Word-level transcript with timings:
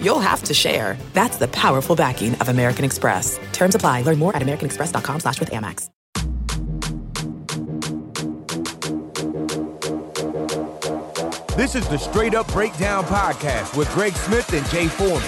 you'll 0.00 0.20
have 0.20 0.42
to 0.44 0.54
share. 0.54 0.96
That's 1.12 1.36
the 1.36 1.48
powerful 1.48 1.94
backing 1.96 2.34
of 2.36 2.48
American 2.48 2.84
Express. 2.84 3.38
Terms 3.52 3.74
apply. 3.74 4.02
Learn 4.02 4.18
more 4.18 4.34
at 4.34 4.42
americanexpress.com 4.42 5.20
slash 5.20 5.40
with 5.40 5.50
Amex. 5.50 5.90
This 11.56 11.74
is 11.74 11.88
the 11.88 11.96
Straight 11.96 12.34
Up 12.34 12.46
Breakdown 12.52 13.02
Podcast 13.04 13.78
with 13.78 13.90
Greg 13.94 14.12
Smith 14.12 14.52
and 14.52 14.66
Jay 14.68 14.88
Foreman. 14.88 15.22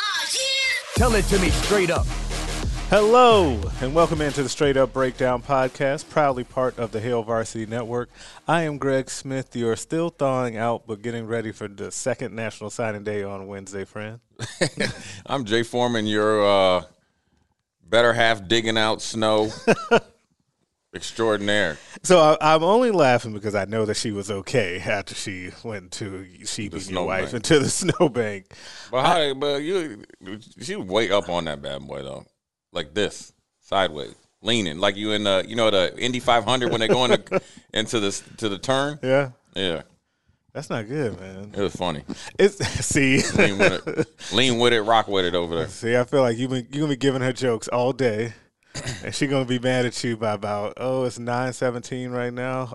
Oh, 0.00 0.26
Tell 0.96 1.14
it 1.14 1.24
to 1.26 1.38
me 1.38 1.50
straight 1.50 1.90
up. 1.90 2.06
Hello, 2.90 3.56
and 3.80 3.94
welcome 3.94 4.20
into 4.20 4.42
the 4.42 4.48
Straight 4.48 4.76
Up 4.76 4.92
Breakdown 4.92 5.42
Podcast, 5.42 6.08
proudly 6.08 6.42
part 6.42 6.76
of 6.76 6.90
the 6.90 6.98
Hail 6.98 7.22
Varsity 7.22 7.64
Network. 7.64 8.10
I 8.48 8.62
am 8.62 8.78
Greg 8.78 9.08
Smith. 9.10 9.54
You 9.54 9.68
are 9.68 9.76
still 9.76 10.10
thawing 10.10 10.56
out, 10.56 10.88
but 10.88 11.00
getting 11.00 11.28
ready 11.28 11.52
for 11.52 11.68
the 11.68 11.92
second 11.92 12.34
National 12.34 12.68
Signing 12.68 13.04
Day 13.04 13.22
on 13.22 13.46
Wednesday, 13.46 13.84
friend. 13.84 14.18
I'm 15.26 15.44
Jay 15.44 15.62
Foreman, 15.62 16.08
your 16.08 16.44
uh, 16.44 16.82
better 17.88 18.12
half 18.12 18.48
digging 18.48 18.76
out 18.76 19.00
snow 19.02 19.52
extraordinaire. 20.94 21.78
So 22.02 22.18
I, 22.18 22.54
I'm 22.54 22.64
only 22.64 22.90
laughing 22.90 23.32
because 23.32 23.54
I 23.54 23.66
know 23.66 23.84
that 23.84 23.98
she 23.98 24.10
was 24.10 24.32
okay 24.32 24.80
after 24.80 25.14
she 25.14 25.50
went 25.62 25.92
to 25.92 26.26
she 26.44 26.64
beat 26.64 26.72
your 26.72 26.80
snowbank. 26.80 27.22
wife 27.22 27.34
into 27.34 27.60
the 27.60 27.70
snowbank. 27.70 28.52
But 28.90 29.06
how? 29.06 29.34
But 29.34 29.62
you, 29.62 30.02
she 30.60 30.74
was 30.74 30.88
way 30.88 31.12
up 31.12 31.28
on 31.28 31.44
that 31.44 31.62
bad 31.62 31.86
boy 31.86 32.02
though, 32.02 32.26
like 32.72 32.94
this, 32.94 33.32
sideways, 33.60 34.14
leaning, 34.42 34.78
like 34.78 34.96
you 34.96 35.12
in 35.12 35.24
the, 35.24 35.44
you 35.46 35.56
know, 35.56 35.70
the 35.70 35.96
Indy 35.98 36.20
500 36.20 36.70
when 36.70 36.80
they 36.80 36.88
go 36.88 37.04
into 37.04 37.40
into 37.74 38.00
the 38.00 38.10
to 38.38 38.48
the 38.48 38.58
turn. 38.58 38.98
Yeah, 39.02 39.30
Yeah, 39.54 39.82
that's 40.52 40.70
not 40.70 40.86
good, 40.88 41.18
man. 41.20 41.52
it 41.56 41.60
was 41.60 41.74
funny. 41.76 42.02
It's 42.38 42.56
see, 42.84 43.22
Lean 43.36 43.58
with 43.58 43.86
it, 43.86 44.32
lean 44.32 44.58
with 44.58 44.72
it, 44.72 44.82
rock 44.82 45.08
with 45.08 45.24
it 45.24 45.34
over 45.34 45.54
there. 45.56 45.68
see. 45.68 45.96
I 45.96 46.04
feel 46.04 46.22
like 46.22 46.36
you've 46.36 46.50
been 46.50 46.66
you 46.70 46.80
gonna 46.80 46.88
be 46.92 46.96
giving 46.96 47.22
her 47.22 47.32
jokes 47.32 47.68
all 47.68 47.92
day, 47.92 48.32
and 49.04 49.14
she 49.14 49.26
gonna 49.26 49.44
be 49.44 49.58
mad 49.58 49.86
at 49.86 50.02
you 50.04 50.16
by 50.16 50.32
about 50.32 50.74
oh 50.76 51.04
it's 51.04 51.18
nine 51.18 51.52
seventeen 51.52 52.10
right 52.10 52.32
now, 52.32 52.74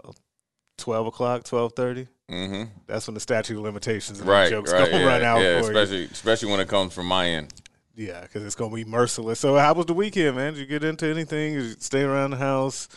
twelve 0.78 1.08
o'clock, 1.08 1.44
twelve 1.44 1.74
thirty. 1.74 2.08
hmm 2.30 2.64
That's 2.88 3.08
when 3.08 3.14
the 3.14 3.20
statute 3.20 3.56
of 3.58 3.64
limitations 3.64 4.20
and 4.20 4.28
Right, 4.28 4.50
jokes 4.50 4.72
right, 4.74 4.92
gonna 4.92 4.98
yeah, 5.04 5.08
run 5.08 5.22
out 5.24 5.42
yeah, 5.42 5.62
for 5.62 5.72
you. 5.72 5.78
especially 5.78 6.04
especially 6.06 6.52
when 6.52 6.60
it 6.60 6.68
comes 6.68 6.94
from 6.94 7.06
my 7.08 7.28
end. 7.30 7.54
Yeah, 7.96 8.22
because 8.22 8.44
it's 8.44 8.56
gonna 8.56 8.76
be 8.76 8.84
merciless. 8.86 9.40
So, 9.40 9.56
how 9.56 9.74
was 9.74 9.86
the 9.86 9.94
weekend, 9.94 10.36
man? 10.36 10.54
Did 10.54 10.60
you 10.60 10.66
get 10.66 10.84
into 10.84 11.06
anything? 11.06 11.54
Did 11.56 11.64
you 11.64 11.76
stay 11.80 12.02
around 12.04 12.32
the 12.32 12.38
house? 12.38 12.90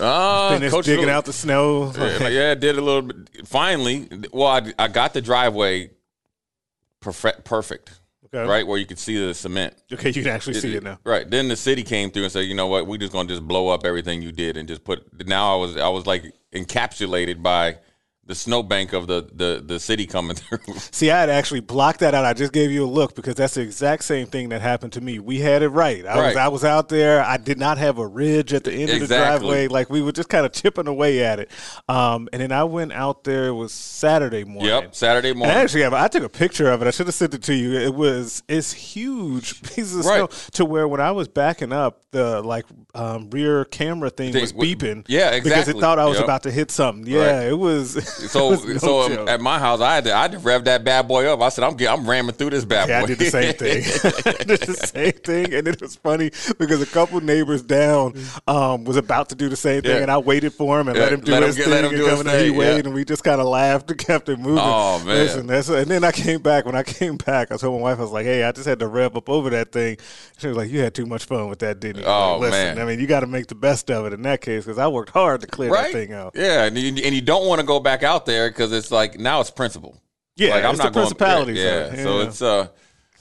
Uh, 0.00 0.50
Finish 0.54 0.72
Coach 0.72 0.86
digging 0.86 1.08
out 1.08 1.24
the 1.24 1.32
snow. 1.32 1.92
yeah, 1.96 2.28
yeah, 2.28 2.50
I 2.50 2.54
did 2.54 2.76
a 2.76 2.80
little 2.80 3.02
bit. 3.02 3.46
Finally, 3.46 4.08
well, 4.32 4.48
I, 4.48 4.72
I 4.78 4.88
got 4.88 5.14
the 5.14 5.22
driveway 5.22 5.90
perfect, 7.00 7.44
perfect, 7.44 8.00
Okay. 8.26 8.44
right 8.48 8.66
where 8.66 8.78
you 8.78 8.86
could 8.86 8.98
see 8.98 9.24
the 9.24 9.32
cement. 9.34 9.74
Okay, 9.92 10.08
you 10.08 10.22
can 10.24 10.32
actually 10.32 10.54
see 10.54 10.74
it 10.74 10.82
now. 10.82 10.98
Right. 11.04 11.28
Then 11.30 11.46
the 11.46 11.54
city 11.54 11.84
came 11.84 12.10
through 12.10 12.24
and 12.24 12.32
said, 12.32 12.40
you 12.46 12.54
know 12.54 12.66
what, 12.66 12.88
We're 12.88 12.98
just 12.98 13.12
gonna 13.12 13.28
just 13.28 13.46
blow 13.46 13.68
up 13.68 13.84
everything 13.86 14.20
you 14.22 14.32
did 14.32 14.56
and 14.56 14.66
just 14.66 14.82
put. 14.82 15.06
Now 15.28 15.54
I 15.54 15.56
was 15.60 15.76
I 15.76 15.88
was 15.88 16.06
like 16.06 16.24
encapsulated 16.52 17.40
by 17.42 17.78
the 18.26 18.34
snowbank 18.34 18.92
of 18.94 19.06
the 19.06 19.28
the 19.34 19.62
the 19.64 19.78
city 19.78 20.06
coming 20.06 20.34
through. 20.36 20.58
See, 20.92 21.10
I 21.10 21.20
had 21.20 21.28
actually 21.28 21.60
blocked 21.60 22.00
that 22.00 22.14
out. 22.14 22.24
I 22.24 22.32
just 22.32 22.52
gave 22.52 22.70
you 22.70 22.84
a 22.84 22.88
look 22.88 23.14
because 23.14 23.34
that's 23.34 23.54
the 23.54 23.60
exact 23.60 24.04
same 24.04 24.26
thing 24.26 24.48
that 24.48 24.62
happened 24.62 24.94
to 24.94 25.00
me. 25.00 25.18
We 25.18 25.40
had 25.40 25.62
it 25.62 25.68
right. 25.68 26.04
I 26.06 26.26
was 26.28 26.36
I 26.36 26.48
was 26.48 26.64
out 26.64 26.88
there. 26.88 27.22
I 27.22 27.36
did 27.36 27.58
not 27.58 27.76
have 27.78 27.98
a 27.98 28.06
ridge 28.06 28.54
at 28.54 28.64
the 28.64 28.72
end 28.72 28.90
of 28.90 29.00
the 29.00 29.06
driveway. 29.14 29.68
Like 29.68 29.90
we 29.90 30.00
were 30.00 30.12
just 30.12 30.28
kind 30.28 30.46
of 30.46 30.52
chipping 30.52 30.86
away 30.86 31.22
at 31.24 31.38
it. 31.38 31.50
Um, 31.88 32.28
and 32.32 32.40
then 32.40 32.52
I 32.52 32.64
went 32.64 32.92
out 32.92 33.24
there. 33.24 33.48
It 33.48 33.52
was 33.54 33.72
Saturday 33.72 34.44
morning. 34.44 34.70
yep. 34.70 34.94
Saturday 34.94 35.30
And 35.30 35.38
morning. 35.40 35.56
I 35.56 35.60
actually 35.60 35.82
have. 35.82 35.92
I 35.92 36.08
took 36.08 36.22
a 36.22 36.28
picture 36.28 36.70
of 36.70 36.80
it. 36.82 36.88
I 36.88 36.92
should 36.92 37.06
have 37.06 37.14
sent 37.14 37.34
it 37.34 37.42
to 37.44 37.54
you. 37.54 37.74
It 37.78 37.94
was 37.94 38.42
it's 38.48 38.72
huge 38.72 39.62
pieces 39.74 39.96
of 39.96 40.06
Right. 40.06 40.32
snow 40.32 40.50
to 40.52 40.64
where 40.64 40.88
when 40.88 41.00
I 41.00 41.10
was 41.10 41.28
backing 41.28 41.72
up, 41.72 42.00
the 42.10 42.40
like 42.42 42.64
um, 42.94 43.28
rear 43.30 43.64
camera 43.66 44.08
thing 44.08 44.32
Thing 44.32 44.40
was 44.40 44.52
beeping. 44.52 45.04
yeah, 45.08 45.30
exactly. 45.30 45.50
Because 45.50 45.68
it 45.68 45.80
thought 45.80 45.98
I 45.98 46.06
was 46.06 46.16
Yep. 46.16 46.24
about 46.24 46.42
to 46.44 46.50
hit 46.50 46.70
something. 46.70 47.06
Yeah, 47.06 47.38
Right. 47.38 47.46
it 47.48 47.58
was. 47.58 47.96
so 48.28 48.50
no 48.50 48.56
so 48.78 49.08
joke. 49.08 49.28
at 49.28 49.40
my 49.40 49.58
house, 49.58 49.80
I 49.80 49.94
had 49.96 50.04
to 50.04 50.14
I 50.14 50.22
had 50.22 50.32
to 50.32 50.38
rev 50.38 50.64
that 50.64 50.84
bad 50.84 51.08
boy 51.08 51.26
up. 51.26 51.40
I 51.40 51.48
said, 51.48 51.64
I'm 51.64 51.76
I'm 51.86 52.08
ramming 52.08 52.34
through 52.34 52.50
this 52.50 52.64
bad 52.64 52.88
Yeah, 52.88 53.00
boy. 53.00 53.04
I 53.04 53.08
did 53.08 53.18
the 53.18 53.30
same 53.30 53.54
thing. 53.54 53.82
Did 54.44 54.60
the 54.60 54.74
same 54.74 55.12
thing, 55.12 55.54
and 55.54 55.66
it 55.68 55.80
was 55.80 55.96
funny 55.96 56.30
because 56.58 56.80
a 56.82 56.86
couple 56.86 57.20
neighbors 57.20 57.62
down 57.62 58.14
um, 58.46 58.84
was 58.84 58.96
about 58.96 59.28
to 59.30 59.34
do 59.34 59.48
the 59.48 59.56
same 59.56 59.82
thing, 59.82 59.96
Yeah. 59.96 60.02
and 60.02 60.10
I 60.10 60.18
waited 60.18 60.52
for 60.52 60.78
him 60.80 60.88
and 60.88 60.98
let 60.98 61.12
him 61.12 61.20
do 61.20 61.32
let 61.32 61.42
his 61.42 61.56
get- 61.56 61.64
thing, 61.64 61.72
let 61.72 61.84
him 61.84 61.90
and 61.90 61.98
do 61.98 62.06
his 62.06 62.22
come 62.22 62.26
he 62.32 62.48
thing, 62.48 62.56
waited, 62.56 62.72
yeah. 62.72 62.84
and 62.86 62.94
we 62.94 63.04
just 63.04 63.24
kind 63.24 63.40
of 63.40 63.46
laughed 63.46 63.90
and 63.90 63.98
kept 63.98 64.28
it 64.28 64.38
moving. 64.38 64.58
Oh, 64.62 64.98
man. 64.98 65.06
Listen, 65.06 65.46
that's, 65.46 65.68
and 65.68 65.86
then 65.90 66.04
I 66.04 66.12
came 66.12 66.40
back. 66.42 66.66
When 66.66 66.74
I 66.74 66.82
came 66.82 67.16
back, 67.16 67.50
I 67.52 67.56
told 67.56 67.80
my 67.80 67.90
wife, 67.90 67.98
I 67.98 68.02
was 68.02 68.10
like, 68.12 68.26
"Hey, 68.26 68.44
I 68.44 68.52
just 68.52 68.66
had 68.66 68.78
to 68.80 68.86
rev 68.88 69.16
up 69.16 69.28
over 69.28 69.50
that 69.50 69.72
thing." 69.72 69.96
She 70.38 70.46
was 70.46 70.56
like, 70.56 70.70
"You 70.70 70.80
had 70.80 70.94
too 70.94 71.06
much 71.06 71.24
fun 71.24 71.48
with 71.48 71.58
that, 71.60 71.80
didn't 71.80 72.02
you?" 72.02 72.06
Oh, 72.06 72.32
Like, 72.38 72.52
Listen, 72.52 72.76
man. 72.76 72.78
I 72.80 72.84
mean, 72.90 73.00
you 73.00 73.06
got 73.06 73.20
to 73.20 73.26
make 73.26 73.46
the 73.46 73.54
best 73.54 73.90
of 73.90 74.06
it 74.06 74.12
in 74.12 74.22
that 74.22 74.40
case 74.40 74.64
because 74.64 74.78
I 74.78 74.88
worked 74.88 75.10
hard 75.10 75.40
to 75.40 75.46
clear 75.46 75.70
right? 75.70 75.92
that 75.92 75.92
thing 75.92 76.12
out. 76.12 76.32
Yeah, 76.34 76.64
and 76.64 76.76
you, 76.76 76.88
and 77.04 77.14
you 77.14 77.20
don't 77.22 77.46
want 77.46 77.60
to 77.60 77.66
go 77.66 77.80
back 77.80 78.02
out 78.04 78.26
there 78.26 78.48
because 78.48 78.72
it's 78.72 78.90
like 78.90 79.18
now 79.18 79.40
it's 79.40 79.50
principle. 79.50 80.00
Yeah, 80.36 80.56
like, 80.56 80.74
it's 80.74 80.82
the 80.82 80.90
principality 80.90 81.54
Yeah, 81.54 81.94
zone. 81.94 82.04
so 82.04 82.20
it's 82.20 82.42
uh, 82.42 82.68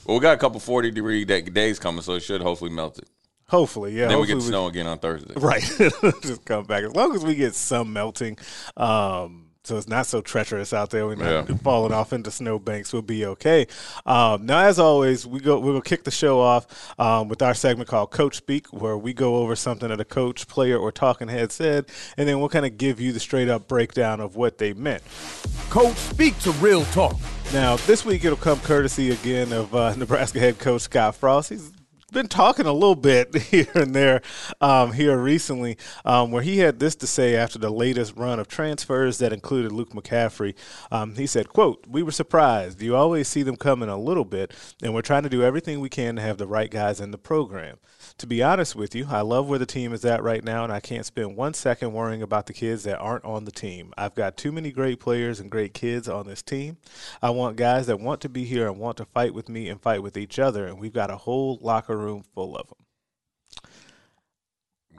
well, 0.06 0.18
we 0.18 0.22
got 0.22 0.34
a 0.34 0.38
couple 0.38 0.60
forty 0.60 0.92
degree 0.92 1.26
days 1.26 1.80
coming, 1.80 2.02
so 2.02 2.14
it 2.14 2.22
should 2.22 2.42
hopefully 2.42 2.72
melt 2.72 2.98
it. 2.98 3.10
Hopefully, 3.48 3.96
yeah. 3.96 4.08
then 4.08 4.20
we 4.20 4.26
get 4.26 4.42
snow 4.42 4.68
again 4.68 4.88
on 4.88 4.98
Thursday. 5.00 5.34
Right. 5.38 5.62
Just 6.22 6.44
come 6.46 6.66
back. 6.66 6.84
As 6.84 6.96
long 6.96 7.16
as 7.16 7.24
we 7.24 7.36
get 7.36 7.54
some 7.54 7.94
melting, 7.94 8.38
um, 8.78 9.48
so 9.64 9.78
it's 9.78 9.88
not 9.88 10.06
so 10.06 10.22
treacherous 10.22 10.74
out 10.74 10.90
there. 10.90 11.06
We're 11.08 11.16
not 11.16 11.50
Yeah. 11.50 11.56
falling 11.64 11.94
off 11.94 12.12
into 12.14 12.32
snowbanks. 12.32 12.92
We'll 12.92 13.02
be 13.02 13.26
okay. 13.26 13.68
Um, 14.06 14.46
now, 14.46 14.60
as 14.60 14.78
always, 14.80 15.26
we 15.26 15.40
go. 15.40 15.60
We 15.60 15.72
will 15.72 15.82
kick 15.82 16.04
the 16.04 16.12
show 16.12 16.40
off 16.40 16.68
um, 17.00 17.28
with 17.30 17.42
our 17.42 17.54
segment 17.54 17.90
called 17.90 18.12
Coach 18.12 18.36
Speak, 18.38 18.68
where 18.68 18.98
we 18.98 19.14
go 19.14 19.38
over 19.38 19.56
something 19.56 19.90
that 19.90 20.00
a 20.00 20.06
coach, 20.06 20.48
player, 20.48 20.78
or 20.78 20.92
talking 20.92 21.28
head 21.28 21.52
said, 21.52 21.86
and 22.18 22.28
then 22.28 22.40
we'll 22.40 22.50
kind 22.50 22.66
of 22.66 22.78
give 22.78 23.00
you 23.00 23.12
the 23.12 23.20
straight 23.20 23.50
up 23.50 23.68
breakdown 23.68 24.20
of 24.20 24.36
what 24.36 24.58
they 24.58 24.74
meant. 24.74 25.02
Coach, 25.70 25.96
speak 25.98 26.38
to 26.40 26.52
real 26.54 26.84
talk. 26.86 27.16
Now, 27.54 27.78
this 27.78 28.04
week 28.06 28.26
it'll 28.26 28.38
come 28.38 28.60
courtesy 28.60 29.12
again 29.12 29.54
of 29.54 29.74
uh, 29.74 29.96
Nebraska 29.98 30.40
head 30.40 30.60
coach 30.60 30.82
Scott 30.82 31.16
Frost. 31.16 31.50
He's 31.50 31.72
been 32.14 32.28
talking 32.28 32.66
a 32.66 32.74
little 32.74 32.96
bit 32.96 33.36
here 33.44 33.68
and 33.76 33.96
there 33.96 34.22
um, 34.62 34.94
here 34.94 35.18
recently, 35.18 35.78
um, 36.06 36.32
where 36.32 36.44
he 36.44 36.60
had 36.60 36.80
this 36.80 36.96
to 36.96 37.08
say 37.08 37.36
after 37.36 37.60
the 37.60 37.70
latest 37.70 38.16
run 38.16 38.40
of 38.40 38.48
transfers 38.48 39.18
that 39.18 39.34
included 39.34 39.72
Luke 39.72 39.92
McCaffrey. 39.92 40.56
Um, 40.92 41.16
he 41.16 41.28
said, 41.28 41.50
"quote 41.50 41.86
We 41.88 42.04
were 42.04 42.12
surprised. 42.12 42.82
You 42.82 42.96
always 42.96 43.28
see 43.28 43.44
them 43.44 43.58
coming 43.58 43.90
a 43.90 43.98
little 43.98 44.26
bit, 44.26 44.54
and 44.82 44.94
we're 44.94 45.02
trying 45.02 45.24
to 45.24 45.30
do 45.30 45.44
everything 45.44 45.80
we 45.80 45.90
can 45.90 46.16
to 46.16 46.22
have 46.22 46.38
the 46.38 46.48
right 46.48 46.70
guys 46.70 47.00
in 47.02 47.12
the 47.12 47.18
program." 47.18 47.78
To 48.20 48.28
be 48.28 48.44
honest 48.44 48.76
with 48.76 48.94
you, 48.96 49.08
I 49.10 49.22
love 49.22 49.50
where 49.50 49.60
the 49.60 49.66
team 49.66 49.92
is 49.92 50.06
at 50.06 50.24
right 50.24 50.44
now, 50.44 50.64
and 50.64 50.72
I 50.72 50.80
can't 50.80 51.06
spend 51.06 51.36
one 51.36 51.54
second 51.54 51.94
worrying 51.94 52.22
about 52.22 52.46
the 52.46 52.54
kids 52.54 52.84
that 52.84 53.00
aren't 53.00 53.26
on 53.26 53.46
the 53.46 53.52
team. 53.52 53.92
I've 53.98 54.16
got 54.16 54.38
too 54.38 54.52
many 54.52 54.72
great 54.72 55.00
players 55.00 55.40
and 55.40 55.50
great 55.50 55.74
kids 55.74 56.08
on 56.08 56.28
this 56.28 56.42
team. 56.42 56.78
I 57.22 57.32
want 57.32 57.58
guys 57.58 57.88
that 57.88 58.00
want 58.00 58.22
to 58.22 58.30
be 58.30 58.46
here 58.46 58.68
and 58.68 58.80
want 58.80 58.98
to 58.98 59.06
fight 59.06 59.34
with 59.34 59.50
me 59.50 59.68
and 59.68 59.82
fight 59.82 60.04
with 60.04 60.16
each 60.16 60.38
other, 60.40 60.66
and 60.68 60.80
we've 60.80 60.94
got 60.94 61.10
a 61.12 61.18
whole 61.18 61.58
locker 61.62 61.98
room 61.98 62.24
full 62.34 62.56
of 62.56 62.68
them. 62.68 62.78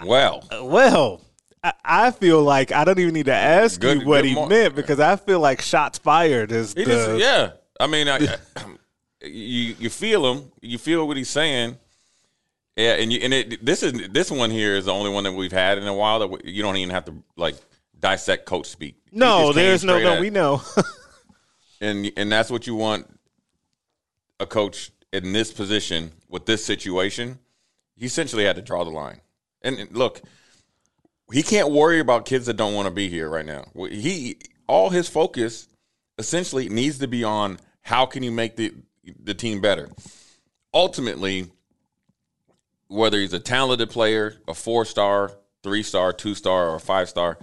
Well, 0.05 0.45
uh, 0.51 0.65
Well, 0.65 1.21
I, 1.63 1.73
I 1.85 2.11
feel 2.11 2.43
like 2.43 2.73
I 2.73 2.85
don't 2.85 2.99
even 2.99 3.15
need 3.15 3.27
to 3.27 3.33
ask 3.33 3.81
Good- 3.81 4.03
you 4.03 4.07
what 4.07 4.25
he 4.25 4.35
meant 4.35 4.75
because 4.75 5.01
I 5.01 5.17
feel 5.17 5.41
like 5.41 5.63
shots 5.63 5.99
fired 5.99 6.53
is 6.53 6.75
he 6.75 6.85
the, 6.85 6.91
just 6.91 7.21
yeah. 7.21 7.53
I 7.79 7.87
mean, 7.87 8.09
I, 8.09 8.19
you 9.23 9.77
you 9.79 9.89
feel 9.89 10.33
him. 10.33 10.53
You 10.61 10.79
feel 10.79 11.07
what 11.07 11.17
he's 11.17 11.31
saying. 11.31 11.79
Yeah, 12.77 12.95
and 12.95 13.13
you 13.13 13.21
and 13.23 13.33
it 13.33 13.65
this 13.65 13.83
is 13.83 14.09
this 14.09 14.31
one 14.31 14.51
here 14.51 14.75
is 14.75 14.87
the 14.87 14.93
only 14.93 15.11
one 15.11 15.25
that 15.25 15.33
we've 15.33 15.53
had 15.53 15.79
in 15.79 15.87
a 15.87 15.95
while 15.95 16.19
that 16.19 16.29
we, 16.29 16.41
you 16.45 16.63
don't 16.63 16.77
even 16.77 16.93
have 16.93 17.05
to 17.05 17.15
like 17.37 17.55
dissect 17.99 18.47
coach 18.47 18.67
speak. 18.67 18.97
No, 19.13 19.53
there's 19.53 19.85
no 19.85 19.99
no. 20.01 20.21
We 20.21 20.31
know. 20.31 20.61
and 21.81 22.11
and 22.17 22.33
that's 22.33 22.51
what 22.51 22.67
you 22.67 22.75
want 22.75 23.07
a 24.41 24.47
coach 24.47 24.91
in 25.13 25.33
this 25.33 25.53
position 25.53 26.13
with 26.29 26.47
this 26.47 26.65
situation. 26.65 27.39
He 27.97 28.07
essentially 28.07 28.45
had 28.45 28.57
to 28.57 28.63
draw 28.63 28.83
the 28.83 28.91
line. 28.91 29.21
And 29.63 29.79
and 29.79 29.97
look, 29.97 30.21
he 31.33 31.45
can't 31.45 31.71
worry 31.71 32.01
about 32.01 32.27
kids 32.27 32.47
that 32.47 32.55
don't 32.55 32.75
want 32.75 32.87
to 32.87 32.95
be 32.95 33.09
here 33.09 33.29
right 33.29 33.47
now. 33.47 33.67
He 33.89 34.39
all 34.67 34.91
his 34.91 35.09
focus 35.09 35.69
essentially 36.19 36.69
needs 36.69 36.99
to 36.99 37.07
be 37.07 37.23
on 37.23 37.59
how 37.83 38.07
can 38.07 38.23
you 38.23 38.33
make 38.33 38.57
the 38.57 38.75
the 39.21 39.35
team 39.35 39.61
better. 39.61 39.91
Ultimately, 40.73 41.51
whether 42.95 43.19
he's 43.19 43.33
a 43.33 43.41
talented 43.41 43.91
player, 43.91 44.37
a 44.49 44.55
four 44.55 44.85
star, 44.85 45.33
three 45.63 45.83
star, 45.83 46.13
two 46.13 46.35
star, 46.35 46.71
or 46.71 46.79
five 46.79 47.09
star, 47.09 47.39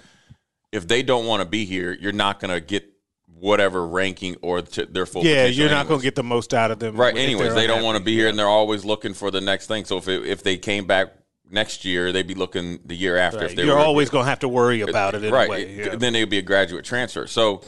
if 0.71 0.87
they 0.87 1.03
don't 1.03 1.25
want 1.25 1.41
to 1.41 1.47
be 1.47 1.65
here, 1.65 1.91
you're 1.91 2.13
not 2.13 2.39
going 2.39 2.53
to 2.53 2.61
get 2.61 2.87
whatever 3.35 3.85
ranking 3.85 4.35
or 4.41 4.61
t- 4.61 4.85
their 4.85 5.05
full. 5.05 5.25
Yeah, 5.25 5.45
you're 5.45 5.69
not 5.69 5.87
going 5.87 5.99
to 5.99 6.03
get 6.03 6.15
the 6.15 6.23
most 6.23 6.53
out 6.53 6.71
of 6.71 6.79
them. 6.79 6.95
right. 6.95 7.15
Anyways, 7.15 7.53
they're 7.53 7.67
don't 7.67 7.83
want 7.83 7.97
to 7.97 8.03
be 8.03 8.15
here, 8.15 8.29
and 8.29 8.39
they're 8.39 8.47
always 8.47 8.85
looking 8.85 9.13
for 9.13 9.31
the 9.31 9.41
next 9.41 9.67
thing. 9.67 9.85
So 9.85 9.97
if 9.97 10.07
it, 10.07 10.25
if 10.25 10.43
they 10.43 10.57
came 10.57 10.85
back 10.85 11.13
next 11.49 11.83
year, 11.83 12.11
they'd 12.11 12.27
be 12.27 12.35
looking 12.35 12.79
the 12.85 12.95
year 12.95 13.17
after. 13.17 13.39
Right. 13.39 13.49
If 13.49 13.55
they 13.57 13.65
You're 13.65 13.75
were, 13.75 13.81
always 13.81 14.09
going 14.09 14.25
to 14.25 14.29
have 14.29 14.39
to 14.39 14.47
worry 14.47 14.81
about 14.81 15.15
it 15.15 15.31
right. 15.31 15.49
anyway. 15.49 15.75
Yeah. 15.75 15.95
Then 15.95 16.13
they'd 16.13 16.25
be 16.25 16.37
a 16.37 16.43
graduate 16.43 16.85
transfer. 16.85 17.27
So 17.27 17.61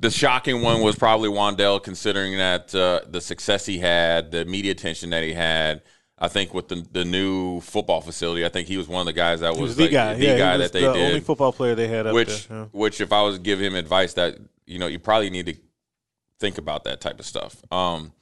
the 0.00 0.10
shocking 0.10 0.62
one 0.62 0.82
was 0.82 0.96
probably 0.96 1.28
Wan'Dale, 1.28 1.82
considering 1.82 2.36
that 2.38 2.74
uh, 2.74 3.00
the 3.08 3.20
success 3.20 3.64
he 3.66 3.78
had, 3.78 4.30
the 4.30 4.44
media 4.44 4.72
attention 4.72 5.10
that 5.10 5.22
he 5.22 5.32
had. 5.32 5.82
I 6.20 6.28
think 6.28 6.52
with 6.52 6.68
the 6.68 6.86
the 6.92 7.04
new 7.04 7.60
football 7.62 8.02
facility, 8.02 8.44
I 8.44 8.50
think 8.50 8.68
he 8.68 8.76
was 8.76 8.86
one 8.88 9.00
of 9.00 9.06
the 9.06 9.12
guys 9.14 9.40
that 9.40 9.52
was, 9.52 9.60
was 9.60 9.76
the 9.76 9.84
like, 9.84 9.92
guy. 9.92 10.14
the 10.14 10.24
yeah, 10.24 10.38
guy 10.38 10.52
he 10.52 10.58
was 10.58 10.70
that 10.70 10.78
they 10.78 10.86
the 10.86 10.92
did. 10.92 11.06
only 11.08 11.20
football 11.20 11.52
player 11.52 11.74
they 11.74 11.88
had 11.88 12.06
up 12.06 12.14
which 12.14 12.48
there. 12.48 12.58
yeah. 12.58 12.64
which 12.72 13.00
if 13.00 13.12
I 13.12 13.22
was 13.22 13.36
to 13.36 13.40
give 13.40 13.60
him 13.60 13.74
advice 13.74 14.14
that 14.14 14.36
you 14.66 14.78
know 14.78 14.86
you 14.86 14.98
probably 14.98 15.30
need 15.30 15.46
to 15.46 15.54
think 16.38 16.58
about 16.58 16.84
that 16.84 17.00
type 17.00 17.18
of 17.18 17.26
stuff. 17.26 17.56
Um, 17.72 18.12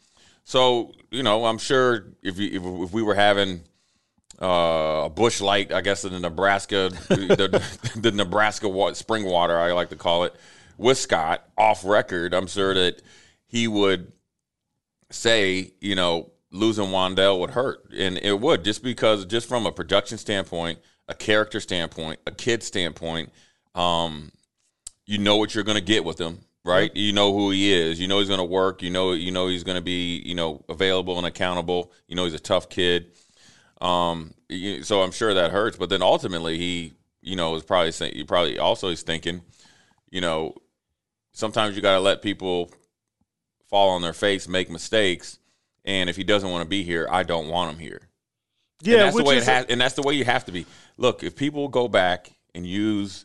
so 0.44 0.92
you 1.10 1.22
know 1.24 1.44
I'm 1.44 1.58
sure 1.58 2.06
if 2.22 2.38
you, 2.38 2.46
if, 2.60 2.88
if 2.88 2.92
we 2.92 3.02
were 3.02 3.16
having 3.16 3.62
uh, 4.40 5.02
a 5.06 5.10
Busch 5.10 5.40
Light, 5.40 5.72
I 5.72 5.80
guess 5.80 6.04
in 6.04 6.12
the 6.12 6.20
Nebraska 6.20 6.90
the, 7.08 7.62
the 7.96 8.12
Nebraska 8.14 8.68
wa- 8.68 8.92
spring 8.92 9.24
water 9.24 9.58
I 9.58 9.72
like 9.72 9.88
to 9.90 9.96
call 9.96 10.22
it 10.22 10.34
with 10.76 10.98
Scott 10.98 11.42
off 11.58 11.84
record, 11.84 12.32
I'm 12.32 12.46
sure 12.46 12.74
that 12.74 13.02
he 13.48 13.66
would 13.66 14.12
say 15.10 15.72
you 15.80 15.96
know 15.96 16.30
losing 16.50 16.86
Wan'Dale 16.86 17.38
would 17.40 17.50
hurt, 17.50 17.90
and 17.96 18.18
it 18.18 18.40
would 18.40 18.64
just 18.64 18.82
because 18.82 19.24
just 19.26 19.48
from 19.48 19.66
a 19.66 19.72
production 19.72 20.18
standpoint, 20.18 20.78
a 21.08 21.14
character 21.14 21.60
standpoint, 21.60 22.20
a 22.26 22.30
kid 22.30 22.62
standpoint, 22.62 23.30
um, 23.74 24.30
you 25.06 25.18
know 25.18 25.36
what 25.36 25.54
you're 25.54 25.64
going 25.64 25.78
to 25.78 25.84
get 25.84 26.04
with 26.04 26.18
him, 26.20 26.38
right? 26.64 26.94
You 26.94 27.12
know 27.12 27.32
who 27.32 27.50
he 27.50 27.72
is. 27.72 28.00
You 28.00 28.08
know 28.08 28.18
he's 28.18 28.28
going 28.28 28.38
to 28.38 28.44
work. 28.44 28.82
You 28.82 28.90
know 28.90 29.12
you 29.12 29.30
know 29.30 29.48
he's 29.48 29.64
going 29.64 29.76
to 29.76 29.82
be 29.82 30.22
you 30.24 30.34
know 30.34 30.64
available 30.68 31.18
and 31.18 31.26
accountable. 31.26 31.92
You 32.08 32.16
know 32.16 32.24
he's 32.24 32.34
a 32.34 32.38
tough 32.38 32.68
kid. 32.68 33.12
Um, 33.80 34.34
you- 34.48 34.82
so 34.82 35.02
I'm 35.02 35.12
sure 35.12 35.34
that 35.34 35.50
hurts, 35.52 35.76
but 35.76 35.88
then 35.88 36.02
ultimately 36.02 36.58
he 36.58 36.94
you 37.20 37.36
know 37.36 37.54
is 37.54 37.62
probably 37.62 37.92
saying 37.92 38.14
he 38.14 38.24
probably 38.24 38.58
also 38.58 38.88
is 38.88 39.02
thinking, 39.02 39.42
you 40.10 40.20
know, 40.20 40.54
sometimes 41.32 41.76
you 41.76 41.82
got 41.82 41.94
to 41.94 42.00
let 42.00 42.22
people 42.22 42.70
fall 43.68 43.90
on 43.90 44.02
their 44.02 44.12
face, 44.14 44.48
make 44.48 44.70
mistakes, 44.70 45.38
and 45.84 46.10
if 46.10 46.16
he 46.16 46.24
doesn't 46.24 46.50
want 46.50 46.62
to 46.62 46.68
be 46.68 46.82
here, 46.82 47.06
I 47.10 47.22
don't 47.22 47.48
want 47.48 47.72
him 47.72 47.78
here. 47.78 48.00
Yeah, 48.82 48.94
and 48.94 49.02
that's 49.02 49.16
the 49.16 49.24
way 49.24 49.38
it 49.38 49.44
has, 49.44 49.66
and 49.66 49.80
that's 49.80 49.94
the 49.94 50.02
way 50.02 50.14
you 50.14 50.24
have 50.24 50.44
to 50.44 50.52
be. 50.52 50.66
Look, 50.96 51.22
if 51.22 51.34
people 51.34 51.68
go 51.68 51.88
back 51.88 52.30
and 52.54 52.64
use, 52.64 53.24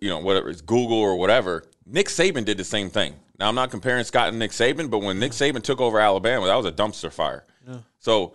you 0.00 0.08
know, 0.08 0.18
whatever 0.18 0.48
it's 0.48 0.60
Google 0.60 0.98
or 0.98 1.16
whatever, 1.16 1.64
Nick 1.84 2.08
Saban 2.08 2.44
did 2.44 2.56
the 2.56 2.64
same 2.64 2.88
thing. 2.90 3.14
Now 3.38 3.48
I'm 3.48 3.54
not 3.54 3.70
comparing 3.70 4.04
Scott 4.04 4.28
and 4.28 4.38
Nick 4.38 4.50
Saban, 4.50 4.90
but 4.90 4.98
when 4.98 5.18
Nick 5.18 5.32
Saban 5.32 5.62
took 5.62 5.80
over 5.80 6.00
Alabama, 6.00 6.46
that 6.46 6.56
was 6.56 6.66
a 6.66 6.72
dumpster 6.72 7.12
fire. 7.12 7.44
So 7.98 8.34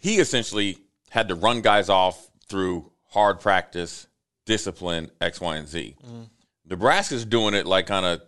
he 0.00 0.18
essentially 0.18 0.78
had 1.10 1.28
to 1.28 1.34
run 1.34 1.60
guys 1.60 1.88
off 1.88 2.30
through 2.48 2.90
hard 3.08 3.40
practice, 3.40 4.06
discipline, 4.46 5.10
X, 5.20 5.40
Y, 5.40 5.56
and 5.56 5.68
Z. 5.68 5.96
Mm. 6.06 6.28
Nebraska's 6.68 7.24
doing 7.24 7.54
it 7.54 7.66
like 7.66 7.86
kind 7.86 8.06
of 8.06 8.22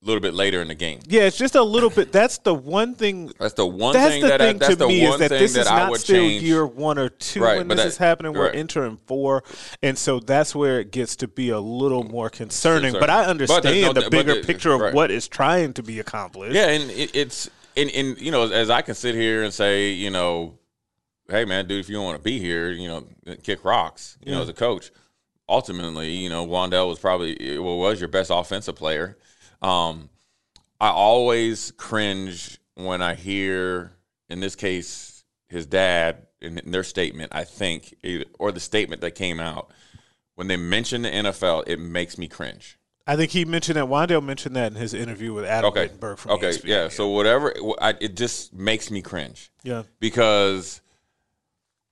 a 0.00 0.06
little 0.06 0.20
bit 0.20 0.32
later 0.32 0.62
in 0.62 0.68
the 0.68 0.74
game. 0.76 1.00
yeah, 1.08 1.22
it's 1.22 1.36
just 1.36 1.56
a 1.56 1.62
little 1.62 1.90
bit. 1.90 2.12
That's 2.12 2.38
the 2.38 2.54
one 2.54 2.94
thing. 2.94 3.32
That's 3.38 3.54
the 3.54 3.66
one 3.66 3.94
That's 3.94 4.12
thing 4.12 4.22
the 4.22 4.28
that 4.28 4.40
thing 4.40 4.56
I, 4.56 4.58
that's 4.58 4.70
to 4.70 4.76
the 4.76 4.86
me 4.88 5.02
one 5.04 5.14
is 5.14 5.18
that 5.28 5.30
this 5.30 5.56
is 5.56 5.66
not 5.66 5.96
still 5.96 6.16
change. 6.16 6.42
year 6.42 6.64
one 6.64 6.98
or 6.98 7.08
two 7.08 7.42
Right, 7.42 7.58
when 7.58 7.66
this 7.68 7.78
that- 7.78 7.86
is 7.88 7.96
happening. 7.96 8.32
We're 8.32 8.50
entering 8.50 8.98
four, 9.06 9.42
and 9.82 9.98
so 9.98 10.20
that's 10.20 10.54
where 10.54 10.78
it 10.80 10.92
gets 10.92 11.16
to 11.16 11.28
be 11.28 11.50
a 11.50 11.58
little 11.58 12.04
more 12.04 12.30
concerning. 12.30 12.92
But 12.92 13.10
I 13.10 13.24
understand 13.24 13.64
there's 13.64 13.82
no- 13.86 13.92
the 14.00 14.08
bigger 14.10 14.34
there- 14.34 14.44
picture 14.44 14.72
of 14.72 14.80
right. 14.80 14.94
what 14.94 15.10
is 15.10 15.26
trying 15.26 15.72
to 15.74 15.82
be 15.82 15.98
accomplished. 15.98 16.54
Yeah, 16.54 16.68
and 16.68 16.90
it, 16.92 17.14
it's 17.16 17.50
and, 17.76 17.90
and 17.90 18.20
you 18.20 18.30
know, 18.30 18.44
as 18.50 18.70
I 18.70 18.82
can 18.82 18.94
sit 18.94 19.16
here 19.16 19.42
and 19.42 19.52
say, 19.52 19.90
you 19.90 20.10
know, 20.10 20.58
hey 21.28 21.44
man, 21.44 21.66
dude, 21.66 21.80
if 21.80 21.88
you 21.88 21.96
don't 21.96 22.04
want 22.04 22.18
to 22.18 22.22
be 22.22 22.38
here, 22.38 22.70
you 22.70 22.86
know, 22.86 23.04
kick 23.42 23.64
rocks. 23.64 24.16
You 24.24 24.32
know, 24.32 24.42
as 24.42 24.48
a 24.48 24.54
coach, 24.54 24.92
ultimately, 25.48 26.10
you 26.12 26.28
know, 26.28 26.46
Wan'Dale 26.46 26.88
was 26.88 27.00
probably 27.00 27.58
well 27.58 27.78
was 27.78 27.98
your 28.00 28.08
best 28.08 28.30
offensive 28.32 28.76
player. 28.76 29.18
Um, 29.62 30.08
I 30.80 30.88
always 30.90 31.72
cringe 31.72 32.58
when 32.74 33.02
I 33.02 33.14
hear, 33.14 33.92
in 34.28 34.40
this 34.40 34.54
case, 34.54 35.24
his 35.48 35.66
dad 35.66 36.26
in, 36.40 36.58
in 36.58 36.70
their 36.70 36.84
statement. 36.84 37.32
I 37.34 37.44
think, 37.44 37.96
or 38.38 38.52
the 38.52 38.60
statement 38.60 39.00
that 39.00 39.12
came 39.12 39.40
out 39.40 39.70
when 40.34 40.46
they 40.46 40.56
mention 40.56 41.02
the 41.02 41.10
NFL, 41.10 41.64
it 41.66 41.80
makes 41.80 42.16
me 42.16 42.28
cringe. 42.28 42.78
I 43.08 43.16
think 43.16 43.30
he 43.30 43.44
mentioned 43.44 43.76
that. 43.76 43.86
Wan'Dale 43.86 44.22
mentioned 44.22 44.54
that 44.54 44.70
in 44.70 44.78
his 44.78 44.92
interview 44.92 45.32
with 45.32 45.46
Adam 45.46 45.70
Okay. 45.70 45.88
Rittenberg 45.88 46.18
from 46.18 46.32
okay. 46.32 46.50
ESPN. 46.50 46.64
Yeah. 46.64 46.88
So 46.88 47.08
whatever, 47.08 47.54
I, 47.80 47.94
it 48.00 48.16
just 48.16 48.52
makes 48.52 48.90
me 48.90 49.00
cringe 49.00 49.50
yeah, 49.64 49.84
because 49.98 50.82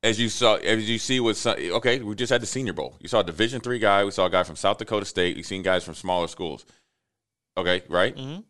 as 0.02 0.20
you 0.20 0.28
saw, 0.28 0.56
as 0.56 0.88
you 0.88 0.98
see 0.98 1.18
with 1.18 1.38
some, 1.38 1.56
okay, 1.58 2.00
we 2.00 2.14
just 2.14 2.30
had 2.30 2.42
the 2.42 2.46
Senior 2.46 2.74
Bowl. 2.74 2.96
You 3.00 3.08
saw 3.08 3.20
a 3.20 3.24
Division 3.24 3.60
three 3.62 3.78
guy. 3.78 4.04
We 4.04 4.10
saw 4.10 4.26
a 4.26 4.30
guy 4.30 4.42
from 4.42 4.56
South 4.56 4.76
Dakota 4.78 5.06
State. 5.06 5.36
You've 5.36 5.46
seen 5.46 5.62
guys 5.62 5.82
from 5.82 5.94
smaller 5.94 6.28
schools. 6.28 6.66
Okay, 7.56 7.82
right? 7.88 8.14
Mm-hmm. 8.14 8.40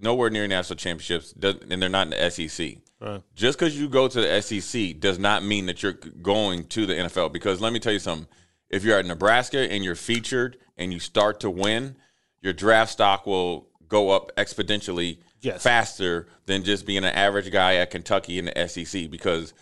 Nowhere 0.00 0.30
near 0.30 0.46
national 0.48 0.76
championships, 0.76 1.32
and 1.32 1.82
they're 1.82 1.88
not 1.88 2.06
in 2.06 2.10
the 2.10 2.30
SEC. 2.30 2.78
Right. 3.00 3.22
Just 3.34 3.58
because 3.58 3.78
you 3.78 3.88
go 3.88 4.08
to 4.08 4.20
the 4.20 4.40
SEC 4.40 4.98
does 5.00 5.18
not 5.18 5.44
mean 5.44 5.66
that 5.66 5.82
you're 5.82 5.92
going 5.92 6.64
to 6.68 6.86
the 6.86 6.94
NFL. 6.94 7.32
Because 7.32 7.60
let 7.60 7.72
me 7.72 7.78
tell 7.78 7.92
you 7.92 7.98
something: 7.98 8.26
if 8.70 8.84
you're 8.84 8.98
at 8.98 9.06
Nebraska 9.06 9.58
and 9.58 9.84
you're 9.84 9.94
featured 9.94 10.58
and 10.76 10.92
you 10.92 10.98
start 11.00 11.40
to 11.40 11.50
win, 11.50 11.96
your 12.40 12.52
draft 12.52 12.92
stock 12.92 13.26
will 13.26 13.68
go 13.88 14.10
up 14.10 14.34
exponentially 14.36 15.18
Yes. 15.40 15.60
faster 15.62 16.28
than 16.46 16.62
just 16.62 16.86
being 16.86 16.98
an 16.98 17.12
average 17.12 17.50
guy 17.50 17.74
at 17.74 17.90
Kentucky 17.90 18.38
in 18.38 18.44
the 18.44 18.68
SEC. 18.68 19.10
Because, 19.10 19.52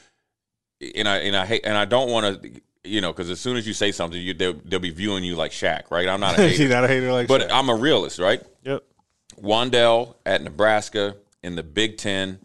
and 0.95 1.09
I 1.09 1.17
and 1.19 1.35
I 1.35 1.47
hate 1.47 1.63
and 1.65 1.77
I 1.77 1.87
don't 1.87 2.11
want 2.11 2.43
to, 2.43 2.61
you 2.85 3.01
know, 3.01 3.13
because 3.13 3.31
as 3.31 3.41
soon 3.41 3.57
as 3.57 3.67
you 3.67 3.73
say 3.75 3.93
something, 3.93 4.21
you 4.21 4.33
they'll, 4.35 4.55
they'll 4.65 4.81
be 4.81 4.91
viewing 4.91 5.23
you 5.25 5.37
like 5.37 5.53
Shaq, 5.53 5.91
right? 5.91 6.09
I'm 6.09 6.21
not 6.21 6.39
a 6.39 6.43
hater, 6.49 6.69
not 6.69 6.85
a 6.85 6.89
hater 6.89 7.13
like 7.13 7.29
but 7.29 7.43
Shaq. 7.43 7.49
I'm 7.53 7.69
a 7.69 7.75
realist, 7.75 8.19
right? 8.19 8.43
Yep. 8.63 8.83
Wan'Dale 9.41 10.15
at 10.27 10.43
Nebraska 10.43 11.17
in 11.43 11.57
the 11.57 11.63
Big 11.63 11.97
Ten 11.99 12.39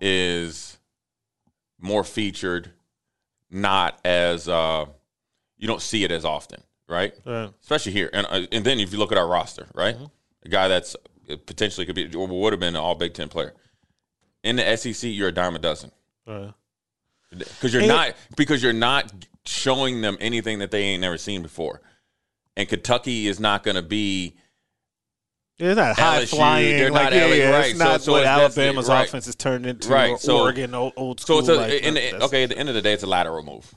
is 0.00 0.78
more 1.80 2.04
featured, 2.04 2.70
not 3.50 3.98
as 4.04 4.48
uh, 4.48 4.86
you 5.58 5.66
don't 5.66 5.82
see 5.82 6.04
it 6.04 6.10
as 6.10 6.24
often, 6.24 6.62
right? 6.88 7.14
Especially 7.62 7.92
here, 7.92 8.10
and 8.12 8.26
uh, 8.28 8.46
and 8.52 8.64
then 8.64 8.80
if 8.80 8.92
you 8.92 8.98
look 8.98 9.12
at 9.12 9.18
our 9.18 9.26
roster, 9.28 9.66
right, 9.74 9.96
a 10.44 10.48
guy 10.48 10.68
that's 10.68 10.96
uh, 11.30 11.36
potentially 11.46 11.86
could 11.86 11.94
be 11.94 12.14
or 12.14 12.26
would 12.26 12.52
have 12.52 12.60
been 12.60 12.74
an 12.76 12.80
All 12.80 12.94
Big 12.94 13.14
Ten 13.14 13.28
player 13.28 13.52
in 14.42 14.56
the 14.56 14.76
SEC, 14.76 15.10
you're 15.10 15.28
a 15.28 15.32
dime 15.32 15.56
a 15.56 15.58
dozen 15.58 15.90
Right. 16.26 16.52
because 17.30 17.72
you're 17.72 17.82
And- 17.82 17.88
not 17.88 18.14
because 18.36 18.62
you're 18.62 18.72
not 18.74 19.12
showing 19.46 20.00
them 20.00 20.16
anything 20.20 20.58
that 20.60 20.70
they 20.70 20.82
ain't 20.82 21.00
never 21.00 21.18
seen 21.18 21.42
before, 21.42 21.80
and 22.56 22.68
Kentucky 22.68 23.26
is 23.26 23.38
not 23.40 23.62
going 23.62 23.76
to 23.76 23.82
be 23.82 24.34
It's 25.58 25.76
not 25.76 25.96
high 25.96 26.22
LSU, 26.24 26.28
flying. 26.36 26.76
they're 26.76 26.90
like, 26.90 27.04
not 27.04 27.12
yeah, 27.12 27.24
LA 27.26 27.34
yeah, 27.34 27.50
right. 27.50 27.70
It's 27.70 27.78
So- 27.78 27.84
not 27.84 28.02
so 28.02 28.12
what 28.12 28.24
Alabama's 28.24 28.88
right. 28.88 29.06
offense 29.08 29.26
has 29.26 29.34
turned 29.36 29.66
into. 29.66 29.88
Right, 29.88 30.18
so- 30.18 30.40
Oregon, 30.42 30.74
old, 30.74 30.92
old 30.96 31.20
So 31.20 31.24
school. 31.24 31.38
it's 31.40 31.48
a, 31.48 31.54
like, 31.54 31.82
in 31.82 31.94
the, 31.94 32.24
okay. 32.24 32.44
At 32.44 32.48
the 32.50 32.58
end 32.58 32.68
of 32.68 32.74
the 32.74 32.82
day, 32.82 32.92
it's 32.92 33.02
a 33.02 33.06
lateral 33.06 33.42
move. 33.42 33.72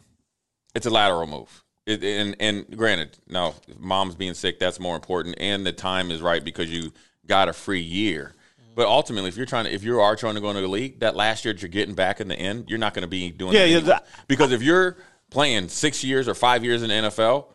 It's 0.75 0.85
a 0.85 0.89
lateral 0.89 1.27
move. 1.27 1.63
It, 1.85 2.03
and 2.03 2.35
and 2.39 2.77
granted, 2.77 3.17
now 3.29 3.55
mom's 3.79 4.15
being 4.15 4.33
sick, 4.33 4.59
that's 4.59 4.77
more 4.79 4.95
important, 4.95 5.35
and 5.39 5.65
the 5.65 5.71
time 5.71 6.11
is 6.11 6.21
right 6.21 6.43
because 6.43 6.69
you 6.69 6.91
got 7.25 7.47
a 7.47 7.53
free 7.53 7.79
year. 7.81 8.33
But 8.75 8.87
ultimately, 8.87 9.29
if 9.29 9.37
you're 9.37 9.45
trying 9.45 9.65
to, 9.65 9.71
if 9.73 9.83
you 9.83 9.99
are 10.01 10.15
trying 10.17 10.35
to 10.35 10.41
go 10.41 10.49
into 10.49 10.61
the 10.61 10.67
league, 10.67 10.99
that 10.99 11.15
last 11.15 11.45
year 11.45 11.53
that 11.53 11.61
you're 11.61 11.69
getting 11.69 11.95
back 11.95 12.19
in 12.19 12.27
the 12.27 12.35
end, 12.35 12.65
you're 12.69 12.77
not 12.77 12.93
going 12.93 13.03
to 13.03 13.07
be 13.07 13.31
doing 13.31 13.53
Yeah, 13.53 13.61
that 13.61 13.69
yeah, 13.69 13.79
that- 13.79 14.07
because 14.27 14.51
if 14.51 14.61
you're 14.61 14.97
playing 15.29 15.69
six 15.69 16.03
years 16.03 16.27
or 16.27 16.33
five 16.33 16.63
years 16.63 16.83
in 16.83 16.89
the 16.89 17.09
NFL, 17.09 17.47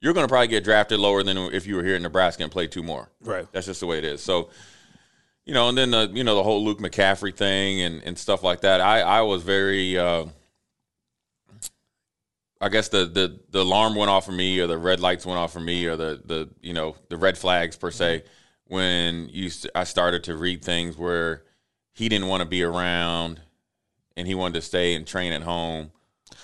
you're 0.00 0.12
going 0.12 0.24
to 0.24 0.28
probably 0.28 0.48
get 0.48 0.64
drafted 0.64 1.00
lower 1.00 1.22
than 1.22 1.36
if 1.36 1.66
you 1.66 1.76
were 1.76 1.84
here 1.84 1.96
in 1.96 2.02
Nebraska 2.02 2.42
and 2.42 2.52
played 2.52 2.70
two 2.70 2.82
more. 2.82 3.10
Right. 3.22 3.46
That's 3.52 3.66
just 3.66 3.80
the 3.80 3.86
way 3.86 3.98
it 3.98 4.04
is. 4.04 4.22
So, 4.22 4.50
you 5.44 5.54
know, 5.54 5.68
and 5.68 5.78
then 5.78 5.90
the 5.90 6.10
you 6.12 6.24
know 6.24 6.34
the 6.34 6.42
whole 6.42 6.62
Luke 6.64 6.78
McCaffrey 6.78 7.34
thing 7.34 7.80
and, 7.80 8.02
and 8.02 8.18
stuff 8.18 8.42
like 8.42 8.60
that. 8.60 8.80
I 8.80 9.00
I 9.00 9.22
was 9.22 9.42
very. 9.42 9.98
Uh, 9.98 10.26
I 12.60 12.68
guess 12.68 12.88
the, 12.88 13.06
the 13.06 13.38
the 13.50 13.60
alarm 13.60 13.94
went 13.94 14.10
off 14.10 14.26
for 14.26 14.32
me, 14.32 14.58
or 14.58 14.66
the 14.66 14.78
red 14.78 15.00
lights 15.00 15.24
went 15.24 15.38
off 15.38 15.52
for 15.52 15.60
me, 15.60 15.86
or 15.86 15.96
the 15.96 16.20
the 16.24 16.48
you 16.60 16.74
know 16.74 16.96
the 17.08 17.16
red 17.16 17.38
flags 17.38 17.76
per 17.76 17.90
se, 17.90 18.24
when 18.64 19.28
you 19.30 19.50
I 19.74 19.84
started 19.84 20.24
to 20.24 20.36
read 20.36 20.64
things 20.64 20.96
where 20.96 21.44
he 21.94 22.08
didn't 22.08 22.28
want 22.28 22.42
to 22.42 22.48
be 22.48 22.62
around, 22.62 23.40
and 24.16 24.26
he 24.26 24.34
wanted 24.34 24.54
to 24.54 24.62
stay 24.62 24.94
and 24.94 25.06
train 25.06 25.32
at 25.32 25.42
home. 25.42 25.92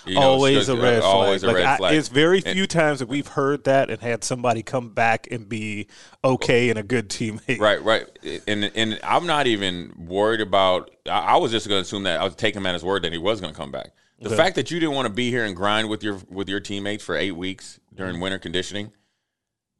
You 0.05 0.15
know, 0.15 0.21
always 0.21 0.69
a 0.69 0.75
red 0.75 1.01
flag. 1.01 1.03
Always 1.03 1.43
a 1.43 1.47
Like, 1.47 1.55
red 1.55 1.65
I- 1.65 1.77
flag. 1.77 1.95
it's 1.95 2.07
very 2.09 2.37
And- 2.45 2.53
few 2.55 2.67
times 2.67 2.99
that 2.99 3.07
we've 3.07 3.27
heard 3.27 3.63
that 3.63 3.89
and 3.89 4.01
had 4.01 4.23
somebody 4.23 4.61
come 4.63 4.89
back 4.89 5.27
and 5.31 5.49
be 5.49 5.87
okay 6.23 6.69
and 6.69 6.77
a 6.77 6.83
good 6.83 7.09
teammate. 7.09 7.59
Right, 7.59 7.81
right, 7.83 8.07
and 8.47 8.71
and 8.75 8.99
I'm 9.03 9.25
not 9.25 9.47
even 9.47 9.93
worried 9.97 10.41
about. 10.41 10.91
I, 11.07 11.19
I 11.19 11.37
was 11.37 11.51
just 11.51 11.67
going 11.67 11.79
to 11.79 11.81
assume 11.83 12.03
that 12.03 12.19
I 12.19 12.23
was 12.23 12.35
taking 12.35 12.61
him 12.61 12.65
at 12.67 12.73
his 12.73 12.83
word 12.83 13.03
that 13.03 13.11
he 13.11 13.17
was 13.17 13.41
going 13.41 13.53
to 13.53 13.57
come 13.59 13.71
back. 13.71 13.91
The 14.19 14.29
fact 14.35 14.55
that 14.55 14.71
you 14.71 14.79
didn't 14.79 14.95
want 14.95 15.07
to 15.07 15.13
be 15.13 15.29
here 15.29 15.43
and 15.45 15.55
grind 15.55 15.89
with 15.89 16.03
your 16.03 16.19
with 16.29 16.47
your 16.49 16.59
teammates 16.59 17.03
for 17.03 17.15
eight 17.15 17.31
weeks 17.35 17.79
during 17.93 18.13
Mm-hmm. 18.13 18.21
winter 18.21 18.39
conditioning, 18.39 18.91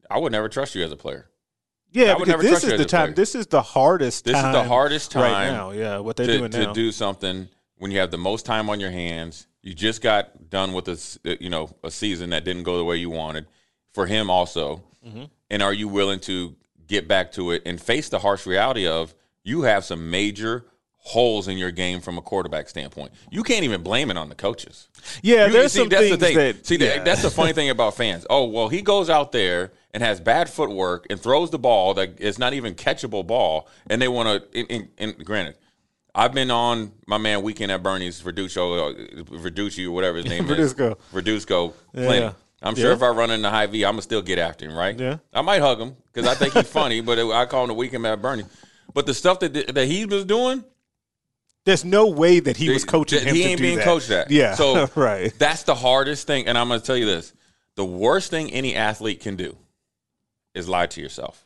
I 0.10 0.20
would 0.20 0.32
never 0.32 0.50
trust 0.50 0.76
you 0.76 0.84
as 0.84 0.92
a 0.92 0.96
player. 0.98 1.30
Yeah, 1.92 2.12
I 2.12 2.14
would 2.16 2.26
because 2.26 2.28
never 2.28 2.42
this 2.44 2.52
trust 2.52 2.66
is 2.66 2.78
the 2.80 2.86
time. 2.86 3.06
player. 3.08 3.16
This 3.16 3.36
is 3.36 3.48
the 3.48 3.62
hardest. 3.62 4.26
This 4.26 4.36
is 4.36 4.42
the 4.44 4.64
hardest 4.66 5.12
time 5.12 5.32
right 5.32 5.52
now. 5.52 5.72
Yeah, 5.72 6.00
what 6.00 6.16
they're 6.18 6.28
to, 6.28 6.38
doing 6.40 6.52
to 6.52 6.74
do 6.74 6.92
something 6.92 7.48
when 7.78 7.92
you 7.92 8.00
have 8.00 8.12
the 8.12 8.18
most 8.18 8.46
time 8.46 8.70
on 8.70 8.80
your 8.80 8.92
hands. 8.92 9.48
You 9.66 9.74
just 9.74 10.02
got 10.02 10.50
done 10.50 10.72
with 10.72 10.88
a 10.88 10.94
uh, 11.30 11.36
you 11.42 11.50
know 11.50 11.70
a 11.84 11.92
season 11.92 12.30
that 12.30 12.46
didn't 12.46 12.64
go 12.64 12.78
the 12.78 12.86
way 12.86 12.96
you 12.96 13.10
wanted. 13.10 13.48
For 13.94 14.06
him 14.08 14.30
also, 14.30 14.84
Mm-hmm. 15.06 15.24
and 15.52 15.62
are 15.62 15.74
you 15.74 15.88
willing 15.88 16.20
to 16.22 16.56
get 16.88 17.08
back 17.08 17.32
to 17.34 17.52
it 17.52 17.62
and 17.68 17.80
face 17.80 18.10
the 18.10 18.18
harsh 18.20 18.46
reality 18.48 18.88
of 18.88 19.14
you 19.44 19.62
have 19.62 19.86
some 19.86 20.10
major 20.10 20.66
holes 20.98 21.48
in 21.48 21.60
your 21.60 21.70
game 21.70 22.02
from 22.02 22.18
a 22.18 22.22
quarterback 22.24 22.68
standpoint. 22.68 23.12
You 23.30 23.44
can't 23.44 23.64
even 23.64 23.84
blame 23.84 24.10
it 24.10 24.18
on 24.18 24.30
the 24.30 24.36
coaches. 24.36 24.88
yeah, 25.22 25.46
You- 25.46 25.54
there's 25.54 25.72
see, 25.74 25.80
some 25.82 25.90
that's 25.90 26.02
things 26.08 26.18
the 26.18 26.26
thing. 26.26 26.36
that. 26.38 26.66
see, 26.66 26.78
yeah. 26.78 27.04
that's 27.04 27.22
the 27.22 27.30
funny 27.30 27.54
thing 27.54 27.70
about 27.70 27.96
fans. 27.96 28.26
Oh, 28.32 28.46
well, 28.46 28.68
he 28.68 28.82
goes 28.82 29.08
out 29.12 29.32
there 29.32 29.72
and 29.94 30.02
has 30.02 30.20
bad 30.20 30.50
footwork 30.50 31.06
and 31.12 31.20
throws 31.20 31.52
the 31.52 31.60
ball 31.60 31.94
that 31.94 32.20
is 32.20 32.40
not 32.40 32.54
even 32.54 32.74
catchable 32.74 33.26
ball, 33.26 33.68
and 33.88 34.02
they 34.02 34.08
want 34.08 34.28
to. 34.52 34.60
And, 34.60 34.72
and, 34.72 34.88
and 34.98 35.26
granted, 35.26 35.56
I've 36.18 36.34
been 36.34 36.50
on 36.50 36.94
my 37.08 37.18
man 37.18 37.42
weekend 37.42 37.72
at 37.74 37.84
Bernie's 37.84 38.22
Verduccio, 38.22 38.92
uh, 39.20 39.24
Verducci 39.38 39.86
or 39.86 39.92
whatever 39.92 40.18
his 40.18 40.26
name 40.30 40.46
Verduzco. 40.46 40.92
is, 40.92 41.24
Verduzco. 41.24 41.74
Plenty. 41.94 42.20
Yeah. 42.20 42.34
I'm 42.62 42.74
sure 42.76 42.90
Yeah. 42.92 42.96
if 42.96 43.04
I 43.04 43.10
run 43.10 43.32
into 43.32 43.50
High 43.50 43.66
V, 43.68 43.84
I'm 43.86 43.94
gonna 43.94 44.02
still 44.02 44.22
get 44.22 44.40
after 44.40 44.66
him, 44.66 44.76
right? 44.76 44.98
Yeah. 44.98 45.18
I 45.34 45.42
might 45.42 45.60
hug 45.60 45.80
him 45.80 45.96
because 46.14 46.28
I 46.28 46.34
think 46.36 46.54
he's 46.54 46.68
funny, 46.70 47.02
but 47.02 47.20
I 47.20 47.46
call 47.46 47.64
him 47.64 47.68
the 47.68 47.74
weekend 47.74 48.08
at 48.08 48.22
Bernie. 48.22 48.46
But 48.94 49.06
the 49.06 49.14
stuff 49.14 49.40
that 49.42 49.54
that 49.76 49.86
he 49.88 50.06
was 50.06 50.24
doing, 50.26 50.64
There's 51.66 51.84
no 51.84 52.08
way 52.08 52.40
that 52.40 52.56
he 52.58 52.70
was 52.70 52.84
Th- 52.84 52.88
coaching 52.88 53.20
th- 53.20 53.30
him 53.30 53.36
He 53.36 53.44
ain't 53.44 53.60
being 53.60 53.78
that. 53.78 53.84
coached 53.86 54.08
that. 54.10 54.32
Yeah, 54.32 54.56
So 54.56 54.88
right. 54.96 55.34
That's 55.38 55.64
the 55.64 55.76
hardest 55.76 56.28
thing, 56.28 56.48
and 56.48 56.58
I'm 56.58 56.68
going 56.70 56.80
to 56.80 56.86
tell 56.86 56.96
you 56.98 57.06
this: 57.06 57.34
the 57.76 57.84
worst 57.86 58.30
thing 58.32 58.52
any 58.54 58.74
athlete 58.76 59.20
can 59.20 59.36
do 59.36 59.58
is 60.54 60.70
lie 60.70 60.86
to 60.88 61.02
yourself. 61.02 61.45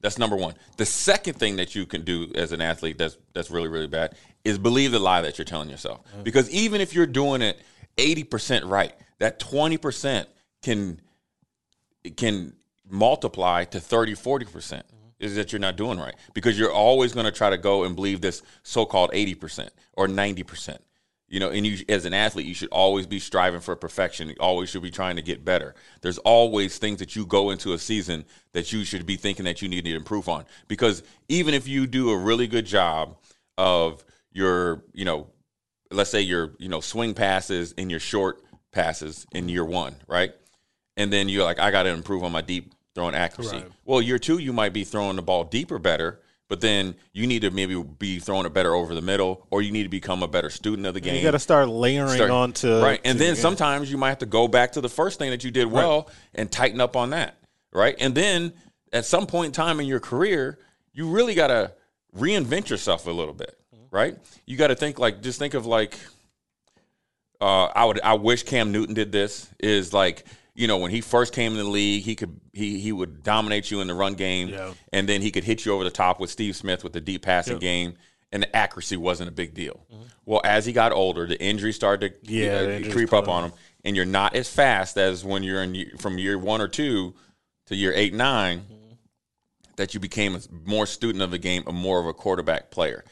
That's 0.00 0.18
number 0.18 0.36
one. 0.36 0.54
The 0.76 0.84
second 0.86 1.34
thing 1.34 1.56
that 1.56 1.74
you 1.74 1.86
can 1.86 2.02
do 2.02 2.30
as 2.34 2.52
an 2.52 2.60
athlete 2.60 2.98
that's 2.98 3.16
that's 3.32 3.50
really 3.50 3.68
really 3.68 3.86
bad 3.86 4.14
is 4.44 4.58
believe 4.58 4.92
the 4.92 4.98
lie 4.98 5.22
that 5.22 5.38
you're 5.38 5.44
telling 5.46 5.70
yourself. 5.70 6.00
Because 6.22 6.50
even 6.50 6.80
if 6.80 6.94
you're 6.94 7.06
doing 7.06 7.40
it 7.40 7.58
80% 7.96 8.68
right, 8.68 8.92
that 9.18 9.38
20% 9.40 10.26
can 10.62 11.00
can 12.16 12.52
multiply 12.88 13.64
to 13.64 13.80
30 13.80 14.12
40% 14.12 14.82
is 15.18 15.36
that 15.36 15.52
you're 15.52 15.60
not 15.60 15.76
doing 15.76 15.98
right 15.98 16.14
because 16.34 16.58
you're 16.58 16.72
always 16.72 17.14
going 17.14 17.24
to 17.24 17.32
try 17.32 17.48
to 17.48 17.56
go 17.56 17.84
and 17.84 17.96
believe 17.96 18.20
this 18.20 18.42
so-called 18.62 19.10
80% 19.12 19.70
or 19.94 20.06
90% 20.06 20.78
you 21.34 21.40
know 21.40 21.50
and 21.50 21.66
you 21.66 21.84
as 21.88 22.04
an 22.04 22.14
athlete 22.14 22.46
you 22.46 22.54
should 22.54 22.68
always 22.70 23.06
be 23.06 23.18
striving 23.18 23.60
for 23.60 23.74
perfection 23.76 24.28
you 24.28 24.36
always 24.40 24.70
should 24.70 24.82
be 24.82 24.90
trying 24.90 25.16
to 25.16 25.22
get 25.22 25.44
better 25.44 25.74
there's 26.00 26.18
always 26.18 26.78
things 26.78 26.98
that 26.98 27.16
you 27.16 27.26
go 27.26 27.50
into 27.50 27.72
a 27.72 27.78
season 27.78 28.24
that 28.52 28.72
you 28.72 28.84
should 28.84 29.04
be 29.04 29.16
thinking 29.16 29.44
that 29.44 29.60
you 29.60 29.68
need 29.68 29.84
to 29.84 29.94
improve 29.94 30.28
on 30.28 30.44
because 30.68 31.02
even 31.28 31.52
if 31.52 31.66
you 31.68 31.86
do 31.86 32.10
a 32.10 32.16
really 32.16 32.46
good 32.46 32.66
job 32.66 33.16
of 33.58 34.04
your 34.32 34.82
you 34.92 35.04
know 35.04 35.26
let's 35.90 36.10
say 36.10 36.20
your 36.20 36.54
you 36.58 36.68
know 36.68 36.80
swing 36.80 37.14
passes 37.14 37.74
and 37.76 37.90
your 37.90 38.00
short 38.00 38.40
passes 38.72 39.26
in 39.32 39.48
year 39.48 39.64
one 39.64 39.94
right 40.06 40.34
and 40.96 41.12
then 41.12 41.28
you're 41.28 41.44
like, 41.44 41.58
I 41.58 41.70
got 41.70 41.84
to 41.84 41.90
improve 41.90 42.22
on 42.22 42.32
my 42.32 42.40
deep 42.40 42.72
throwing 42.94 43.14
accuracy. 43.14 43.56
Right. 43.56 43.70
Well, 43.84 44.00
year 44.00 44.18
two, 44.18 44.38
you 44.38 44.52
might 44.52 44.72
be 44.72 44.84
throwing 44.84 45.16
the 45.16 45.22
ball 45.22 45.44
deeper 45.44 45.78
better, 45.78 46.20
but 46.48 46.60
then 46.60 46.94
you 47.12 47.26
need 47.26 47.42
to 47.42 47.50
maybe 47.50 47.80
be 47.82 48.18
throwing 48.18 48.46
it 48.46 48.52
better 48.52 48.74
over 48.74 48.94
the 48.94 49.02
middle, 49.02 49.46
or 49.50 49.62
you 49.62 49.72
need 49.72 49.84
to 49.84 49.88
become 49.88 50.22
a 50.22 50.28
better 50.28 50.50
student 50.50 50.86
of 50.86 50.94
the 50.94 51.00
game. 51.00 51.16
You 51.16 51.22
got 51.22 51.32
to 51.32 51.38
start 51.38 51.68
layering 51.68 52.08
Start- 52.08 52.30
onto 52.30 52.80
right, 52.80 53.00
and 53.04 53.18
then 53.18 53.34
the 53.34 53.40
sometimes 53.40 53.90
you 53.90 53.98
might 53.98 54.10
have 54.10 54.18
to 54.18 54.26
go 54.26 54.48
back 54.48 54.72
to 54.72 54.80
the 54.80 54.88
first 54.88 55.18
thing 55.18 55.30
that 55.30 55.44
you 55.44 55.50
did 55.50 55.66
well 55.66 56.10
and 56.34 56.50
tighten 56.50 56.80
up 56.80 56.96
on 56.96 57.10
that, 57.10 57.36
right? 57.72 57.96
And 57.98 58.14
then 58.14 58.52
at 58.92 59.04
some 59.04 59.26
point 59.26 59.46
in 59.46 59.52
time 59.52 59.80
in 59.80 59.86
your 59.86 60.00
career, 60.00 60.58
you 60.92 61.08
really 61.08 61.34
got 61.34 61.48
to 61.48 61.72
reinvent 62.16 62.68
yourself 62.68 63.06
a 63.06 63.10
little 63.10 63.34
bit, 63.34 63.58
right? 63.90 64.16
You 64.46 64.56
got 64.56 64.68
to 64.68 64.76
think 64.76 64.98
like 64.98 65.22
just 65.22 65.38
think 65.38 65.54
of 65.54 65.66
like 65.66 65.98
uh, 67.40 67.66
I 67.74 67.84
would 67.84 68.00
I 68.00 68.14
wish 68.14 68.44
Cam 68.44 68.72
Newton 68.72 68.94
did 68.94 69.12
this 69.12 69.48
is 69.58 69.92
like 69.92 70.24
you 70.54 70.66
know 70.66 70.78
when 70.78 70.90
he 70.90 71.00
first 71.00 71.32
came 71.32 71.52
in 71.52 71.58
the 71.58 71.64
league 71.64 72.02
he 72.02 72.14
could 72.14 72.40
he 72.52 72.78
he 72.80 72.92
would 72.92 73.22
dominate 73.22 73.70
you 73.70 73.80
in 73.80 73.86
the 73.88 73.94
run 73.94 74.14
game 74.14 74.48
Yeah. 74.48 74.72
and 74.92 75.08
then 75.08 75.20
he 75.20 75.30
could 75.30 75.44
hit 75.44 75.64
you 75.64 75.72
over 75.72 75.84
the 75.84 75.90
top 75.90 76.20
with 76.20 76.30
Steve 76.30 76.56
Smith 76.56 76.84
with 76.84 76.92
the 76.92 77.00
deep 77.00 77.22
passing 77.22 77.54
Yep. 77.54 77.60
game 77.60 77.94
and 78.32 78.42
the 78.42 78.56
accuracy 78.56 78.96
wasn't 78.96 79.28
a 79.28 79.32
big 79.32 79.54
deal. 79.54 79.86
Mm-hmm. 79.92 80.02
Well, 80.26 80.40
as 80.44 80.66
he 80.66 80.72
got 80.72 80.90
older, 80.90 81.26
the 81.26 81.40
injuries 81.40 81.76
started 81.76 82.24
to 82.24 82.32
Yeah, 82.32 82.62
the 82.62 82.76
injuries 82.76 82.94
creep 82.94 83.12
up 83.12 83.28
on 83.28 83.44
him, 83.44 83.52
and 83.84 83.94
you're 83.94 84.04
not 84.06 84.34
as 84.34 84.48
fast 84.48 84.96
as 84.96 85.24
when 85.24 85.42
you're 85.44 85.62
in 85.62 85.96
from 85.98 86.18
year 86.18 86.36
one 86.36 86.60
or 86.60 86.68
two 86.68 87.14
to 87.66 87.76
year 87.76 87.92
eight 87.94 88.12
nine 88.14 88.60
mm-hmm. 88.60 88.94
that 89.76 89.94
you 89.94 90.00
became 90.00 90.34
a 90.34 90.40
more 90.64 90.86
student 90.86 91.22
of 91.22 91.30
the 91.30 91.38
game, 91.38 91.62
a 91.66 91.72
more 91.72 92.00
of 92.00 92.06
a 92.06 92.12
quarterback 92.12 92.70
player. 92.70 93.04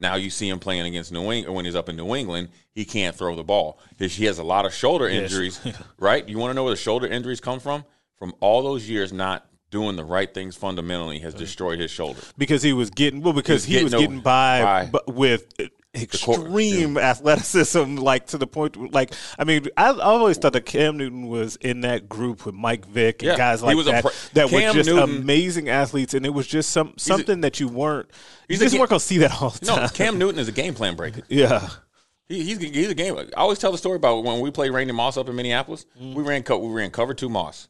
Now 0.00 0.16
you 0.16 0.30
see 0.30 0.48
him 0.48 0.58
playing 0.58 0.86
against 0.86 1.12
New 1.12 1.30
England 1.30 1.54
when 1.54 1.64
he's 1.66 1.76
up 1.76 1.88
in 1.88 1.96
New 1.96 2.14
England, 2.16 2.48
he 2.72 2.84
can't 2.84 3.14
throw 3.14 3.36
the 3.36 3.44
ball. 3.44 3.78
He 3.98 4.24
has 4.24 4.38
a 4.38 4.42
lot 4.44 4.64
of 4.66 4.72
shoulder 4.72 5.06
injuries, 5.08 5.60
right? 5.98 6.26
You 6.28 6.38
want 6.38 6.50
to 6.50 6.54
know 6.54 6.64
where 6.64 6.72
the 6.72 6.80
shoulder 6.80 7.06
injuries 7.06 7.40
come 7.40 7.60
from? 7.60 7.84
From 8.18 8.34
all 8.40 8.62
those 8.62 8.88
years 8.88 9.12
not 9.12 9.46
doing 9.70 9.96
the 9.96 10.04
right 10.04 10.32
things 10.34 10.56
fundamentally 10.56 11.18
has 11.20 11.32
destroyed 11.32 11.78
his 11.78 11.90
shoulder. 11.90 12.20
because 12.36 12.62
he 12.62 12.72
was 12.72 12.90
getting 12.90 13.22
well 13.22 13.32
because 13.32 13.64
He 13.64 13.82
was 13.84 13.92
getting 13.92 14.06
getting 14.08 14.20
by, 14.20 14.88
by- 14.90 15.00
with 15.06 15.52
extreme 15.94 16.96
athleticism, 16.98 17.96
like 17.96 18.26
to 18.28 18.38
the 18.38 18.46
point. 18.46 18.92
Like 18.92 19.12
I 19.38 19.44
mean, 19.44 19.66
I, 19.76 19.90
I 19.90 19.98
always 20.00 20.38
thought 20.38 20.52
that 20.52 20.66
Cam 20.66 20.96
Newton 20.96 21.26
was 21.28 21.56
in 21.56 21.80
that 21.82 22.08
group 22.08 22.46
with 22.46 22.54
Mike 22.54 22.86
Vick 22.86 23.22
and 23.22 23.32
Yeah, 23.32 23.36
guys 23.36 23.62
like 23.62 23.76
a 23.76 23.82
that 23.84 24.02
pro- 24.02 24.12
that 24.34 24.50
were 24.52 24.60
just 24.72 24.88
Newton- 24.88 25.02
amazing 25.20 25.68
athletes, 25.68 26.14
and 26.14 26.24
it 26.24 26.30
was 26.30 26.46
just 26.46 26.70
some 26.70 26.94
something 26.96 27.40
that 27.42 27.60
you 27.60 27.68
weren't. 27.68 28.08
You 28.48 28.56
a 28.56 28.58
just 28.58 28.72
ga- 28.74 28.78
weren't 28.80 28.90
gonna 28.90 29.00
see 29.00 29.18
that 29.18 29.40
all 29.42 29.50
the 29.50 29.66
time. 29.66 29.82
No. 29.82 29.88
Cam 29.88 30.18
Newton 30.18 30.38
is 30.38 30.48
a 30.48 30.52
game 30.52 30.74
plan 30.74 30.96
breaker. 30.96 31.22
yeah, 31.28 31.68
He, 32.28 32.42
he's 32.44 32.58
he's 32.58 32.88
a 32.90 32.94
game. 32.94 33.16
I 33.16 33.26
always 33.36 33.58
tell 33.58 33.72
the 33.72 33.78
story 33.78 33.96
about 33.96 34.22
when 34.24 34.40
we 34.40 34.50
played 34.50 34.70
Randy 34.70 34.92
Moss 34.92 35.16
up 35.16 35.28
in 35.28 35.36
Minneapolis. 35.36 35.86
Mm. 36.00 36.14
We 36.14 36.22
ran 36.22 36.44
we 36.62 36.68
ran 36.72 36.90
cover 36.90 37.14
two 37.14 37.28
Moss. 37.28 37.68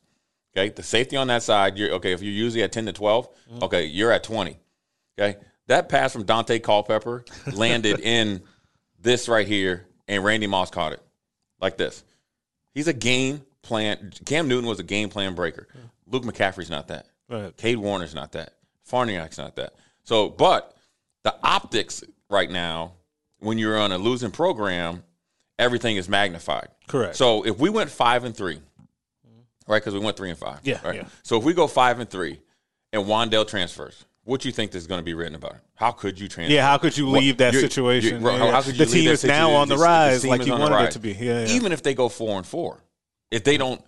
Okay, 0.56 0.68
the 0.68 0.82
safety 0.82 1.16
on 1.16 1.28
that 1.28 1.42
side. 1.44 1.78
You're 1.78 1.92
okay 1.92 2.12
if 2.12 2.22
you're 2.22 2.32
usually 2.32 2.62
at 2.64 2.72
ten 2.72 2.84
to 2.86 2.92
12 2.92 3.28
mm. 3.54 3.62
Okay, 3.62 3.84
you're 3.86 4.10
at 4.12 4.24
twenty. 4.24 4.58
Okay, 5.18 5.38
that 5.70 5.88
pass 5.88 6.12
from 6.12 6.24
Daunte 6.24 6.62
Culpepper 6.62 7.24
landed 7.52 8.00
in 8.02 8.42
this 9.00 9.28
right 9.28 9.46
here, 9.46 9.86
and 10.08 10.22
Randy 10.24 10.46
Moss 10.46 10.70
caught 10.70 10.92
it 10.92 11.02
like 11.60 11.76
this. 11.76 12.04
He's 12.74 12.88
a 12.88 12.92
game 12.92 13.42
plan. 13.62 14.12
Cam 14.26 14.48
Newton 14.48 14.68
was 14.68 14.80
a 14.80 14.84
game 14.84 15.08
plan 15.08 15.34
breaker. 15.34 15.68
Luke 16.06 16.24
McCaffrey's 16.24 16.70
not 16.70 16.88
that. 16.88 17.06
Right. 17.28 17.56
Cade 17.56 17.78
Warner's 17.78 18.14
not 18.14 18.32
that. 18.32 18.54
Farniak's 18.90 19.38
not 19.38 19.56
that. 19.56 19.74
So, 20.02 20.28
but 20.28 20.76
the 21.22 21.34
optics 21.42 22.02
right 22.28 22.50
now, 22.50 22.94
when 23.38 23.56
you're 23.56 23.78
on 23.78 23.92
a 23.92 23.98
losing 23.98 24.32
program, 24.32 25.04
everything 25.58 25.96
is 25.96 26.08
magnified. 26.08 26.68
Correct. 26.88 27.14
So 27.14 27.46
if 27.46 27.58
we 27.58 27.70
went 27.70 27.90
five 27.90 28.24
and 28.24 28.36
three, 28.36 28.56
mm-hmm. 28.56 29.70
right? 29.72 29.80
Because 29.80 29.94
we 29.94 30.00
went 30.00 30.16
three 30.16 30.30
and 30.30 30.38
five. 30.38 30.60
Yeah, 30.64 30.80
Right. 30.84 30.96
yeah. 30.96 31.04
So 31.22 31.38
if 31.38 31.44
we 31.44 31.54
go 31.54 31.68
five 31.68 32.00
and 32.00 32.10
three, 32.10 32.40
and 32.92 33.04
Wan'Dale 33.04 33.46
transfers, 33.46 34.04
what 34.24 34.40
do 34.40 34.48
you 34.48 34.52
think 34.52 34.74
is 34.74 34.86
going 34.86 34.98
to 35.00 35.04
be 35.04 35.14
written 35.14 35.34
about 35.34 35.52
it? 35.54 35.60
How 35.74 35.90
could 35.92 36.18
you 36.20 36.28
transfer? 36.28 36.52
yeah. 36.54 36.66
How 36.66 36.78
could 36.78 36.96
you 36.96 37.06
What- 37.06 37.20
leave 37.22 37.38
that 37.38 37.52
you- 37.54 37.60
situation? 37.60 38.22
you- 38.22 38.30
Yeah, 38.30 38.50
how- 38.50 38.62
could 38.62 38.76
you 38.76 38.84
the 38.84 38.90
team 38.90 39.04
that 39.06 39.12
is 39.12 39.24
now 39.24 39.50
on 39.52 39.68
the 39.68 39.76
rise, 39.78 40.22
team 40.22 40.30
like 40.30 40.46
you 40.46 40.52
wanted 40.52 40.84
it 40.84 40.90
to 40.92 40.98
be. 40.98 41.12
Yeah, 41.12 41.46
yeah. 41.46 41.48
Even 41.54 41.72
if 41.72 41.82
they 41.82 41.94
go 41.94 42.08
four 42.08 42.36
and 42.36 42.46
four, 42.46 42.84
if 43.30 43.44
they 43.44 43.56
don't 43.56 43.82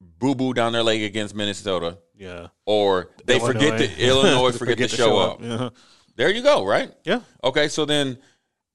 boo 0.00 0.34
boo 0.34 0.52
down 0.54 0.72
their 0.72 0.82
leg 0.82 1.02
against 1.02 1.34
Minnesota, 1.34 1.98
yeah. 2.16 2.48
or 2.66 3.10
they 3.24 3.38
forget 3.38 3.62
Illinois. 3.80 3.86
to 3.86 4.02
Illinois 4.06 4.52
forget, 4.52 4.78
to 4.78 4.88
show, 4.96 5.18
up. 5.18 5.42
Yeah. 5.42 5.68
There 6.16 6.30
you 6.30 6.42
go, 6.42 6.64
right? 6.66 6.92
Yeah. 7.04 7.20
Okay, 7.44 7.68
so 7.68 7.84
then 7.84 8.18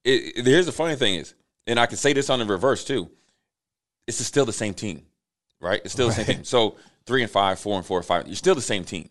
it, 0.05 0.37
it- 0.37 0.45
here's 0.45 0.65
the 0.65 0.71
funny 0.71 0.95
thing 0.95 1.15
is, 1.15 1.33
and 1.67 1.79
I 1.79 1.85
can 1.85 1.97
say 1.97 2.13
this 2.13 2.29
on 2.29 2.39
the 2.39 2.45
reverse 2.45 2.83
too. 2.85 3.09
It's 4.07 4.17
still 4.25 4.45
the 4.45 4.53
same 4.53 4.73
team, 4.73 5.05
right? 5.61 5.81
It's 5.83 5.93
still 5.93 6.07
the 6.07 6.13
same 6.13 6.25
team. 6.25 6.43
So 6.43 6.75
three 7.05 7.21
and 7.21 7.31
five, 7.31 7.59
four 7.59 7.77
and 7.77 7.85
four, 7.85 8.01
five. 8.03 8.27
You're 8.27 8.35
still 8.35 8.55
the 8.55 8.61
same 8.61 8.83
team. 8.83 9.09